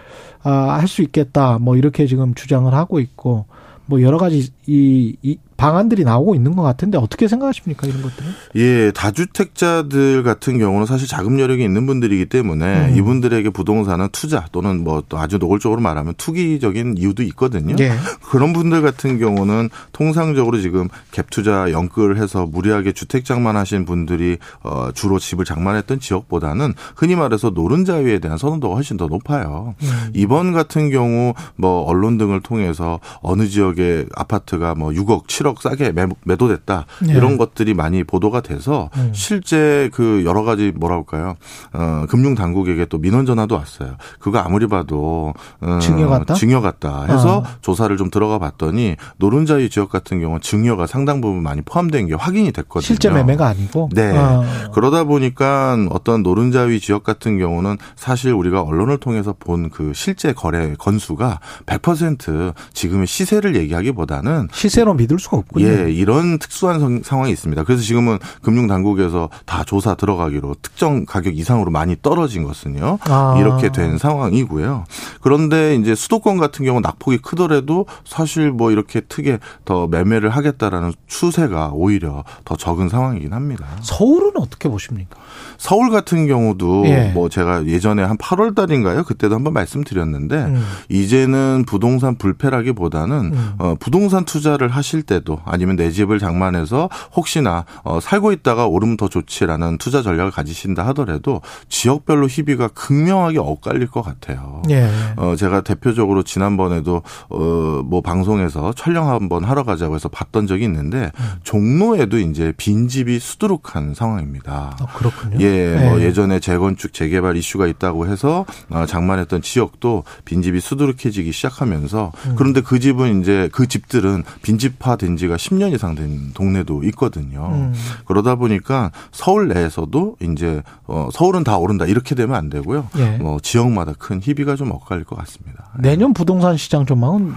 [0.43, 1.57] 아, 할수 있겠다.
[1.59, 3.45] 뭐 이렇게 지금 주장을 하고 있고
[3.87, 8.31] 뭐 여러 가지 이, 이 방안들이 나오고 있는 것 같은데 어떻게 생각하십니까 이런 것들은?
[8.55, 12.97] 예, 다주택자들 같은 경우는 사실 자금 여력이 있는 분들이기 때문에 음.
[12.97, 17.75] 이분들에게 부동산은 투자 또는 뭐또 아주 노골적으로 말하면 투기적인 이유도 있거든요.
[17.79, 17.93] 예.
[18.29, 24.89] 그런 분들 같은 경우는 통상적으로 지금 갭 투자 연끌을 해서 무리하게 주택 장만하신 분들이 어
[24.93, 29.73] 주로 집을 장만했던 지역보다는 흔히 말해서 노른자 위에 대한 선호도가 훨씬 더 높아요.
[29.81, 30.11] 음.
[30.13, 36.07] 이번 같은 경우 뭐 언론 등을 통해서 어느 지역의 아파트가 뭐 6억, 7억 싸게 매,
[36.23, 37.13] 매도됐다 네.
[37.13, 39.11] 이런 것들이 많이 보도가 돼서 음.
[39.13, 41.35] 실제 그 여러 가지 뭐라 할까요?
[41.73, 43.95] 어, 금융 당국에게 또 민원 전화도 왔어요.
[44.19, 46.33] 그거 아무리 봐도 어, 증여 같다?
[46.33, 47.43] 증여 같다 해서 어.
[47.61, 52.51] 조사를 좀 들어가 봤더니 노른자위 지역 같은 경우는 증여가 상당 부분 많이 포함된 게 확인이
[52.51, 52.85] 됐거든요.
[52.85, 53.89] 실제 매매가 아니고.
[53.93, 54.15] 네.
[54.17, 54.69] 아.
[54.73, 60.73] 그러다 보니까 어떤 노른자위 지역 같은 경우는 사실 우리가 언론을 통해서 본 그 실제 거래
[60.77, 65.65] 건수가 100% 지금의 시세를 얘기하기보다는 시세로 믿을 수가 없군요.
[65.67, 67.63] 예, 이런 특수한 성- 상황이 있습니다.
[67.63, 72.99] 그래서 지금은 금융 당국에서 다 조사 들어가기로 특정 가격 이상으로 많이 떨어진 것은요.
[73.01, 73.35] 아.
[73.39, 74.85] 이렇게 된 상황이고요.
[75.21, 81.71] 그런데 이제 수도권 같은 경우 낙폭이 크더라도 사실 뭐 이렇게 크게 더 매매를 하겠다라는 추세가
[81.73, 83.65] 오히려 더 적은 상황이긴 합니다.
[83.81, 85.17] 서울은 어떻게 보십니까?
[85.57, 87.11] 서울 같은 경우도 예.
[87.13, 89.03] 뭐 제가 예전에 한 8월 달인가요?
[89.03, 90.63] 그때도 한번 말씀드렸는데 음.
[90.89, 93.53] 이제는 부동산 불패라기보다는 음.
[93.57, 99.07] 어, 부동산 투자를 하실 때도 아니면 내 집을 장만해서 혹시나 어, 살고 있다가 오르면 더
[99.07, 104.61] 좋지라는 투자 전략을 가지신다 하더라도 지역별로 희비가 극명하게 엇갈릴 것 같아요.
[104.69, 104.89] 예.
[105.17, 111.11] 어, 제가 대표적으로 지난번에도, 어, 뭐 방송에서 촬영 한번 하러 가자고 해서 봤던 적이 있는데,
[111.19, 111.25] 음.
[111.43, 114.77] 종로에도 이제 빈집이 수두룩한 상황입니다.
[114.79, 115.34] 아, 그렇군요.
[115.39, 116.05] 예, 뭐 예.
[116.05, 122.33] 예전에 재건축, 재개발 이슈가 있다고 해서 어, 장만했던 지역도 빈집이 수두룩해지기 시작하면서 음.
[122.35, 127.49] 그런데 그 집은 이제 그 집들은 빈집화 된 지가 10년 이상 된 동네도 있거든요.
[127.51, 127.73] 음.
[128.05, 132.89] 그러다 보니까 서울 내에서도 이제 어, 서울은 다 오른다 이렇게 되면 안 되고요.
[132.97, 133.17] 예.
[133.17, 135.69] 뭐 지역마다 큰 희비가 좀 엇갈릴 것 같습니다.
[135.79, 137.33] 내년 부동산 시장 전망은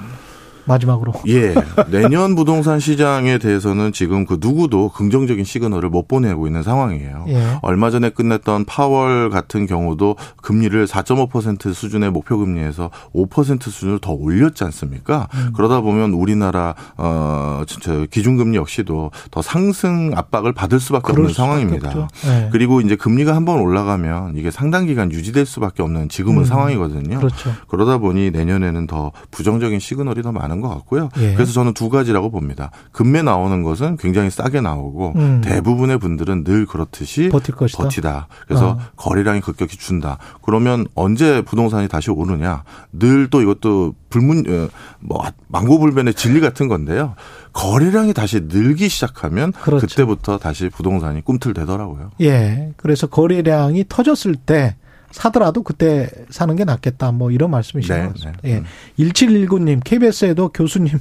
[0.68, 1.12] 마지막으로.
[1.28, 1.54] 예.
[1.90, 7.24] 내년 부동산 시장에 대해서는 지금 그 누구도 긍정적인 시그널을 못 보내고 있는 상황이에요.
[7.28, 7.58] 예.
[7.62, 14.62] 얼마 전에 끝냈던 파월 같은 경우도 금리를 4.5% 수준의 목표 금리에서 5% 수준으로 더 올렸지
[14.64, 15.28] 않습니까?
[15.34, 15.52] 음.
[15.54, 22.08] 그러다 보면 우리나라 어 진짜 기준금리 역시도 더 상승 압박을 받을 수밖에 없는 상황입니다.
[22.26, 22.48] 예.
[22.52, 26.44] 그리고 이제 금리가 한번 올라가면 이게 상당 기간 유지될 수밖에 없는 지금은 음.
[26.44, 27.18] 상황이거든요.
[27.18, 27.52] 그렇죠.
[27.68, 31.10] 그러다 보니 내년에는 더 부정적인 시그널이 더 많은 것 같고요.
[31.18, 31.34] 예.
[31.34, 32.70] 그래서 저는 두 가지라고 봅니다.
[32.90, 35.40] 금매 나오는 것은 굉장히 싸게 나오고 음.
[35.44, 37.82] 대부분의 분들은 늘 그렇듯이 버틸 것이다.
[37.82, 38.28] 버티다.
[38.46, 38.78] 그래서 어.
[38.96, 40.18] 거래량이 급격히 준다.
[40.42, 42.64] 그러면 언제 부동산이 다시 오르냐?
[42.92, 44.68] 늘 또 이것도 불문 어,
[45.00, 47.14] 뭐 망고불변의 진리 같은 건데요.
[47.52, 49.86] 거래량이 다시 늘기 시작하면 그렇죠.
[49.86, 52.12] 그때부터 다시 부동산이 꿈틀대더라고요.
[52.22, 52.72] 예.
[52.76, 54.76] 그래서 거래량이 터졌을 때
[55.10, 57.12] 사더라도 그때 사는 게 낫겠다.
[57.12, 58.40] 뭐 이런 말씀이신 네, 것 같습니다.
[58.42, 58.62] 네.
[58.98, 59.04] 예.
[59.04, 60.98] 1719님, KBS에도 교수님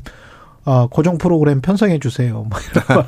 [0.67, 2.45] 어, 고정 프로그램 편성해 주세요.
[2.49, 3.05] 뭐 이런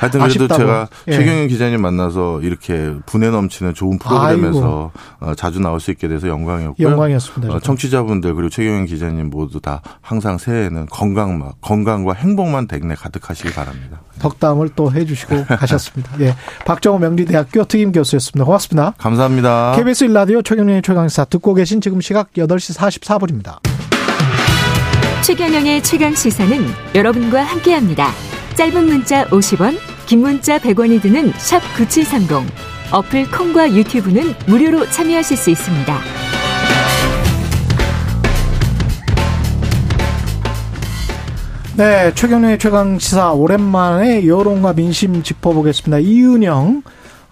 [0.00, 0.56] 하여튼 그래도 아쉽다고.
[0.56, 1.12] 제가 예.
[1.12, 4.90] 최경영 기자님 만나서 이렇게 분에 넘치는 좋은 프로그램에서
[5.20, 6.88] 어, 자주 나올 수 있게 돼서 영광이었고요.
[6.88, 7.54] 영광이었습니다.
[7.54, 14.00] 어, 청취자분들 그리고 최경영 기자님 모두 다 항상 새해에는 건강 건강과 행복만 댁내 가득하시기 바랍니다.
[14.18, 16.20] 덕담을 또 해주시고 가셨습니다.
[16.22, 16.34] 예,
[16.66, 18.44] 박정호 명리대학교 특임 교수였습니다.
[18.44, 18.94] 고맙습니다.
[18.98, 19.74] 감사합니다.
[19.76, 23.93] KBS 일라디오 최경영의 최강사 듣고 계신 지금 시각 8시 44분입니다.
[25.24, 26.54] 최경영의 최강 시사는
[26.94, 28.08] 여러분과 함께합니다.
[28.56, 32.46] 짧은 문자 50원, 긴 문자 100원이 드는 샵 9730.
[32.92, 35.98] 어플 콩과 유튜브는 무료로 참여하실 수 있습니다.
[41.78, 46.00] 네, 최경영의 최강 시사 오랜만에 여론과 민심 짚어보겠습니다.
[46.00, 46.82] 이은영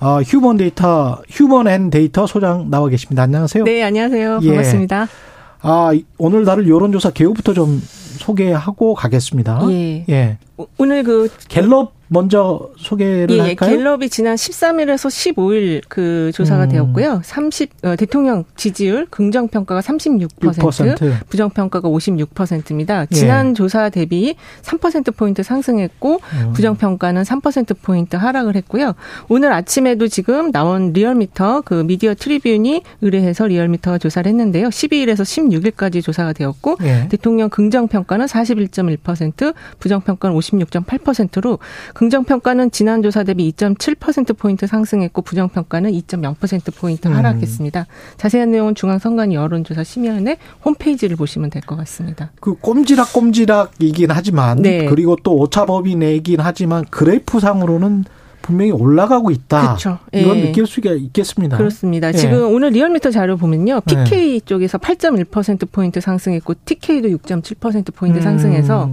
[0.00, 3.24] 어, 휴먼 데이터 휴먼 앤 데이터 소장 나와 계십니다.
[3.24, 3.64] 안녕하세요.
[3.64, 4.40] 네, 안녕하세요.
[4.40, 5.02] 반갑습니다.
[5.02, 5.31] 예.
[5.62, 7.80] 아, 오늘 다룰 여론조사 개요부터 좀
[8.18, 9.60] 소개하고 가겠습니다.
[9.70, 10.04] 예.
[10.08, 10.38] 예.
[10.78, 13.76] 오늘 그 갤럽 먼저 소개를 예, 할까요?
[13.76, 16.68] 갤럽이 지난 13일에서 15일 그 조사가 음.
[16.68, 17.22] 되었고요.
[17.24, 21.26] 30 어, 대통령 지지율 긍정 평가가 36%, 6%.
[21.30, 23.06] 부정 평가가 56%입니다.
[23.06, 23.54] 지난 예.
[23.54, 26.52] 조사 대비 3% 포인트 상승했고 음.
[26.52, 28.92] 부정 평가는 3% 포인트 하락을 했고요.
[29.28, 34.68] 오늘 아침에도 지금 나온 리얼미터 그 미디어 트리뷴이 의뢰해서 리얼미터가 조사를 했는데요.
[34.68, 37.08] 12일에서 16일까지 조사가 되었고 예.
[37.08, 41.58] 대통령 긍정 평가는 41.1%, 부정 평가는 56.8%로
[42.02, 47.14] 긍정평가는 지난 조사 대비 2.7%포인트 상승했고 부정평가는 2.0%포인트 음.
[47.14, 47.86] 하락했습니다.
[48.16, 52.32] 자세한 내용은 중앙선관위 여론조사 심의위원회 홈페이지를 보시면 될 것 같습니다.
[52.40, 54.86] 그 꼼지락꼼지락이긴 하지만 네.
[54.86, 58.04] 그리고 또 오차범위내긴 하지만 그래프상으로는
[58.42, 59.60] 분명히 올라가고 있다.
[59.62, 59.98] 그렇죠.
[60.12, 60.42] 이건 예.
[60.46, 61.56] 느낄 수가 있겠습니다.
[61.56, 62.08] 그렇습니다.
[62.08, 62.12] 예.
[62.12, 63.80] 지금 오늘 리얼미터 자료 보면요.
[63.82, 64.40] PK 예.
[64.40, 68.22] 쪽에서 8.1%포인트 상승했고 TK도 6.7% 포인트 음.
[68.22, 68.90] 상승해서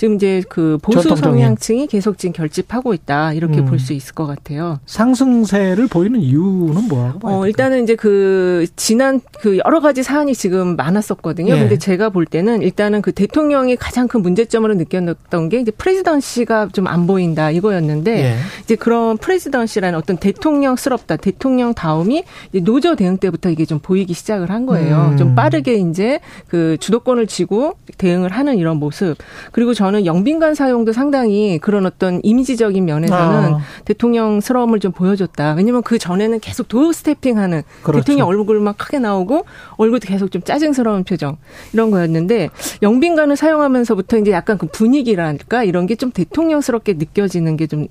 [0.00, 3.32] 지금 이제 그 보수 성향층이 계속 지금 결집하고 있다.
[3.32, 3.66] 이렇게 음.
[3.66, 4.80] 볼수 있을 것 같아요.
[4.86, 7.40] 상승세를 보이는 이유는 뭐라고 봐요?
[7.40, 11.54] 어, 일단은 이제 그 지난 그 여러 가지 사안이 지금 많았었거든요.
[11.54, 11.58] 예.
[11.58, 16.86] 근데 제가 볼 때는 일단은 그 대통령이 가장 큰 문제점으로 느꼈던 게 이제 프레지던시가 좀
[16.86, 18.36] 안 보인다 이거였는데 예.
[18.64, 22.24] 이제 그 그런 프레지던시라는 어떤 대통령스럽다, 대통령 다움이
[22.64, 25.10] 노조 대응 때부터 이게 좀 보이기 시작을 한 거예요.
[25.12, 25.16] 음.
[25.16, 26.18] 좀 빠르게 이제
[26.48, 29.16] 그 주도권을 쥐고 대응을 하는 이런 모습.
[29.52, 33.58] 그리고 저는 영빈관 사용도 상당히 그런 어떤 이미지적인 면에서는 아.
[33.84, 35.54] 대통령스러움을 좀 보여줬다.
[35.54, 38.00] 왜냐면 그 전에는 계속 도어 스태핑하는 그렇죠.
[38.04, 39.44] 대통령 얼굴만 크게 나오고
[39.76, 41.36] 얼굴도 계속 좀 짜증스러운 표정
[41.72, 42.50] 이런 거였는데
[42.82, 47.86] 영빈관을 사용하면서부터 이제 약간 그 분위기랄까 이런 게 좀 대통령스럽게 느껴지는 게 좀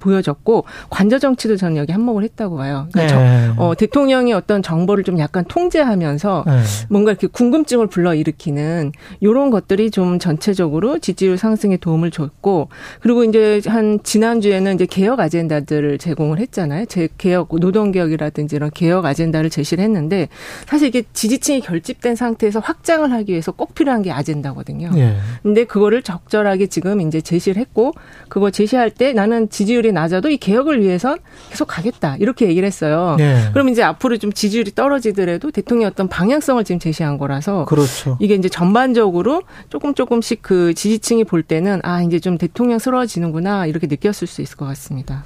[0.00, 0.64] 보여졌고.
[0.90, 2.86] 관저 정치도 저는 여기 한몫을 했다고 봐요.
[2.92, 3.52] 그러니까 네.
[3.56, 6.60] 저, 어, 대통령이 어떤 정보를 좀 약간 통제하면서 네.
[6.90, 12.68] 뭔가 이렇게 궁금증을 불러 일으키는 이런 것들이 좀 전체적으로 지지율 상승에 도움을 줬고
[13.00, 16.86] 그리고 이제 한 지난주에는 이제 개혁 아젠다들을 제공을 했잖아요.
[16.86, 20.28] 제 개혁 노동 개혁이라든지 이런 개혁 아젠다를 제시를 했는데
[20.66, 24.90] 사실 이게 지지층이 결집된 상태에서 확장을 하기 위해서 꼭 필요한 게 아젠다거든요.
[24.94, 25.16] 네.
[25.42, 27.92] 근데 그거를 적절하게 지금 이제 제시를 했고
[28.28, 31.18] 그거 제시할 때 나는 지지율이 낮아도 이 개혁을 위해선
[31.50, 33.16] 계속 가겠다 이렇게 얘기를 했어요.
[33.18, 33.50] 네.
[33.52, 38.16] 그럼 이제 앞으로 좀 지지율이 떨어지더라도 대통령 어떤 방향성을 지금 제시한 거라서 그렇죠.
[38.20, 44.26] 이게 이제 전반적으로 조금 조금씩 그 지지층이 볼 때는 아 이제 좀 대통령스러워지는구나 이렇게 느꼈을
[44.26, 45.24] 수 있을 것 같습니다.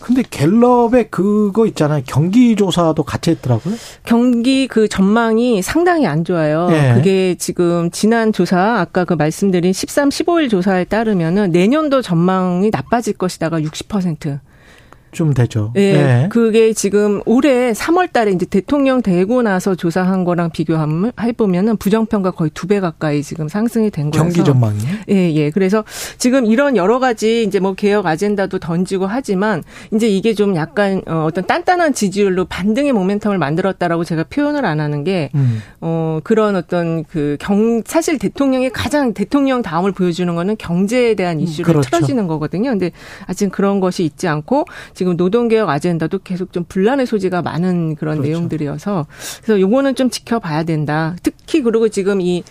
[0.00, 2.02] 근데 갤럽의 그거 있잖아요.
[2.06, 3.76] 경기 조사도 같이 했더라고요.
[4.02, 6.68] 경기 그 전망이 상당히 안 좋아요.
[6.70, 6.94] 네.
[6.94, 13.60] 그게 지금 지난 조사 아까 그 말씀드린 13, 15일 조사에 따르면은 내년도 전망이 나빠질 것이다가
[13.60, 14.40] 60%.
[15.14, 15.70] 좀 되죠.
[15.74, 16.28] 네, 네.
[16.30, 22.50] 그게 지금 올해 3월 달에 이제 대통령 되고 나서 조사한 거랑 비교하면 해보면은 부정평가 거의
[22.52, 24.24] 두 배 가까이 지금 상승이 된 거라서.
[24.24, 24.78] 경기 전망이
[25.10, 25.50] 예, 예.
[25.50, 25.84] 그래서
[26.18, 29.62] 지금 이런 여러 가지 이제 뭐 개혁 아젠다도 던지고 하지만
[29.92, 35.04] 이제 이게 좀 약간 어, 어떤 단단한 지지율로 반등의 모멘텀을 만들었다라고 제가 표현을 안 하는
[35.04, 35.60] 게, 음.
[35.82, 41.42] 어, 그런 어떤 그 경, 사실 대통령의 가장 대통령 다음을 보여주는 거는 경제에 대한 음,
[41.42, 41.90] 이슈를 그렇죠.
[41.90, 42.70] 틀어지는 거거든요.
[42.70, 42.92] 근데
[43.26, 44.64] 아직 그런 것이 있지 않고
[44.94, 48.30] 지금 지금 노동개혁 아젠다도 계속 좀 분란의 소지가 많은 그런 그렇죠.
[48.30, 49.06] 내용들이어서
[49.42, 51.14] 그래서 요거는 좀 지켜봐야 된다.
[51.22, 52.42] 특히 그리고 지금 이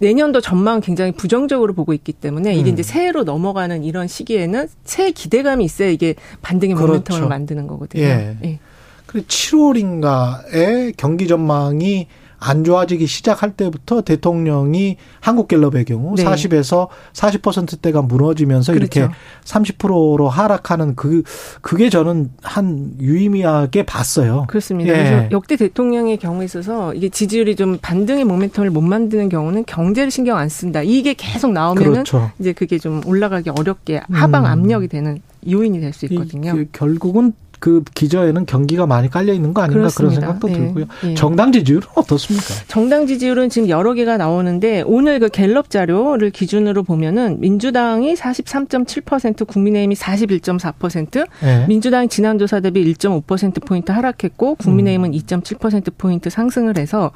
[0.00, 2.72] 내년도 전망 굉장히 부정적으로 보고 있기 때문에 이게 음.
[2.72, 7.14] 이제 새해로 넘어가는 이런 시기에는 새해 기대감이 있어야 이게 반등의 그렇죠.
[7.14, 8.02] 모멘텀을 만드는 거거든요.
[8.02, 8.36] 예.
[8.42, 8.58] 예.
[9.06, 12.08] 그리고 7월인가에 경기 전망이
[12.40, 16.24] 안 좋아지기 시작할 때부터 대통령이 한국갤럽의 경우 네.
[16.24, 19.00] 40에서 40%대가 무너지면서 그렇죠.
[19.00, 19.14] 이렇게
[19.44, 21.22] 30%로 하락하는 그
[21.60, 24.46] 그게 저는 한 유의미하게 봤어요.
[24.48, 24.92] 그렇습니다.
[24.92, 24.96] 예.
[24.96, 30.38] 그래서 역대 대통령의 경우에 있어서 이게 지지율이 좀 반등의 모멘텀을 못 만드는 경우는 경제를 신경
[30.38, 30.82] 안 쓴다.
[30.82, 32.30] 이게 계속 나오면은 그렇죠.
[32.38, 34.50] 이제 그게 좀 올라가기 어렵게 하방 음.
[34.50, 36.54] 압력이 되는 요인이 될 수 있거든요.
[36.54, 40.20] 그 결국은 그 기저에는 경기가 많이 깔려 있는 거 아닌가 그렇습니다.
[40.20, 40.54] 그런 생각도 네.
[40.54, 40.86] 들고요.
[41.02, 41.14] 네.
[41.14, 42.54] 정당 지지율은 어떻습니까?
[42.68, 49.94] 정당 지지율은 지금 여러 개가 나오는데 오늘 그 갤럽 자료를 기준으로 보면은 민주당이 43.7%, 국민의힘이
[49.94, 51.66] 41.4%, 네.
[51.68, 55.18] 민주당이 지난 조사 대비 1.5% 포인트 하락했고 국민의힘은 음.
[55.18, 57.10] 2.7% 포인트 상승을 해서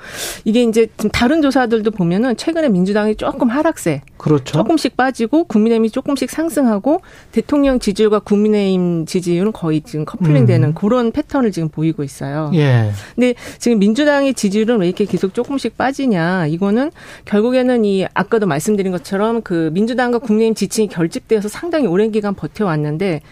[0.44, 4.58] 이게 이제 다른 조사들도 보면은 최근에 민주당이 조금 하락세, 그렇죠.
[4.58, 7.00] 조금씩 빠지고 국민의힘이 조금씩 상승하고
[7.32, 10.74] 대통령 지지율과 국민의힘 지지율은 거의 지금 커플 힐링되는 음.
[10.74, 12.50] 그런 패턴을 지금 보이고 있어요.
[12.54, 12.90] 예.
[13.14, 16.46] 근데 지금 민주당의 지지율은 왜 이렇게 계속 조금씩 빠지냐?
[16.46, 16.90] 이거는
[17.24, 23.22] 결국에는 이 아까도 말씀드린 것처럼 그 민주당과 국민의힘 지층이 결집되어서 상당히 오랜 기간 버텨왔는데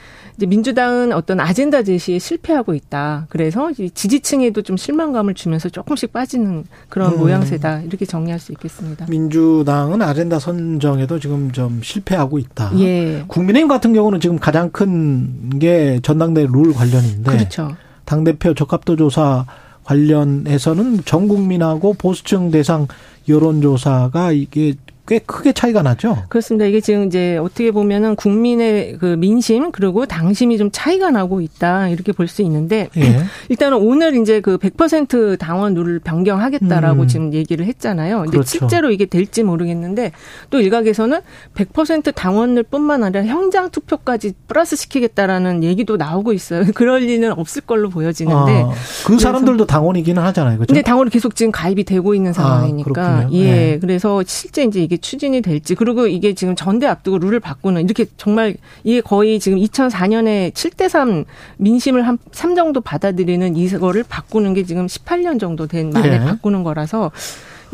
[0.42, 3.26] 이제 민주당은 어떤 아젠다 제시에 실패하고 있다.
[3.28, 7.18] 그래서 지지층에도 좀 실망감을 주면서 조금씩 빠지는 그런 음.
[7.20, 7.82] 모양새다.
[7.82, 9.06] 이렇게 정리할 수 있겠습니다.
[9.08, 12.72] 민주당은 아젠다 선정에도 지금 좀 실패하고 있다.
[12.80, 13.22] 예.
[13.28, 17.30] 국민의힘 같은 경우는 지금 가장 큰 게 전당대 룰 관련인데.
[17.30, 17.76] 그렇죠.
[18.04, 19.46] 당 대표 적합도 조사
[19.84, 22.88] 관련해서는 전 국민하고 보수층 대상
[23.28, 24.74] 여론조사가 이게
[25.06, 26.24] 꽤 크게 차이가 나죠.
[26.28, 26.64] 그렇습니다.
[26.64, 32.12] 이게 지금 이제 어떻게 보면은 국민의 그 민심 그리고 당심이 좀 차이가 나고 있다 이렇게
[32.12, 33.02] 볼 수 있는데 예.
[33.50, 37.08] 일단은 오늘 이제 그 100% 당원 룰을 변경하겠다라고 음.
[37.08, 38.18] 지금 얘기를 했잖아요.
[38.20, 38.48] 근데 그렇죠.
[38.48, 40.12] 실제로 이게 될지 모르겠는데
[40.50, 41.20] 또 일각에서는
[41.54, 46.64] 100% 당원을뿐만 아니라 현장 투표까지 플러스 시키겠다라는 얘기도 나오고 있어요.
[46.74, 48.70] 그럴 리는 없을 걸로 보여지는데 아,
[49.04, 50.56] 그 사람들도 당원이기는 하잖아요.
[50.58, 50.72] 그렇죠?
[50.72, 53.38] 근데 당원이 계속 지금 가입이 되고 있는 아, 상황이니까 아, 예.
[53.72, 53.78] 예.
[53.80, 58.54] 그래서 실제 이제 이게 추진이 될지 그리고 이게 지금 전대 앞두고 룰을 바꾸는 이렇게 정말
[58.84, 61.24] 이게 거의 지금 2004년에 7대 3
[61.56, 66.24] 민심을 한 3 정도 받아들이는 이거를 바꾸는 게 지금 18년 정도 된 만에 네.
[66.24, 67.10] 바꾸는 거라서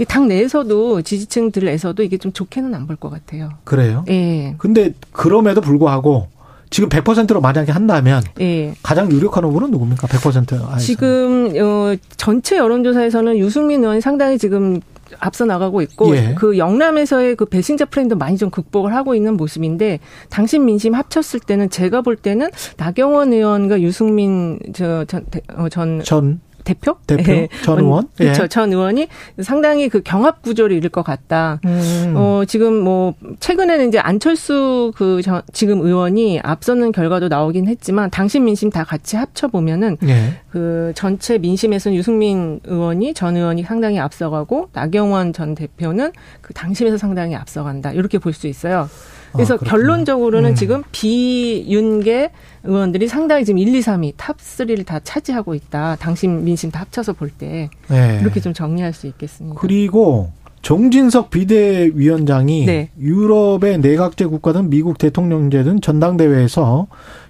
[0.07, 3.51] 당 내에서도 지지층들에서도 이게 좀 좋게는 안 볼 것 같아요.
[3.65, 4.05] 그래요?
[4.09, 4.55] 예.
[4.59, 6.28] 근데 그럼에도 불구하고
[6.70, 8.74] 지금 100%로 만약에 한다면 예.
[8.82, 10.07] 가장 유력한 후보는 누굽니까?
[10.07, 10.78] 100%.
[10.78, 14.81] 지금 어 전체 여론조사에서는 유승민 의원이 상당히 지금
[15.18, 16.35] 앞서 나가고 있고 예.
[16.36, 20.01] 그 영남에서의 그 배신자 프레임도 많이 좀 극복을 하고 있는 모습인데
[20.31, 25.26] 당심 민심 합쳤을 때는 제가 볼 때는 나경원 의원과 유승민 저전
[25.56, 26.97] 어, 전, 전 대표?
[27.07, 27.49] 대표 네.
[27.62, 28.09] 전 의원?
[28.16, 28.45] 그렇죠.
[28.45, 28.49] 예.
[28.49, 29.09] 전 의원이
[29.43, 31.61] 상당히 그 경합 구조를 이룰 것 같다.
[31.65, 32.15] 음.
[32.16, 38.45] 어, 지금 뭐 최근에는 이제 안철수 그 저, 지금 의원이 앞서는 결과도 나오긴 했지만 당신
[38.45, 40.35] 민심 다 같이 합쳐 보면은 예.
[40.51, 47.35] 그 전체 민심에서는 유승민 의원이 전 의원이 상당히 앞서가고 나경원 전 대표는 그 당심에서 상당히
[47.35, 47.93] 앞서간다.
[47.93, 48.89] 이렇게 볼 수 있어요.
[49.32, 50.55] 그래서 아, 결론적으로는 음.
[50.55, 52.31] 지금 비윤계
[52.69, 55.97] 의원들이 상당히 지금 1, 2, 3위 top 3를 다 차지하고 있다.
[55.97, 58.19] 당심 민심 다 합쳐서 볼때 네.
[58.20, 59.59] 이렇게 좀 정리할 수 있겠습니다.
[59.59, 60.31] 그리고
[60.61, 62.90] 정진석 비대위원장이 네.
[63.01, 66.89] 유럽의 내각제 국가든 미국 대통령제든 전당대회에서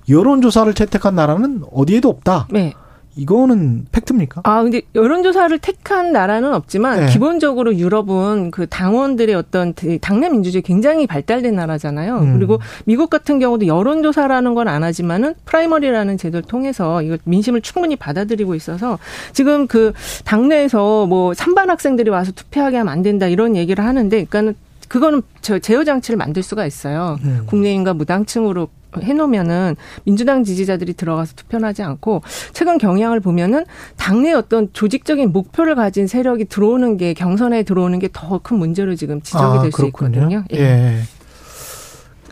[0.08, 2.48] 여론조사를 채택한 나라는 어디에도 없다.
[2.50, 2.72] 네.
[3.18, 4.42] 이거는 팩트입니까?
[4.44, 7.06] 아, 근데 여론조사를 택한 나라는 없지만 네.
[7.06, 12.18] 기본적으로 유럽은 그 당원들의 어떤 당내 민주주의 굉장히 발달된 나라잖아요.
[12.18, 12.34] 음.
[12.38, 18.54] 그리고 미국 같은 경우도 여론조사라는 건 안 하지만은 primary라는 제도를 통해서 이거 민심을 충분히 받아들이고
[18.54, 18.98] 있어서
[19.32, 19.92] 지금 그
[20.24, 24.54] 당내에서 뭐 산반 학생들이 와서 투표하게 하면 안 된다 이런 얘기를 하는데 그러니까는
[24.88, 27.18] 그거는 저 제어 장치를 만들 수가 있어요.
[27.24, 27.42] 음.
[27.46, 28.68] 국내인과 무당층으로
[29.00, 33.64] 해놓으면은 민주당 지지자들이 들어가서 투표하지 않고 최근 경향을 보면은
[33.96, 39.20] 당내 어떤 조직적인 목표를 가진 세력이 들어오는 게 경선에 들어오는 게 더 큰 문제로 지금
[39.20, 40.44] 지적이 아, 될수 있거든요.
[40.52, 40.58] 예.
[40.58, 40.98] 예.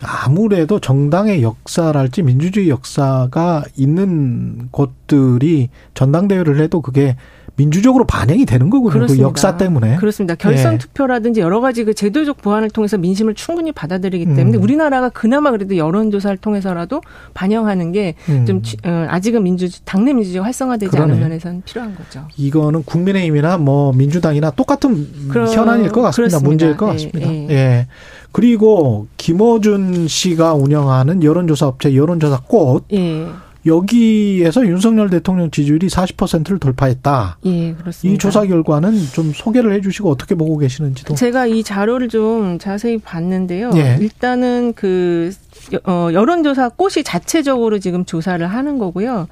[0.01, 7.15] 아무래도 정당의 역사랄지 민주주의 역사가 있는 곳들이 전당대회를 해도 그게
[7.57, 9.07] 민주적으로 반영이 되는 거군요.
[9.07, 9.97] 그 역사 때문에.
[9.97, 10.35] 그렇습니다.
[10.35, 10.77] 결선 예.
[10.77, 14.63] 투표라든지 여러 가지 그 제도적 보완을 통해서 민심을 충분히 받아들이기 때문에 음.
[14.63, 17.01] 우리나라가 그나마 그래도 여론조사를 통해서라도
[17.33, 18.61] 반영하는 게좀 음.
[18.85, 21.13] 어, 아직은 민주 당내 민주주의 활성화되지 그러네.
[21.13, 22.27] 않은 면에서는 필요한 거죠.
[22.37, 26.37] 이거는 국민의힘이나 뭐 민주당이나 똑같은 그럼, 현안일 것 같습니다.
[26.39, 26.47] 그렇습니다.
[26.47, 27.27] 문제일 것 예, 같습니다.
[27.27, 27.47] 예.
[27.49, 27.87] 예.
[28.31, 32.85] 그리고 김어준 씨가 운영하는 여론조사 업체 여론조사 꽃.
[32.93, 33.25] 예.
[33.67, 37.37] 여기에서 윤석열 대통령 지지율이 40%를 돌파했다.
[37.45, 38.15] 예, 그렇습니다.
[38.15, 41.15] 이 조사 결과는 좀 소개를 해 주시고 어떻게 보고 계시는지도.
[41.15, 43.71] 제가 이 자료를 좀 자세히 봤는데요.
[43.75, 43.97] 예.
[43.99, 45.31] 일단은 그
[45.85, 49.27] 어, 여론조사 꽃이 자체적으로 지금 조사를 하는 거고요.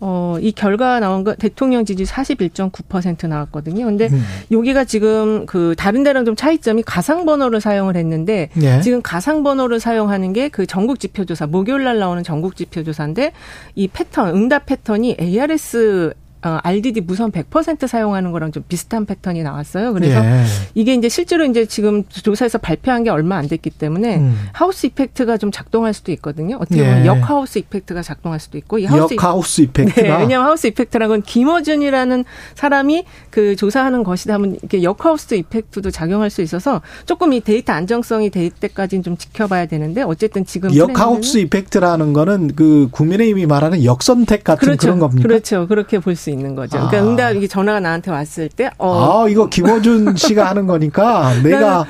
[0.00, 3.86] 어, 이 결과 나온 거 대통령 지지 41.9% 나왔거든요.
[3.86, 4.22] 근데 음.
[4.50, 8.80] 여기가 지금 그 다른 데랑 좀 차이점이 가상 번호를 사용을 했는데 예.
[8.80, 13.32] 지금 가상 번호를 사용하는 게 그 전국 지표조사 목요일 날 나오는 전국 지표조사인데
[13.74, 16.12] 이 패턴 응답 패턴이 ARS
[16.42, 19.92] 어, RDD 무선 100% 사용하는 거랑 좀 비슷한 패턴이 나왔어요.
[19.92, 20.44] 그래서 예.
[20.74, 24.48] 이게 이제 실제로 이제 지금 조사에서 발표한 게 얼마 안 됐기 때문에 음.
[24.52, 26.56] house effect가 좀 작동할 수도 있거든요.
[26.56, 27.06] 어떻게 보면 예.
[27.06, 32.24] 역house effect가 작동할 수도 있고 이 house 역house effect가 네, 왜냐하면 house effect라는 건 김어준이라는
[32.54, 38.30] 사람이 그 조사하는 것이다 하면 이게 역house effect도 작용할 수 있어서 조금 이 데이터 안정성이
[38.30, 44.60] 될 때까지는 좀 지켜봐야 되는데 어쨌든 지금 역house effect라는 거는 그 국민의힘이 말하는 역선택 같은
[44.60, 44.80] 그렇죠.
[44.80, 45.28] 그런 겁니까?
[45.28, 45.66] 그렇죠.
[45.66, 46.29] 그렇게 볼 수.
[46.30, 46.78] 있는 거죠.
[46.78, 47.02] 그러니까 아.
[47.02, 49.24] 응답 이게 전화가 나한테 왔을 때 어.
[49.24, 51.86] 아 이거 김어준 씨가 하는 거니까 내가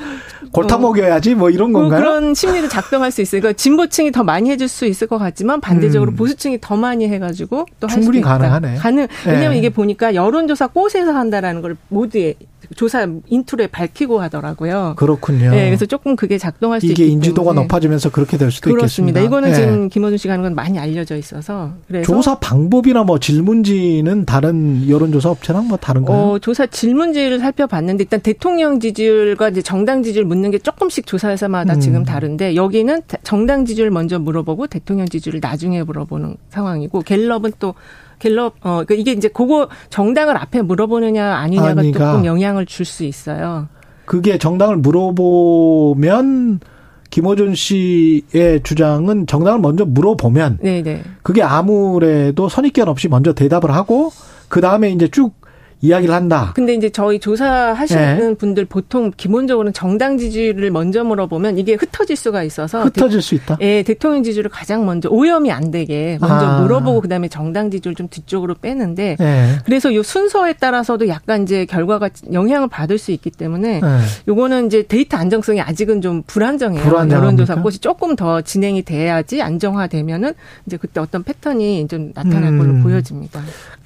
[0.51, 0.81] 골탕 어.
[0.81, 2.01] 먹여야지 뭐 이런 뭐 건가요?
[2.01, 3.41] 그런 심리도 작동할 수 있어요.
[3.41, 6.15] 그러니까 진보층이 더 많이 해줄 수 있을 것 같지만 반대적으로 음.
[6.15, 8.75] 보수층이 더 많이 해가지고 또 충분히 가능하네.
[8.75, 9.07] 가능.
[9.25, 9.57] 왜냐하면 네.
[9.59, 12.35] 이게 보니까 여론조사 꽃에서 한다라는 걸 모두에
[12.75, 14.93] 조사 intro에 밝히고 하더라고요.
[14.97, 15.51] 그렇군요.
[15.51, 19.19] 네, 그래서 조금 그게 작동할 수 이게 인지도가 높아지면서 그렇게 될 수도 그렇습니다.
[19.19, 19.21] 있겠습니다.
[19.21, 19.55] 이거는 네.
[19.55, 21.73] 지금 김원준 씨가 하는 건 많이 알려져 있어서
[22.05, 26.17] 조사 방법이나 뭐 질문지는 다른 여론조사 업체랑 뭐 다른가요?
[26.17, 31.79] 어, 조사 질문지를 살펴봤는데 일단 대통령 지지율과 이제 정당 지지율 묻는 게 조금씩 조사회사마다 음.
[31.81, 37.75] 지금 다른데 여기는 정당 지지율 먼저 물어보고 대통령 지지율을 나중에 물어보는 상황이고 갤럽은 또
[38.19, 42.11] 갤럽 어 그러니까 이게 이제 그거 정당을 앞에 물어보느냐 아니냐가 아니가.
[42.11, 43.67] 조금 영향을 줄 수 있어요.
[44.05, 46.61] 그게 정당을 물어보면
[47.09, 51.03] 김호준 씨의 주장은 정당을 먼저 물어보면 네네.
[51.23, 54.11] 그게 아무래도 선입견 없이 먼저 대답을 하고
[54.47, 55.33] 그 다음에 이제 쭉
[55.81, 56.51] 이야기를 한다.
[56.55, 58.35] 근데 이제 저희 조사하시는 네.
[58.35, 63.57] 분들 보통 기본적으로는 정당 지지를 먼저 물어보면 이게 흩어질 수가 있어서 흩어질 대, 수 있다.
[63.61, 66.61] 예, 대통령 지지를 가장 먼저 오염이 안 되게 먼저 아.
[66.61, 69.57] 물어보고 그다음에 정당 지지를 좀 뒤쪽으로 빼는데 네.
[69.65, 73.87] 그래서 요 순서에 따라서도 약간 이제 결과가 영향을 받을 수 있기 때문에 네.
[74.27, 76.85] 요거는 이제 데이터 안정성이 아직은 좀 불안정해요.
[77.09, 80.33] 여론조사 꽃이 조금 더 진행이 돼야지 안정화되면은
[80.67, 82.57] 이제 그때 어떤 패턴이 좀 나타날 음.
[82.59, 83.41] 걸로 보여집니다.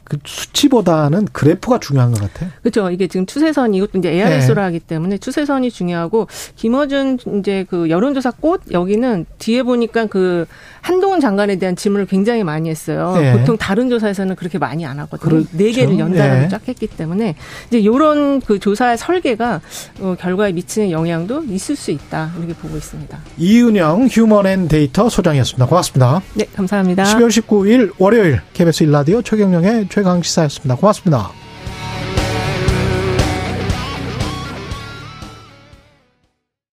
[0.05, 2.51] 그 수치보다는 그래프가 중요한 것 같아요.
[2.61, 2.91] 그렇죠.
[2.91, 4.61] 이게 지금 추세선 이것도 이제 ARS로 네.
[4.61, 10.45] 하기 때문에 추세선이 중요하고 김어준 이제 그 여론조사 꽃 여기는 뒤에 보니까 그
[10.81, 13.15] 한동훈 장관에 대한 질문을 굉장히 많이 했어요.
[13.17, 13.33] 네.
[13.33, 15.29] 보통 다른 조사에서는 그렇게 많이 안 하거든요.
[15.29, 15.49] 그렇죠.
[15.53, 16.47] 네 개를 연달아서 네.
[16.49, 17.35] 쫙 했기 때문에
[17.67, 19.61] 이제 요런 그 조사의 설계가
[20.01, 23.17] 어, 결과에 미치는 영향도 있을 수 있다 이렇게 보고 있습니다.
[23.37, 25.65] 이은영 휴먼앤데이터 소장이었습니다.
[25.65, 26.21] 고맙습니다.
[26.35, 27.03] 네, 감사합니다.
[27.05, 30.75] 12월 19일 월요일 KBS 일라디오 최경령의 최강 시사였습니다.
[30.75, 31.44] 고맙습니다.